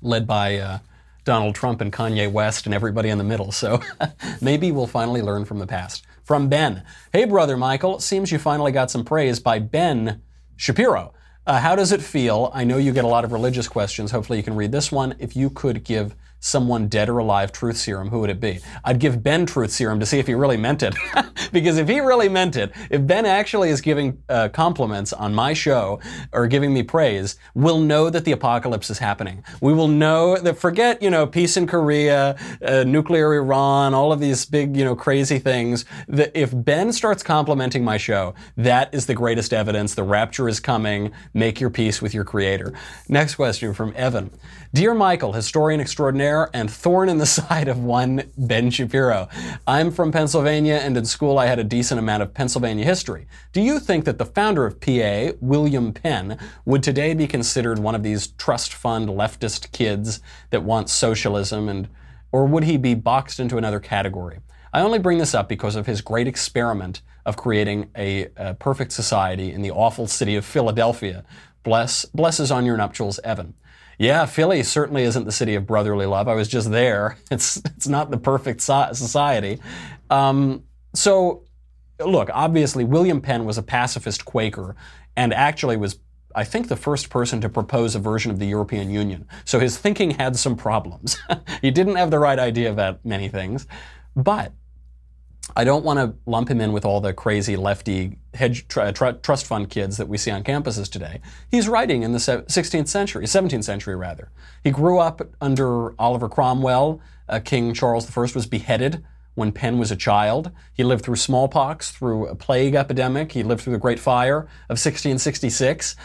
led 0.00 0.26
by 0.26 0.58
uh, 0.58 0.78
Donald 1.24 1.54
Trump 1.54 1.80
and 1.80 1.92
Kanye 1.92 2.30
West 2.30 2.66
and 2.66 2.74
everybody 2.74 3.08
in 3.08 3.18
the 3.18 3.24
middle. 3.24 3.52
So 3.52 3.80
maybe 4.40 4.72
we'll 4.72 4.86
finally 4.86 5.22
learn 5.22 5.44
from 5.44 5.58
the 5.58 5.66
past. 5.66 6.04
From 6.22 6.48
Ben 6.48 6.84
Hey, 7.12 7.26
brother 7.26 7.56
Michael, 7.56 8.00
seems 8.00 8.32
you 8.32 8.38
finally 8.38 8.72
got 8.72 8.90
some 8.90 9.04
praise 9.04 9.40
by 9.40 9.58
Ben 9.58 10.22
Shapiro. 10.56 11.12
Uh, 11.46 11.60
how 11.60 11.76
does 11.76 11.92
it 11.92 12.00
feel? 12.00 12.50
I 12.54 12.64
know 12.64 12.78
you 12.78 12.92
get 12.92 13.04
a 13.04 13.08
lot 13.08 13.24
of 13.24 13.32
religious 13.32 13.68
questions. 13.68 14.10
Hopefully, 14.10 14.38
you 14.38 14.42
can 14.42 14.56
read 14.56 14.72
this 14.72 14.90
one. 14.90 15.14
If 15.18 15.36
you 15.36 15.50
could 15.50 15.84
give 15.84 16.14
someone 16.44 16.88
dead 16.88 17.08
or 17.08 17.16
alive 17.18 17.50
truth 17.52 17.76
serum, 17.76 18.10
who 18.10 18.20
would 18.20 18.28
it 18.28 18.38
be? 18.38 18.60
I'd 18.84 18.98
give 18.98 19.22
Ben 19.22 19.46
truth 19.46 19.70
serum 19.70 19.98
to 20.00 20.06
see 20.06 20.18
if 20.18 20.26
he 20.26 20.34
really 20.34 20.58
meant 20.58 20.82
it. 20.82 20.94
because 21.52 21.78
if 21.78 21.88
he 21.88 22.00
really 22.00 22.28
meant 22.28 22.54
it, 22.54 22.70
if 22.90 23.06
Ben 23.06 23.24
actually 23.24 23.70
is 23.70 23.80
giving 23.80 24.22
uh, 24.28 24.50
compliments 24.50 25.14
on 25.14 25.34
my 25.34 25.54
show 25.54 26.00
or 26.32 26.46
giving 26.46 26.74
me 26.74 26.82
praise, 26.82 27.36
we'll 27.54 27.80
know 27.80 28.10
that 28.10 28.26
the 28.26 28.32
apocalypse 28.32 28.90
is 28.90 28.98
happening. 28.98 29.42
We 29.62 29.72
will 29.72 29.88
know 29.88 30.36
that 30.36 30.58
forget, 30.58 31.00
you 31.02 31.08
know, 31.08 31.26
peace 31.26 31.56
in 31.56 31.66
Korea, 31.66 32.36
uh, 32.60 32.84
nuclear 32.84 33.32
Iran, 33.34 33.94
all 33.94 34.12
of 34.12 34.20
these 34.20 34.44
big, 34.44 34.76
you 34.76 34.84
know, 34.84 34.94
crazy 34.94 35.38
things. 35.38 35.86
That 36.08 36.30
if 36.34 36.50
Ben 36.52 36.92
starts 36.92 37.22
complimenting 37.22 37.84
my 37.84 37.96
show, 37.96 38.34
that 38.58 38.92
is 38.92 39.06
the 39.06 39.14
greatest 39.14 39.54
evidence. 39.54 39.94
The 39.94 40.02
rapture 40.02 40.46
is 40.46 40.60
coming. 40.60 41.10
Make 41.32 41.58
your 41.58 41.70
peace 41.70 42.02
with 42.02 42.12
your 42.12 42.24
creator. 42.24 42.74
Next 43.08 43.36
question 43.36 43.72
from 43.72 43.94
Evan. 43.96 44.30
Dear 44.74 44.92
Michael, 44.92 45.32
historian 45.32 45.80
extraordinaire 45.80 46.33
and 46.52 46.70
thorn 46.70 47.08
in 47.08 47.18
the 47.18 47.26
side 47.40 47.68
of 47.68 47.82
one 47.82 48.30
Ben 48.36 48.70
Shapiro. 48.70 49.28
I'm 49.66 49.90
from 49.90 50.12
Pennsylvania, 50.12 50.74
and 50.74 50.96
in 50.96 51.04
school 51.04 51.38
I 51.38 51.46
had 51.46 51.58
a 51.58 51.64
decent 51.64 51.98
amount 51.98 52.22
of 52.22 52.34
Pennsylvania 52.34 52.84
history. 52.84 53.26
Do 53.52 53.60
you 53.60 53.78
think 53.78 54.04
that 54.04 54.18
the 54.18 54.26
founder 54.26 54.66
of 54.66 54.80
PA, 54.80 55.32
William 55.40 55.92
Penn, 55.92 56.38
would 56.64 56.82
today 56.82 57.14
be 57.14 57.26
considered 57.26 57.78
one 57.78 57.94
of 57.94 58.02
these 58.02 58.28
trust 58.28 58.74
fund 58.74 59.08
leftist 59.08 59.72
kids 59.72 60.20
that 60.50 60.62
want 60.62 60.90
socialism, 60.90 61.68
and 61.68 61.88
or 62.32 62.44
would 62.46 62.64
he 62.64 62.76
be 62.76 62.94
boxed 62.94 63.40
into 63.40 63.56
another 63.56 63.80
category? 63.80 64.40
I 64.72 64.80
only 64.80 64.98
bring 64.98 65.18
this 65.18 65.34
up 65.34 65.48
because 65.48 65.76
of 65.76 65.86
his 65.86 66.00
great 66.00 66.26
experiment 66.26 67.00
of 67.24 67.36
creating 67.36 67.90
a, 67.96 68.28
a 68.36 68.54
perfect 68.54 68.92
society 68.92 69.52
in 69.52 69.62
the 69.62 69.70
awful 69.70 70.08
city 70.08 70.34
of 70.34 70.44
Philadelphia. 70.44 71.24
Bless, 71.62 72.04
blesses 72.06 72.50
on 72.50 72.66
your 72.66 72.76
nuptials, 72.76 73.20
Evan. 73.22 73.54
Yeah, 73.98 74.26
Philly 74.26 74.62
certainly 74.62 75.02
isn't 75.04 75.24
the 75.24 75.32
city 75.32 75.54
of 75.54 75.66
brotherly 75.66 76.06
love. 76.06 76.28
I 76.28 76.34
was 76.34 76.48
just 76.48 76.70
there. 76.70 77.16
It's 77.30 77.56
it's 77.56 77.88
not 77.88 78.10
the 78.10 78.18
perfect 78.18 78.60
so- 78.60 78.92
society. 78.92 79.58
Um, 80.10 80.64
so, 80.94 81.44
look, 82.04 82.30
obviously, 82.32 82.84
William 82.84 83.20
Penn 83.20 83.44
was 83.44 83.58
a 83.58 83.62
pacifist 83.62 84.24
Quaker, 84.24 84.76
and 85.16 85.32
actually 85.34 85.76
was, 85.76 85.98
I 86.34 86.44
think, 86.44 86.68
the 86.68 86.76
first 86.76 87.10
person 87.10 87.40
to 87.40 87.48
propose 87.48 87.94
a 87.94 87.98
version 87.98 88.30
of 88.30 88.38
the 88.38 88.46
European 88.46 88.90
Union. 88.90 89.26
So 89.44 89.58
his 89.58 89.76
thinking 89.78 90.12
had 90.12 90.36
some 90.36 90.56
problems. 90.56 91.16
he 91.62 91.70
didn't 91.70 91.96
have 91.96 92.10
the 92.10 92.18
right 92.18 92.38
idea 92.38 92.70
about 92.70 93.04
many 93.04 93.28
things, 93.28 93.66
but 94.14 94.52
I 95.56 95.64
don't 95.64 95.84
want 95.84 95.98
to 95.98 96.14
lump 96.26 96.48
him 96.48 96.60
in 96.60 96.72
with 96.72 96.84
all 96.84 97.00
the 97.00 97.12
crazy 97.12 97.56
lefty 97.56 98.18
hedge 98.32 98.66
tr- 98.68 98.90
tr- 98.90 99.10
trust 99.22 99.46
fund 99.46 99.70
kids 99.70 99.98
that 99.98 100.08
we 100.08 100.16
see 100.16 100.30
on 100.30 100.42
campuses 100.42 100.90
today. 100.90 101.20
He's 101.50 101.68
writing 101.68 102.02
in 102.02 102.12
the 102.12 102.18
16th 102.18 102.88
century, 102.88 103.26
17th 103.26 103.64
century 103.64 103.94
rather. 103.94 104.30
He 104.62 104.70
grew 104.70 104.98
up 104.98 105.20
under 105.40 105.94
Oliver 106.00 106.28
Cromwell. 106.28 107.00
Uh, 107.28 107.40
King 107.40 107.72
Charles 107.72 108.16
I 108.16 108.20
was 108.20 108.46
beheaded 108.46 109.04
when 109.34 109.52
Penn 109.52 109.78
was 109.78 109.90
a 109.90 109.96
child. 109.96 110.50
He 110.72 110.84
lived 110.84 111.04
through 111.04 111.16
smallpox, 111.16 111.90
through 111.90 112.26
a 112.26 112.34
plague 112.34 112.74
epidemic. 112.74 113.32
He 113.32 113.42
lived 113.42 113.62
through 113.62 113.72
the 113.72 113.78
Great 113.78 114.00
Fire 114.00 114.40
of 114.68 114.78
1666. 114.78 115.96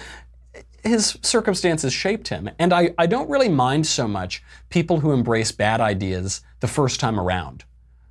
His 0.84 1.18
circumstances 1.22 1.92
shaped 1.92 2.30
him. 2.30 2.50
And 2.58 2.74
I, 2.74 2.94
I 2.98 3.06
don't 3.06 3.30
really 3.30 3.50
mind 3.50 3.86
so 3.86 4.08
much 4.08 4.44
people 4.70 5.02
who 5.02 5.12
embrace 5.12 5.52
bad 5.52 5.82
ideas 5.82 6.42
the 6.62 6.68
first 6.68 7.00
time 7.00 7.20
around 7.20 7.66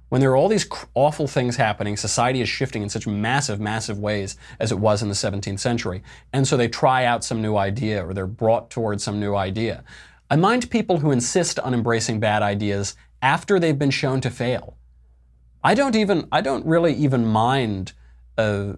when 0.08 0.20
there 0.20 0.30
are 0.30 0.36
all 0.36 0.48
these 0.48 0.68
awful 0.94 1.26
things 1.26 1.56
happening, 1.56 1.96
society 1.96 2.40
is 2.40 2.48
shifting 2.48 2.82
in 2.82 2.88
such 2.88 3.06
massive, 3.06 3.60
massive 3.60 3.98
ways 3.98 4.36
as 4.58 4.72
it 4.72 4.78
was 4.78 5.02
in 5.02 5.08
the 5.08 5.14
17th 5.14 5.60
century. 5.60 6.02
And 6.32 6.46
so 6.48 6.56
they 6.56 6.68
try 6.68 7.04
out 7.04 7.24
some 7.24 7.42
new 7.42 7.56
idea 7.56 8.06
or 8.06 8.14
they're 8.14 8.26
brought 8.26 8.70
towards 8.70 9.04
some 9.04 9.20
new 9.20 9.34
idea. 9.34 9.84
I 10.30 10.36
mind 10.36 10.70
people 10.70 10.98
who 10.98 11.10
insist 11.10 11.58
on 11.58 11.74
embracing 11.74 12.20
bad 12.20 12.42
ideas 12.42 12.96
after 13.20 13.58
they've 13.58 13.78
been 13.78 13.90
shown 13.90 14.20
to 14.22 14.30
fail. 14.30 14.76
I 15.62 15.74
don't 15.74 15.96
even, 15.96 16.28
I 16.30 16.40
don't 16.40 16.64
really 16.64 16.94
even 16.94 17.26
mind 17.26 17.92
uh, 18.36 18.74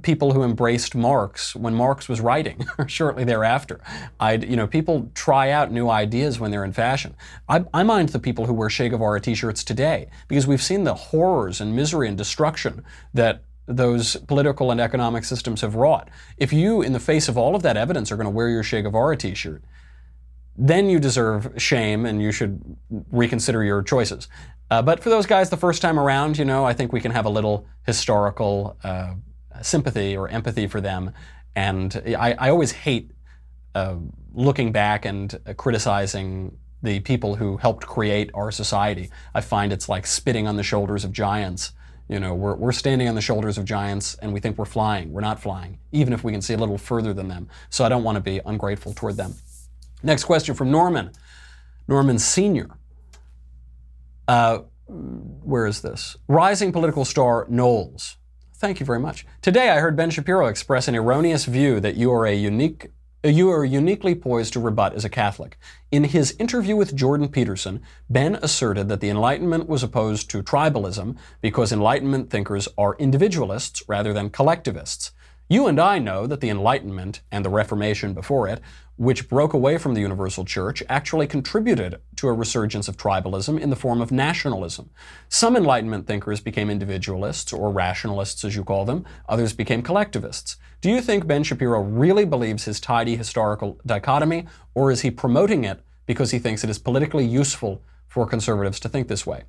people 0.00 0.32
who 0.32 0.42
embraced 0.42 0.94
Marx 0.94 1.54
when 1.54 1.74
Marx 1.74 2.08
was 2.08 2.20
writing, 2.20 2.66
or 2.78 2.88
shortly 2.88 3.24
thereafter. 3.24 3.80
I, 4.18 4.34
you 4.34 4.56
know, 4.56 4.66
people 4.66 5.10
try 5.14 5.50
out 5.50 5.70
new 5.70 5.90
ideas 5.90 6.40
when 6.40 6.50
they're 6.50 6.64
in 6.64 6.72
fashion. 6.72 7.14
I, 7.48 7.64
I 7.74 7.82
mind 7.82 8.10
the 8.10 8.18
people 8.18 8.46
who 8.46 8.54
wear 8.54 8.68
Che 8.68 8.88
Guevara 8.88 9.20
T-shirts 9.20 9.62
today 9.62 10.08
because 10.28 10.46
we've 10.46 10.62
seen 10.62 10.84
the 10.84 10.94
horrors 10.94 11.60
and 11.60 11.76
misery 11.76 12.08
and 12.08 12.16
destruction 12.16 12.84
that 13.12 13.44
those 13.66 14.16
political 14.16 14.70
and 14.70 14.80
economic 14.80 15.24
systems 15.24 15.60
have 15.60 15.74
wrought. 15.74 16.08
If 16.36 16.52
you, 16.52 16.82
in 16.82 16.92
the 16.92 17.00
face 17.00 17.28
of 17.28 17.36
all 17.36 17.54
of 17.54 17.62
that 17.62 17.76
evidence, 17.76 18.10
are 18.10 18.16
going 18.16 18.24
to 18.24 18.30
wear 18.30 18.48
your 18.48 18.62
Che 18.62 18.82
Guevara 18.82 19.16
T-shirt, 19.16 19.62
then 20.56 20.88
you 20.88 20.98
deserve 20.98 21.52
shame 21.56 22.04
and 22.04 22.20
you 22.20 22.32
should 22.32 22.76
reconsider 23.10 23.64
your 23.64 23.82
choices. 23.82 24.28
Uh, 24.70 24.82
but 24.82 25.02
for 25.02 25.10
those 25.10 25.26
guys, 25.26 25.50
the 25.50 25.56
first 25.56 25.82
time 25.82 25.98
around, 25.98 26.38
you 26.38 26.44
know, 26.44 26.64
I 26.64 26.72
think 26.72 26.92
we 26.92 27.00
can 27.00 27.12
have 27.12 27.24
a 27.24 27.30
little 27.30 27.66
historical. 27.84 28.76
Uh, 28.82 29.14
sympathy 29.62 30.16
or 30.16 30.28
empathy 30.28 30.66
for 30.66 30.80
them. 30.80 31.12
And 31.54 32.02
I, 32.18 32.32
I 32.32 32.50
always 32.50 32.72
hate 32.72 33.10
uh, 33.74 33.96
looking 34.32 34.72
back 34.72 35.04
and 35.04 35.38
uh, 35.46 35.54
criticizing 35.54 36.56
the 36.82 37.00
people 37.00 37.36
who 37.36 37.56
helped 37.58 37.86
create 37.86 38.30
our 38.34 38.50
society. 38.50 39.10
I 39.34 39.40
find 39.40 39.72
it's 39.72 39.88
like 39.88 40.06
spitting 40.06 40.48
on 40.48 40.56
the 40.56 40.62
shoulders 40.62 41.04
of 41.04 41.12
giants. 41.12 41.72
You 42.08 42.18
know, 42.18 42.34
we're, 42.34 42.56
we're 42.56 42.72
standing 42.72 43.08
on 43.08 43.14
the 43.14 43.20
shoulders 43.20 43.56
of 43.56 43.64
giants 43.64 44.16
and 44.16 44.32
we 44.32 44.40
think 44.40 44.58
we're 44.58 44.64
flying. 44.64 45.12
We're 45.12 45.20
not 45.20 45.40
flying, 45.40 45.78
even 45.92 46.12
if 46.12 46.24
we 46.24 46.32
can 46.32 46.42
see 46.42 46.54
a 46.54 46.58
little 46.58 46.78
further 46.78 47.14
than 47.14 47.28
them. 47.28 47.48
So 47.70 47.84
I 47.84 47.88
don't 47.88 48.02
want 48.02 48.16
to 48.16 48.20
be 48.20 48.40
ungrateful 48.44 48.92
toward 48.94 49.16
them. 49.16 49.34
Next 50.02 50.24
question 50.24 50.54
from 50.54 50.70
Norman. 50.70 51.12
Norman 51.86 52.18
Sr. 52.18 52.70
Uh, 54.26 54.60
where 54.88 55.66
is 55.66 55.80
this? 55.80 56.16
Rising 56.28 56.72
political 56.72 57.04
star 57.04 57.46
Knowles 57.48 58.16
Thank 58.62 58.78
you 58.78 58.86
very 58.86 59.00
much. 59.00 59.26
Today 59.40 59.70
I 59.70 59.80
heard 59.80 59.96
Ben 59.96 60.10
Shapiro 60.10 60.46
express 60.46 60.86
an 60.86 60.94
erroneous 60.94 61.46
view 61.46 61.80
that 61.80 61.96
you 61.96 62.12
are 62.12 62.28
a 62.28 62.32
unique 62.32 62.92
you 63.24 63.50
are 63.50 63.64
uniquely 63.64 64.14
poised 64.14 64.52
to 64.52 64.60
rebut 64.60 64.94
as 64.94 65.04
a 65.04 65.08
Catholic. 65.08 65.58
In 65.90 66.04
his 66.04 66.36
interview 66.38 66.76
with 66.76 66.94
Jordan 66.94 67.28
Peterson, 67.28 67.82
Ben 68.08 68.36
asserted 68.36 68.88
that 68.88 69.00
the 69.00 69.08
Enlightenment 69.08 69.68
was 69.68 69.82
opposed 69.82 70.30
to 70.30 70.44
tribalism 70.44 71.16
because 71.40 71.72
Enlightenment 71.72 72.30
thinkers 72.30 72.68
are 72.78 72.94
individualists 73.00 73.82
rather 73.88 74.12
than 74.12 74.30
collectivists. 74.30 75.10
You 75.48 75.66
and 75.66 75.80
I 75.80 75.98
know 75.98 76.28
that 76.28 76.40
the 76.40 76.48
Enlightenment 76.48 77.20
and 77.32 77.44
the 77.44 77.50
Reformation 77.50 78.14
before 78.14 78.46
it 78.46 78.60
which 78.96 79.28
broke 79.28 79.52
away 79.52 79.78
from 79.78 79.94
the 79.94 80.00
universal 80.00 80.44
church, 80.44 80.82
actually 80.88 81.26
contributed 81.26 82.00
to 82.16 82.28
a 82.28 82.32
resurgence 82.32 82.88
of 82.88 82.96
tribalism 82.96 83.58
in 83.58 83.70
the 83.70 83.76
form 83.76 84.00
of 84.00 84.12
nationalism. 84.12 84.90
Some 85.28 85.56
Enlightenment 85.56 86.06
thinkers 86.06 86.40
became 86.40 86.70
individualists, 86.70 87.52
or 87.52 87.70
rationalists 87.70 88.44
as 88.44 88.54
you 88.54 88.64
call 88.64 88.84
them, 88.84 89.04
others 89.28 89.52
became 89.52 89.82
collectivists. 89.82 90.56
Do 90.80 90.90
you 90.90 91.00
think 91.00 91.26
Ben 91.26 91.42
Shapiro 91.42 91.80
really 91.80 92.24
believes 92.24 92.64
his 92.64 92.80
tidy 92.80 93.16
historical 93.16 93.80
dichotomy, 93.86 94.46
or 94.74 94.90
is 94.90 95.00
he 95.00 95.10
promoting 95.10 95.64
it 95.64 95.80
because 96.06 96.30
he 96.30 96.38
thinks 96.38 96.62
it 96.62 96.70
is 96.70 96.78
politically 96.78 97.24
useful 97.24 97.82
for 98.06 98.26
conservatives 98.26 98.78
to 98.80 98.88
think 98.88 99.08
this 99.08 99.26
way? 99.26 99.44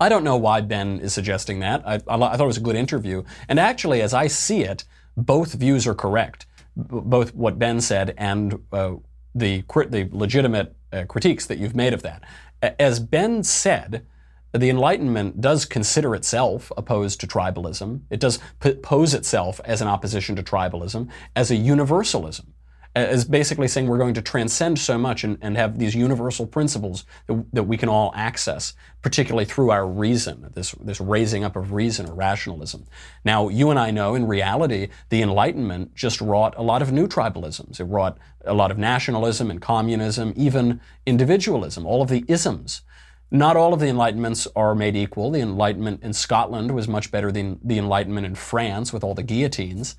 I 0.00 0.08
don't 0.08 0.24
know 0.24 0.36
why 0.36 0.60
Ben 0.60 1.00
is 1.00 1.12
suggesting 1.12 1.60
that. 1.60 1.86
I, 1.86 1.94
I, 1.94 2.14
I 2.14 2.36
thought 2.36 2.40
it 2.40 2.46
was 2.46 2.56
a 2.56 2.60
good 2.60 2.76
interview. 2.76 3.24
And 3.48 3.58
actually, 3.58 4.00
as 4.00 4.14
I 4.14 4.26
see 4.26 4.62
it, 4.62 4.84
both 5.16 5.54
views 5.54 5.86
are 5.86 5.94
correct 5.94 6.46
both 6.78 7.34
what 7.34 7.58
Ben 7.58 7.80
said 7.80 8.14
and 8.16 8.58
uh, 8.72 8.94
the 9.34 9.64
the 9.88 10.08
legitimate 10.12 10.74
uh, 10.92 11.04
critiques 11.04 11.46
that 11.46 11.58
you've 11.58 11.76
made 11.76 11.92
of 11.92 12.02
that. 12.02 12.22
As 12.62 13.00
Ben 13.00 13.42
said, 13.42 14.06
the 14.52 14.70
Enlightenment 14.70 15.40
does 15.40 15.64
consider 15.64 16.14
itself 16.14 16.72
opposed 16.76 17.20
to 17.20 17.26
tribalism. 17.26 18.00
It 18.10 18.20
does 18.20 18.38
pose 18.82 19.14
itself 19.14 19.60
as 19.64 19.82
an 19.82 19.88
opposition 19.88 20.36
to 20.36 20.42
tribalism, 20.42 21.08
as 21.36 21.50
a 21.50 21.56
universalism 21.56 22.54
as 22.98 23.24
basically 23.24 23.68
saying 23.68 23.86
we're 23.86 23.98
going 23.98 24.14
to 24.14 24.22
transcend 24.22 24.78
so 24.78 24.98
much 24.98 25.24
and, 25.24 25.38
and 25.40 25.56
have 25.56 25.78
these 25.78 25.94
universal 25.94 26.46
principles 26.46 27.04
that, 27.26 27.44
that, 27.52 27.64
we 27.64 27.76
can 27.76 27.88
all 27.88 28.12
access, 28.14 28.74
particularly 29.02 29.44
through 29.44 29.70
our 29.70 29.86
reason, 29.86 30.50
this, 30.54 30.72
this 30.80 31.00
raising 31.00 31.44
up 31.44 31.56
of 31.56 31.72
reason 31.72 32.08
or 32.08 32.14
rationalism. 32.14 32.86
Now, 33.24 33.48
you 33.48 33.70
and 33.70 33.78
I 33.78 33.90
know 33.90 34.14
in 34.14 34.26
reality, 34.26 34.88
the 35.08 35.22
Enlightenment 35.22 35.94
just 35.94 36.20
wrought 36.20 36.54
a 36.56 36.62
lot 36.62 36.82
of 36.82 36.92
new 36.92 37.06
tribalisms. 37.06 37.80
It 37.80 37.84
wrought 37.84 38.18
a 38.44 38.54
lot 38.54 38.70
of 38.70 38.78
nationalism 38.78 39.50
and 39.50 39.60
communism, 39.60 40.32
even 40.36 40.80
individualism, 41.06 41.86
all 41.86 42.02
of 42.02 42.08
the 42.08 42.24
isms. 42.28 42.82
Not 43.30 43.58
all 43.58 43.74
of 43.74 43.80
the 43.80 43.86
Enlightenments 43.86 44.46
are 44.56 44.74
made 44.74 44.96
equal. 44.96 45.30
The 45.30 45.40
Enlightenment 45.40 46.02
in 46.02 46.14
Scotland 46.14 46.70
was 46.70 46.88
much 46.88 47.10
better 47.10 47.30
than 47.30 47.60
the 47.62 47.78
Enlightenment 47.78 48.26
in 48.26 48.34
France 48.34 48.90
with 48.90 49.04
all 49.04 49.14
the 49.14 49.22
guillotines. 49.22 49.96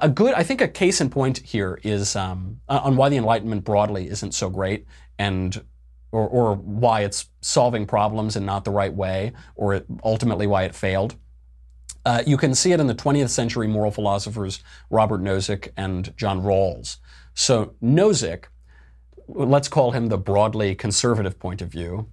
A 0.00 0.08
good, 0.08 0.34
I 0.34 0.42
think, 0.42 0.60
a 0.60 0.68
case 0.68 1.00
in 1.00 1.10
point 1.10 1.38
here 1.38 1.80
is 1.82 2.14
um, 2.14 2.60
on 2.68 2.96
why 2.96 3.08
the 3.08 3.16
Enlightenment 3.16 3.64
broadly 3.64 4.08
isn't 4.08 4.34
so 4.34 4.50
great, 4.50 4.86
and 5.18 5.62
or, 6.12 6.28
or 6.28 6.54
why 6.54 7.02
it's 7.02 7.28
solving 7.40 7.86
problems 7.86 8.36
in 8.36 8.44
not 8.44 8.64
the 8.64 8.70
right 8.70 8.92
way, 8.92 9.32
or 9.54 9.82
ultimately 10.04 10.46
why 10.46 10.64
it 10.64 10.74
failed. 10.74 11.16
Uh, 12.04 12.22
you 12.26 12.36
can 12.36 12.54
see 12.54 12.72
it 12.72 12.80
in 12.80 12.86
the 12.86 12.94
20th 12.94 13.30
century 13.30 13.66
moral 13.66 13.90
philosophers 13.90 14.62
Robert 14.88 15.20
Nozick 15.22 15.68
and 15.76 16.16
John 16.16 16.40
Rawls. 16.42 16.96
So 17.34 17.74
Nozick, 17.82 18.44
let's 19.28 19.68
call 19.68 19.92
him 19.92 20.08
the 20.08 20.18
broadly 20.18 20.74
conservative 20.74 21.38
point 21.38 21.60
of 21.62 21.68
view, 21.68 22.08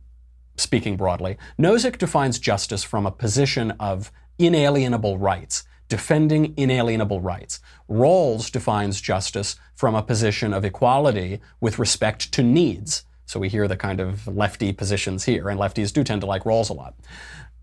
speaking 0.57 0.97
broadly. 0.97 1.38
Nozick 1.57 1.97
defines 1.97 2.39
justice 2.39 2.84
from 2.84 3.05
a 3.05 3.11
position 3.11 3.71
of 3.80 4.11
inalienable 4.38 5.17
rights 5.17 5.63
defending 5.88 6.53
inalienable 6.57 7.21
rights. 7.21 7.59
Rawls 7.89 8.51
defines 8.51 9.01
justice 9.01 9.55
from 9.75 9.95
a 9.95 10.03
position 10.03 10.53
of 10.53 10.65
equality 10.65 11.39
with 11.61 11.79
respect 11.79 12.31
to 12.33 12.43
needs. 12.43 13.03
So 13.25 13.39
we 13.39 13.49
hear 13.49 13.67
the 13.67 13.77
kind 13.77 13.99
of 13.99 14.27
lefty 14.27 14.71
positions 14.73 15.25
here, 15.25 15.49
and 15.49 15.59
lefties 15.59 15.91
do 15.91 16.03
tend 16.03 16.21
to 16.21 16.27
like 16.27 16.43
Rawls 16.43 16.69
a 16.69 16.73
lot. 16.73 16.95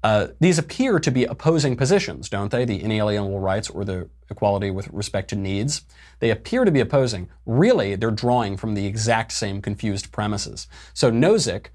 Uh, 0.02 0.28
these 0.38 0.58
appear 0.58 0.98
to 1.00 1.10
be 1.10 1.24
opposing 1.24 1.76
positions, 1.76 2.28
don't 2.28 2.50
they? 2.50 2.66
The 2.66 2.82
inalienable 2.82 3.40
rights 3.40 3.70
or 3.70 3.86
the 3.86 4.10
equality 4.28 4.70
with 4.70 4.86
respect 4.88 5.30
to 5.30 5.36
needs. 5.36 5.80
They 6.20 6.28
appear 6.28 6.66
to 6.66 6.70
be 6.70 6.80
opposing. 6.80 7.30
Really, 7.46 7.96
they're 7.96 8.10
drawing 8.10 8.58
from 8.58 8.74
the 8.74 8.84
exact 8.84 9.32
same 9.32 9.62
confused 9.62 10.12
premises. 10.12 10.66
So 10.92 11.10
Nozick 11.10 11.68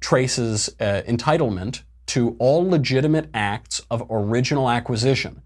traces 0.00 0.70
uh, 0.80 1.02
entitlement 1.06 1.82
to 2.06 2.36
all 2.38 2.66
legitimate 2.66 3.28
acts 3.34 3.82
of 3.90 4.06
original 4.10 4.70
acquisition 4.70 5.42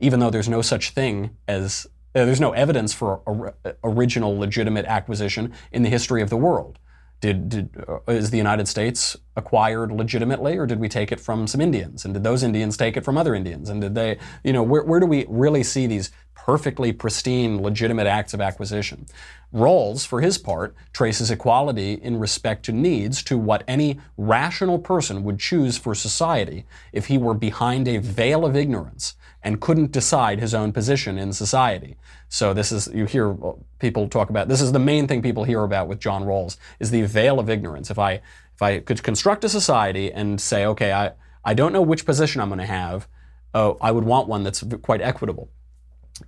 even 0.00 0.20
though 0.20 0.30
there's 0.30 0.48
no 0.48 0.62
such 0.62 0.90
thing 0.90 1.36
as 1.46 1.86
uh, 2.14 2.24
there's 2.24 2.40
no 2.40 2.52
evidence 2.52 2.92
for 2.92 3.20
a, 3.26 3.70
a, 3.70 3.74
original 3.84 4.36
legitimate 4.36 4.84
acquisition 4.86 5.52
in 5.70 5.82
the 5.82 5.88
history 5.88 6.22
of 6.22 6.30
the 6.30 6.36
world. 6.36 6.78
Did, 7.20 7.48
did 7.48 7.84
uh, 7.86 7.98
is 8.08 8.30
the 8.30 8.38
United 8.38 8.66
States 8.66 9.16
acquired 9.36 9.92
legitimately, 9.92 10.56
or 10.56 10.66
did 10.66 10.80
we 10.80 10.88
take 10.88 11.12
it 11.12 11.20
from 11.20 11.46
some 11.46 11.60
Indians? 11.60 12.04
And 12.04 12.14
did 12.14 12.24
those 12.24 12.42
Indians 12.42 12.76
take 12.76 12.96
it 12.96 13.04
from 13.04 13.16
other 13.16 13.34
Indians? 13.34 13.68
And 13.68 13.80
did 13.80 13.94
they, 13.94 14.18
you 14.42 14.52
know, 14.52 14.62
where, 14.62 14.82
where 14.82 14.98
do 14.98 15.06
we 15.06 15.26
really 15.28 15.62
see 15.62 15.86
these 15.86 16.10
perfectly 16.34 16.92
pristine, 16.92 17.60
legitimate 17.62 18.06
acts 18.06 18.34
of 18.34 18.40
acquisition? 18.40 19.06
Rawls, 19.52 20.06
for 20.06 20.20
his 20.20 20.38
part, 20.38 20.74
traces 20.92 21.30
equality 21.30 21.92
in 21.92 22.18
respect 22.18 22.64
to 22.64 22.72
needs 22.72 23.22
to 23.24 23.36
what 23.36 23.62
any 23.68 24.00
rational 24.16 24.78
person 24.78 25.22
would 25.22 25.38
choose 25.38 25.76
for 25.76 25.94
society 25.94 26.64
if 26.92 27.06
he 27.06 27.18
were 27.18 27.34
behind 27.34 27.86
a 27.86 27.98
veil 27.98 28.46
of 28.46 28.56
ignorance 28.56 29.14
and 29.42 29.60
couldn't 29.60 29.92
decide 29.92 30.38
his 30.38 30.54
own 30.54 30.72
position 30.72 31.18
in 31.18 31.32
society. 31.32 31.96
So 32.28 32.52
this 32.52 32.70
is 32.72 32.88
you 32.94 33.06
hear 33.06 33.36
people 33.78 34.08
talk 34.08 34.30
about 34.30 34.48
this 34.48 34.60
is 34.60 34.72
the 34.72 34.78
main 34.78 35.06
thing 35.06 35.22
people 35.22 35.44
hear 35.44 35.62
about 35.62 35.88
with 35.88 36.00
John 36.00 36.24
Rawls 36.24 36.56
is 36.78 36.90
the 36.90 37.02
veil 37.02 37.38
of 37.38 37.48
ignorance. 37.48 37.90
If 37.90 37.98
I 37.98 38.20
if 38.54 38.62
I 38.62 38.80
could 38.80 39.02
construct 39.02 39.44
a 39.44 39.48
society 39.48 40.12
and 40.12 40.40
say, 40.40 40.66
okay, 40.66 40.92
I 40.92 41.12
I 41.44 41.54
don't 41.54 41.72
know 41.72 41.82
which 41.82 42.04
position 42.04 42.40
I'm 42.40 42.48
going 42.48 42.58
to 42.58 42.66
have, 42.66 43.08
oh, 43.54 43.78
I 43.80 43.90
would 43.92 44.04
want 44.04 44.28
one 44.28 44.42
that's 44.42 44.62
quite 44.82 45.00
equitable. 45.00 45.50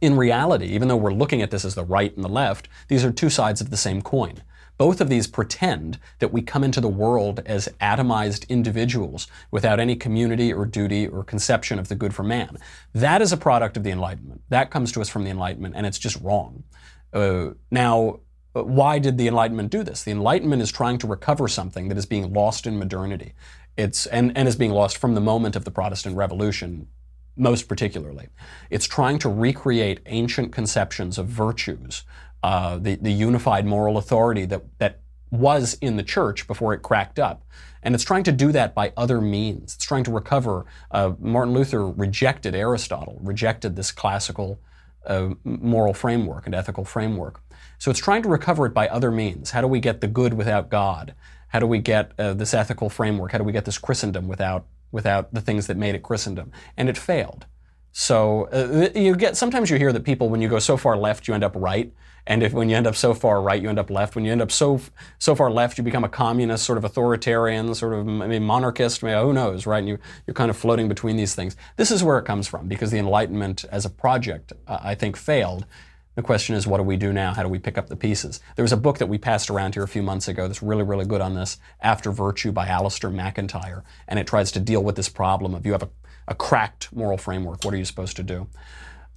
In 0.01 0.17
reality, 0.17 0.67
even 0.67 0.89
though 0.89 0.97
we're 0.97 1.13
looking 1.13 1.43
at 1.43 1.51
this 1.51 1.67
as 1.67 1.75
the 1.75 1.85
right 1.85 2.15
and 2.17 2.25
the 2.25 2.29
left, 2.29 2.69
these 2.89 3.05
are 3.05 3.13
two 3.13 3.29
sides 3.29 3.61
of 3.61 3.69
the 3.69 3.77
same 3.77 4.01
coin. 4.01 4.43
Both 4.79 5.01
of 5.01 5.09
these 5.09 5.27
pretend 5.27 5.99
that 6.19 6.33
we 6.33 6.43
come 6.43 6.65
into 6.65 6.81
the 6.81 6.89
world 6.89 7.41
as 7.47 7.69
atomized 7.81 8.49
individuals 8.49 9.27
without 9.51 9.79
any 9.79 9.97
community 9.97 10.53
or 10.53 10.67
duty 10.67 11.07
or 11.07 11.23
conception 11.25 11.79
of 11.79 11.89
the 11.89 11.95
good 11.95 12.15
for 12.15 12.23
man. 12.23 12.59
That 12.95 13.23
is 13.23 13.33
a 13.33 13.37
product 13.37 13.77
of 13.77 13.85
the 13.85 13.91
Enlightenment. 13.91 14.43
That 14.49 14.71
comes 14.71 14.93
to 14.93 15.01
us 15.01 15.09
from 15.09 15.25
the 15.25 15.31
Enlightenment, 15.31 15.75
and 15.77 15.87
it's 15.87 15.99
just 15.99 16.21
wrong. 16.21 16.65
Uh, 17.13 17.51
now, 17.71 18.21
uh, 18.55 18.65
why 18.65 18.99
did 18.99 19.19
the 19.19 19.29
Enlightenment 19.29 19.71
do 19.71 19.83
this? 19.83 20.03
The 20.03 20.11
Enlightenment 20.11 20.63
is 20.63 20.73
trying 20.73 20.99
to 20.99 21.07
recover 21.07 21.49
something 21.49 21.89
that 21.89 21.99
is 21.99 22.07
being 22.07 22.33
lost 22.33 22.67
in 22.67 22.79
modernity. 22.79 23.35
It's, 23.77 24.07
and, 24.07 24.37
and 24.37 24.49
is 24.49 24.57
being 24.57 24.73
lost 24.73 24.99
from 24.99 25.15
the 25.15 25.21
moment 25.21 25.57
of 25.57 25.65
the 25.65 25.71
Protestant 25.71 26.17
Revolution 26.17 26.89
most 27.37 27.69
particularly. 27.69 28.29
It's 28.71 28.87
trying 28.87 29.19
to 29.21 29.29
recreate 29.29 30.01
ancient 30.07 30.53
conceptions 30.53 31.19
of 31.19 31.27
virtues, 31.27 32.05
uh, 32.43 32.79
the, 32.79 32.97
the 32.97 33.13
unified 33.13 33.67
moral 33.67 33.97
authority 33.97 34.45
that, 34.47 34.63
that 34.79 35.01
was 35.31 35.75
in 35.81 35.97
the 35.97 36.03
church 36.03 36.47
before 36.47 36.75
it 36.75 36.83
cracked 36.83 37.19
up. 37.19 37.43
And 37.83 37.95
it's 37.95 38.05
trying 38.05 38.25
to 38.25 38.33
do 38.33 38.53
that 38.53 38.75
by 38.75 38.93
other 38.97 39.21
means. 39.21 39.75
It's 39.75 39.85
trying 39.85 40.05
to 40.05 40.13
recover. 40.13 40.67
Uh, 40.91 41.13
Martin 41.19 41.55
Luther 41.55 41.89
rejected 41.89 42.55
Aristotle, 42.55 43.19
rejected 43.23 43.75
this 43.75 43.91
classical 43.91 44.61
uh, 45.07 45.31
moral 45.45 45.95
framework 45.95 46.47
and 46.47 46.55
ethical 46.55 46.85
framework. 46.85 47.41
So 47.79 47.91
it's 47.91 47.99
trying 47.99 48.23
to 48.23 48.29
recover 48.29 48.67
it 48.67 48.75
by 48.75 48.87
other 48.89 49.11
means. 49.11 49.51
How 49.51 49.61
do 49.61 49.67
we 49.67 49.81
get 49.81 50.01
the 50.01 50.07
good 50.07 50.35
without 50.35 50.69
God? 50.69 51.15
How 51.49 51.59
do 51.59 51.67
we 51.67 51.79
get 51.79 52.13
uh, 52.19 52.35
this 52.35 52.55
ethical 52.55 52.89
framework? 52.89 53.33
How 53.33 53.39
do 53.39 53.45
we 53.45 53.53
get 53.53 53.65
this 53.65 53.79
Christendom 53.79 54.29
without 54.29 54.67
without 54.93 55.33
the 55.33 55.41
things 55.41 55.67
that 55.67 55.77
made 55.77 55.95
it 55.97 56.03
Christendom. 56.03 56.53
And 56.77 56.89
it 56.89 56.97
failed. 56.97 57.47
So 57.93 58.49
uh, 58.53 58.99
you 58.99 59.15
get 59.15 59.37
sometimes 59.37 59.71
you 59.71 59.77
hear 59.77 59.93
that 59.93 60.05
people, 60.05 60.29
when 60.29 60.41
you 60.41 60.49
go 60.49 60.59
so 60.59 60.77
far 60.77 60.97
left, 60.97 61.29
you 61.29 61.35
end 61.35 61.45
up 61.45 61.53
right, 61.55 61.93
and 62.27 62.43
if 62.43 62.53
when 62.53 62.69
you 62.69 62.77
end 62.77 62.87
up 62.87 62.95
so 62.95 63.15
far 63.15 63.43
right, 63.43 63.61
you 63.61 63.69
end 63.69 63.79
up 63.79 63.91
left. 63.91 64.15
When 64.15 64.25
you 64.25 64.33
end 64.33 64.41
up 64.41 64.53
so 64.53 64.81
so 65.19 65.35
far 65.35 65.51
left, 65.51 65.77
you 65.77 65.85
become 65.85 66.05
a 66.05 66.09
communist, 66.09 66.65
sort 66.65 66.79
of 66.79 66.85
authoritarian, 66.85 67.75
sort 67.75 67.95
of 67.95 68.09
I 68.09 68.27
mean, 68.27 68.45
monarchist. 68.45 69.03
I 69.03 69.09
mean, 69.09 69.23
who 69.23 69.33
knows, 69.33 69.67
right? 69.67 69.79
And 69.79 69.89
you 69.89 69.99
you're 70.27 70.35
kind 70.35 70.51
of 70.51 70.57
floating 70.57 70.89
between 70.89 71.17
these 71.17 71.35
things. 71.35 71.57
This 71.77 71.91
is 71.91 72.03
where 72.05 72.19
it 72.19 72.25
comes 72.25 72.47
from 72.47 72.69
because 72.69 72.91
the 72.91 72.99
Enlightenment 72.99 73.65
as 73.71 73.85
a 73.85 73.91
project, 73.91 74.53
uh, 74.67 74.79
I 74.83 74.95
think, 74.95 75.17
failed. 75.17 75.67
The 76.15 76.23
question 76.23 76.55
is, 76.55 76.67
what 76.67 76.77
do 76.77 76.83
we 76.83 76.99
do 76.99 77.11
now? 77.11 77.33
How 77.33 77.43
do 77.43 77.49
we 77.49 77.59
pick 77.59 77.79
up 77.79 77.89
the 77.89 77.97
pieces? 77.97 78.39
There 78.55 78.63
was 78.63 78.73
a 78.73 78.77
book 78.77 78.99
that 78.99 79.07
we 79.07 79.17
passed 79.17 79.49
around 79.49 79.75
here 79.75 79.83
a 79.83 79.89
few 79.89 80.03
months 80.03 80.29
ago 80.29 80.47
that's 80.47 80.63
really, 80.63 80.83
really 80.83 81.07
good 81.07 81.23
on 81.23 81.35
this, 81.35 81.57
After 81.81 82.13
Virtue 82.13 82.53
by 82.53 82.67
Alasdair 82.67 83.11
MacIntyre, 83.11 83.83
And 84.07 84.19
it 84.19 84.27
tries 84.27 84.53
to 84.53 84.61
deal 84.61 84.85
with 84.85 84.97
this 84.97 85.09
problem 85.09 85.55
of 85.55 85.65
you 85.65 85.73
have 85.73 85.85
a, 85.85 85.89
a 86.29 86.35
cracked 86.35 86.93
moral 86.93 87.19
framework. 87.19 87.65
What 87.65 87.75
are 87.75 87.79
you 87.79 87.85
supposed 87.85 88.17
to 88.17 88.23
do? 88.23 88.49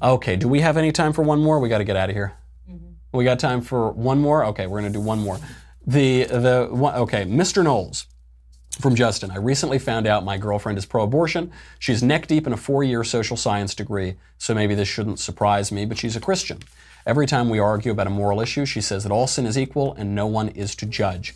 Okay, 0.02 0.36
do 0.36 0.48
we 0.48 0.62
have 0.62 0.78
any 0.78 0.92
time 0.92 1.14
for 1.14 1.22
one 1.22 1.42
more? 1.42 1.60
We 1.60 1.70
got 1.70 1.78
to 1.78 1.84
get 1.84 1.96
out 1.96 2.10
of 2.10 2.16
here. 2.16 2.34
Mm-hmm. 2.70 3.18
We 3.18 3.24
got 3.24 3.40
time 3.40 3.62
for 3.62 3.92
one 3.92 4.20
more? 4.20 4.46
Okay, 4.46 4.68
we're 4.68 4.82
going 4.82 4.92
to 4.92 5.00
do 5.00 5.04
one 5.04 5.20
more. 5.20 5.40
The, 5.88 6.26
the, 6.26 6.68
one, 6.72 6.96
okay, 6.96 7.24
Mr. 7.26 7.64
Knowles 7.64 8.08
from 8.80 8.96
Justin. 8.96 9.32
I 9.32 9.38
recently 9.38 9.80
found 9.80 10.06
out 10.08 10.26
my 10.26 10.38
girlfriend 10.38 10.78
is 10.78 10.86
pro 10.86 11.04
abortion. 11.04 11.52
She's 11.80 12.04
neck 12.04 12.28
deep 12.28 12.46
in 12.46 12.54
a 12.54 12.58
four 12.58 12.84
year 12.84 13.04
social 13.04 13.38
science 13.38 13.74
degree, 13.74 14.16
so 14.38 14.54
maybe 14.54 14.76
this 14.76 14.88
shouldn't 14.88 15.20
surprise 15.20 15.72
me, 15.72 15.86
but 15.86 15.98
she's 15.98 16.16
a 16.16 16.22
Christian. 16.22 16.60
Every 17.06 17.28
time 17.28 17.50
we 17.50 17.60
argue 17.60 17.92
about 17.92 18.08
a 18.08 18.12
moral 18.12 18.42
issue, 18.42 18.66
she 18.66 18.82
says 18.82 19.04
that 19.04 19.12
all 19.12 19.28
sin 19.28 19.46
is 19.46 19.58
equal 19.58 19.94
and 19.94 20.16
no 20.16 20.26
one 20.26 20.50
is 20.50 20.76
to 20.78 20.86
judge. 20.86 21.36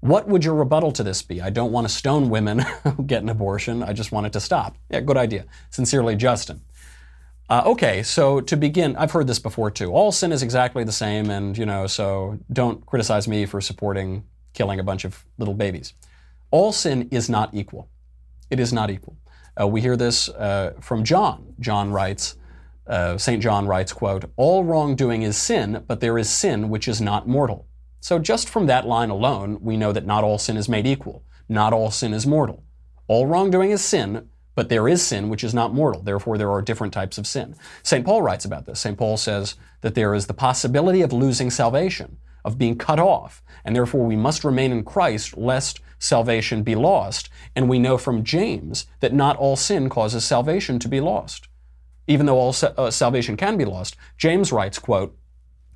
What 0.00 0.28
would 0.28 0.44
your 0.44 0.54
rebuttal 0.54 0.92
to 0.92 1.02
this 1.02 1.20
be? 1.22 1.42
I 1.42 1.50
don't 1.50 1.72
want 1.72 1.86
to 1.86 1.92
stone 1.92 2.30
women 2.30 2.58
who 2.96 3.02
get 3.02 3.22
an 3.22 3.28
abortion. 3.28 3.82
I 3.82 3.92
just 3.92 4.12
want 4.12 4.26
it 4.26 4.32
to 4.32 4.40
stop. 4.40 4.76
Yeah, 4.88 5.00
good 5.00 5.16
idea. 5.16 5.44
Sincerely, 5.70 6.16
Justin. 6.16 6.62
Uh, 7.50 7.62
okay, 7.66 8.02
so 8.02 8.40
to 8.40 8.56
begin, 8.56 8.96
I've 8.96 9.10
heard 9.10 9.26
this 9.26 9.40
before 9.40 9.70
too. 9.70 9.92
All 9.92 10.12
sin 10.12 10.30
is 10.32 10.42
exactly 10.42 10.84
the 10.84 10.92
same, 10.92 11.30
and 11.30 11.58
you 11.58 11.66
know, 11.66 11.86
so 11.86 12.38
don't 12.52 12.86
criticize 12.86 13.26
me 13.26 13.44
for 13.44 13.60
supporting 13.60 14.24
killing 14.54 14.78
a 14.78 14.84
bunch 14.84 15.04
of 15.04 15.24
little 15.36 15.54
babies. 15.54 15.94
All 16.50 16.72
sin 16.72 17.08
is 17.10 17.28
not 17.28 17.52
equal. 17.52 17.88
It 18.50 18.60
is 18.60 18.72
not 18.72 18.90
equal. 18.90 19.16
Uh, 19.60 19.66
we 19.66 19.80
hear 19.80 19.96
this 19.96 20.28
uh, 20.28 20.74
from 20.80 21.04
John. 21.04 21.54
John 21.60 21.92
writes, 21.92 22.36
uh, 22.86 23.18
St. 23.18 23.42
John 23.42 23.66
writes, 23.66 23.92
quote, 23.92 24.24
All 24.36 24.64
wrongdoing 24.64 25.22
is 25.22 25.36
sin, 25.36 25.84
but 25.86 26.00
there 26.00 26.18
is 26.18 26.30
sin 26.30 26.68
which 26.68 26.88
is 26.88 27.00
not 27.00 27.28
mortal. 27.28 27.66
So 28.00 28.18
just 28.18 28.48
from 28.48 28.66
that 28.66 28.86
line 28.86 29.10
alone, 29.10 29.58
we 29.60 29.76
know 29.76 29.92
that 29.92 30.06
not 30.06 30.24
all 30.24 30.38
sin 30.38 30.56
is 30.56 30.68
made 30.68 30.86
equal. 30.86 31.24
Not 31.48 31.72
all 31.72 31.90
sin 31.90 32.14
is 32.14 32.26
mortal. 32.26 32.64
All 33.08 33.26
wrongdoing 33.26 33.70
is 33.70 33.82
sin, 33.82 34.28
but 34.54 34.68
there 34.68 34.88
is 34.88 35.02
sin 35.02 35.28
which 35.28 35.44
is 35.44 35.54
not 35.54 35.74
mortal. 35.74 36.02
Therefore, 36.02 36.38
there 36.38 36.50
are 36.50 36.62
different 36.62 36.92
types 36.92 37.18
of 37.18 37.26
sin. 37.26 37.56
St. 37.82 38.04
Paul 38.04 38.22
writes 38.22 38.44
about 38.44 38.66
this. 38.66 38.80
St. 38.80 38.96
Paul 38.96 39.16
says 39.16 39.56
that 39.80 39.94
there 39.94 40.14
is 40.14 40.26
the 40.26 40.34
possibility 40.34 41.02
of 41.02 41.12
losing 41.12 41.50
salvation, 41.50 42.16
of 42.44 42.58
being 42.58 42.78
cut 42.78 42.98
off, 42.98 43.42
and 43.64 43.74
therefore 43.76 44.06
we 44.06 44.16
must 44.16 44.44
remain 44.44 44.72
in 44.72 44.84
Christ 44.84 45.36
lest 45.36 45.80
salvation 45.98 46.62
be 46.62 46.74
lost. 46.74 47.28
And 47.54 47.68
we 47.68 47.78
know 47.78 47.98
from 47.98 48.24
James 48.24 48.86
that 49.00 49.12
not 49.12 49.36
all 49.36 49.56
sin 49.56 49.88
causes 49.88 50.24
salvation 50.24 50.78
to 50.78 50.88
be 50.88 51.00
lost 51.00 51.48
even 52.10 52.26
though 52.26 52.38
all 52.38 52.54
uh, 52.76 52.90
salvation 52.90 53.36
can 53.36 53.56
be 53.56 53.64
lost. 53.64 53.96
James 54.18 54.50
writes, 54.50 54.80
quote, 54.80 55.16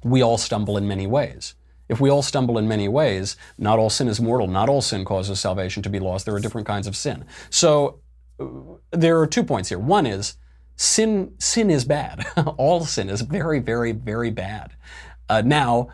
we 0.02 0.20
all 0.20 0.36
stumble 0.36 0.76
in 0.76 0.88
many 0.88 1.06
ways. 1.06 1.54
If 1.88 2.00
we 2.00 2.10
all 2.10 2.22
stumble 2.22 2.58
in 2.58 2.66
many 2.66 2.88
ways, 2.88 3.36
not 3.58 3.78
all 3.78 3.90
sin 3.90 4.08
is 4.08 4.20
mortal. 4.20 4.46
Not 4.46 4.68
all 4.68 4.80
sin 4.80 5.04
causes 5.04 5.40
salvation 5.40 5.82
to 5.82 5.90
be 5.90 5.98
lost. 5.98 6.24
There 6.26 6.34
are 6.34 6.40
different 6.40 6.66
kinds 6.66 6.86
of 6.86 6.96
sin. 6.96 7.24
So 7.50 8.00
uh, 8.40 8.46
there 8.90 9.18
are 9.20 9.26
two 9.26 9.44
points 9.44 9.68
here. 9.68 9.78
One 9.78 10.06
is 10.06 10.36
sin. 10.76 11.34
Sin 11.38 11.70
is 11.70 11.84
bad. 11.84 12.24
all 12.56 12.84
sin 12.84 13.10
is 13.10 13.20
very, 13.20 13.60
very, 13.60 13.92
very 13.92 14.30
bad. 14.30 14.72
Uh, 15.28 15.42
now, 15.42 15.88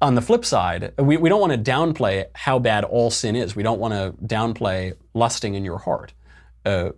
on 0.00 0.14
the 0.14 0.22
flip 0.22 0.44
side, 0.44 0.92
we, 0.98 1.16
we 1.16 1.28
don't 1.28 1.40
want 1.40 1.52
to 1.52 1.70
downplay 1.70 2.26
how 2.34 2.58
bad 2.58 2.84
all 2.84 3.10
sin 3.10 3.36
is. 3.36 3.56
We 3.56 3.62
don't 3.62 3.80
want 3.80 3.94
to 3.94 4.12
downplay 4.24 4.94
lusting 5.14 5.54
in 5.54 5.64
your 5.64 5.78
heart. 5.78 6.12
Uh, 6.64 6.90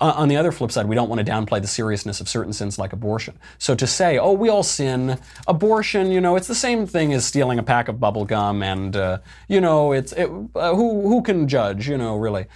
uh, 0.00 0.14
on 0.16 0.28
the 0.28 0.36
other 0.36 0.50
flip 0.50 0.72
side, 0.72 0.86
we 0.86 0.94
don't 0.94 1.08
want 1.08 1.24
to 1.24 1.30
downplay 1.30 1.60
the 1.60 1.68
seriousness 1.68 2.20
of 2.20 2.28
certain 2.28 2.52
sins 2.52 2.78
like 2.78 2.92
abortion. 2.92 3.38
So 3.58 3.74
to 3.74 3.86
say, 3.86 4.18
oh, 4.18 4.32
we 4.32 4.48
all 4.48 4.62
sin, 4.62 5.18
abortion, 5.46 6.10
you 6.10 6.20
know, 6.20 6.36
it's 6.36 6.48
the 6.48 6.54
same 6.54 6.86
thing 6.86 7.12
as 7.12 7.26
stealing 7.26 7.58
a 7.58 7.62
pack 7.62 7.88
of 7.88 8.00
bubble 8.00 8.24
gum, 8.24 8.62
and 8.62 8.96
uh, 8.96 9.18
you 9.48 9.60
know, 9.60 9.92
it's 9.92 10.12
it, 10.12 10.30
uh, 10.54 10.74
who 10.74 11.08
who 11.08 11.22
can 11.22 11.48
judge, 11.48 11.88
you 11.88 11.98
know, 11.98 12.16
really. 12.16 12.46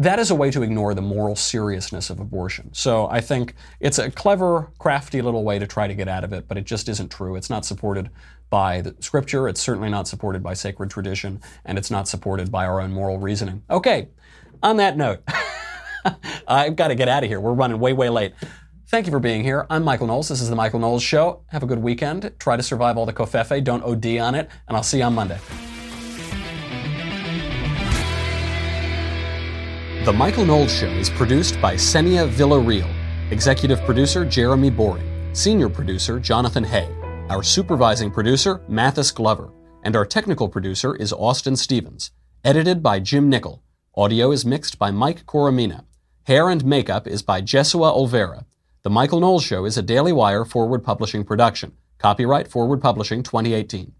That 0.00 0.20
is 0.20 0.30
a 0.30 0.34
way 0.36 0.52
to 0.52 0.62
ignore 0.62 0.94
the 0.94 1.02
moral 1.02 1.34
seriousness 1.34 2.08
of 2.08 2.20
abortion. 2.20 2.72
So 2.72 3.08
I 3.08 3.20
think 3.20 3.54
it's 3.80 3.98
a 3.98 4.12
clever, 4.12 4.70
crafty 4.78 5.20
little 5.20 5.42
way 5.42 5.58
to 5.58 5.66
try 5.66 5.88
to 5.88 5.94
get 5.94 6.06
out 6.06 6.22
of 6.22 6.32
it, 6.32 6.46
but 6.46 6.56
it 6.56 6.66
just 6.66 6.88
isn't 6.88 7.10
true. 7.10 7.34
It's 7.34 7.50
not 7.50 7.64
supported 7.64 8.08
by 8.48 8.80
the 8.80 8.94
scripture. 9.00 9.48
It's 9.48 9.60
certainly 9.60 9.90
not 9.90 10.06
supported 10.06 10.40
by 10.40 10.54
sacred 10.54 10.90
tradition, 10.90 11.40
and 11.64 11.78
it's 11.78 11.90
not 11.90 12.06
supported 12.06 12.52
by 12.52 12.64
our 12.64 12.80
own 12.80 12.92
moral 12.92 13.18
reasoning. 13.18 13.64
Okay, 13.68 14.08
on 14.62 14.76
that 14.76 14.96
note. 14.96 15.20
I've 16.48 16.76
got 16.76 16.88
to 16.88 16.94
get 16.94 17.08
out 17.08 17.24
of 17.24 17.28
here. 17.28 17.40
We're 17.40 17.52
running 17.52 17.78
way, 17.78 17.92
way 17.92 18.08
late. 18.08 18.34
Thank 18.88 19.06
you 19.06 19.12
for 19.12 19.20
being 19.20 19.42
here. 19.42 19.66
I'm 19.68 19.84
Michael 19.84 20.06
Knowles. 20.06 20.28
This 20.28 20.40
is 20.40 20.48
the 20.48 20.56
Michael 20.56 20.80
Knowles 20.80 21.02
Show. 21.02 21.42
Have 21.48 21.62
a 21.62 21.66
good 21.66 21.80
weekend. 21.80 22.32
Try 22.38 22.56
to 22.56 22.62
survive 22.62 22.96
all 22.96 23.04
the 23.04 23.12
covfefe. 23.12 23.62
Don't 23.62 23.82
OD 23.82 24.16
on 24.18 24.34
it. 24.34 24.48
And 24.66 24.76
I'll 24.76 24.82
see 24.82 24.98
you 24.98 25.04
on 25.04 25.14
Monday. 25.14 25.38
The 30.06 30.12
Michael 30.14 30.46
Knowles 30.46 30.74
Show 30.74 30.86
is 30.86 31.10
produced 31.10 31.60
by 31.60 31.74
Senia 31.74 32.26
Villarreal. 32.30 32.90
Executive 33.30 33.78
producer 33.82 34.24
Jeremy 34.24 34.70
Boring. 34.70 35.34
Senior 35.34 35.68
producer 35.68 36.18
Jonathan 36.18 36.64
Hay. 36.64 36.88
Our 37.28 37.42
supervising 37.42 38.10
producer 38.10 38.62
Mathis 38.68 39.10
Glover. 39.10 39.52
And 39.82 39.94
our 39.94 40.06
technical 40.06 40.48
producer 40.48 40.96
is 40.96 41.12
Austin 41.12 41.56
Stevens. 41.56 42.12
Edited 42.42 42.82
by 42.82 43.00
Jim 43.00 43.28
Nickel. 43.28 43.62
Audio 43.94 44.30
is 44.30 44.46
mixed 44.46 44.78
by 44.78 44.90
Mike 44.90 45.26
Coromina. 45.26 45.84
Hair 46.28 46.50
and 46.50 46.62
makeup 46.62 47.06
is 47.06 47.22
by 47.22 47.40
Jesua 47.40 47.90
Olvera. 47.96 48.44
The 48.82 48.90
Michael 48.90 49.18
Knowles 49.18 49.44
Show 49.44 49.64
is 49.64 49.78
a 49.78 49.82
Daily 49.82 50.12
Wire 50.12 50.44
forward 50.44 50.84
publishing 50.84 51.24
production. 51.24 51.72
Copyright 51.96 52.48
Forward 52.48 52.82
Publishing 52.82 53.22
2018. 53.22 53.94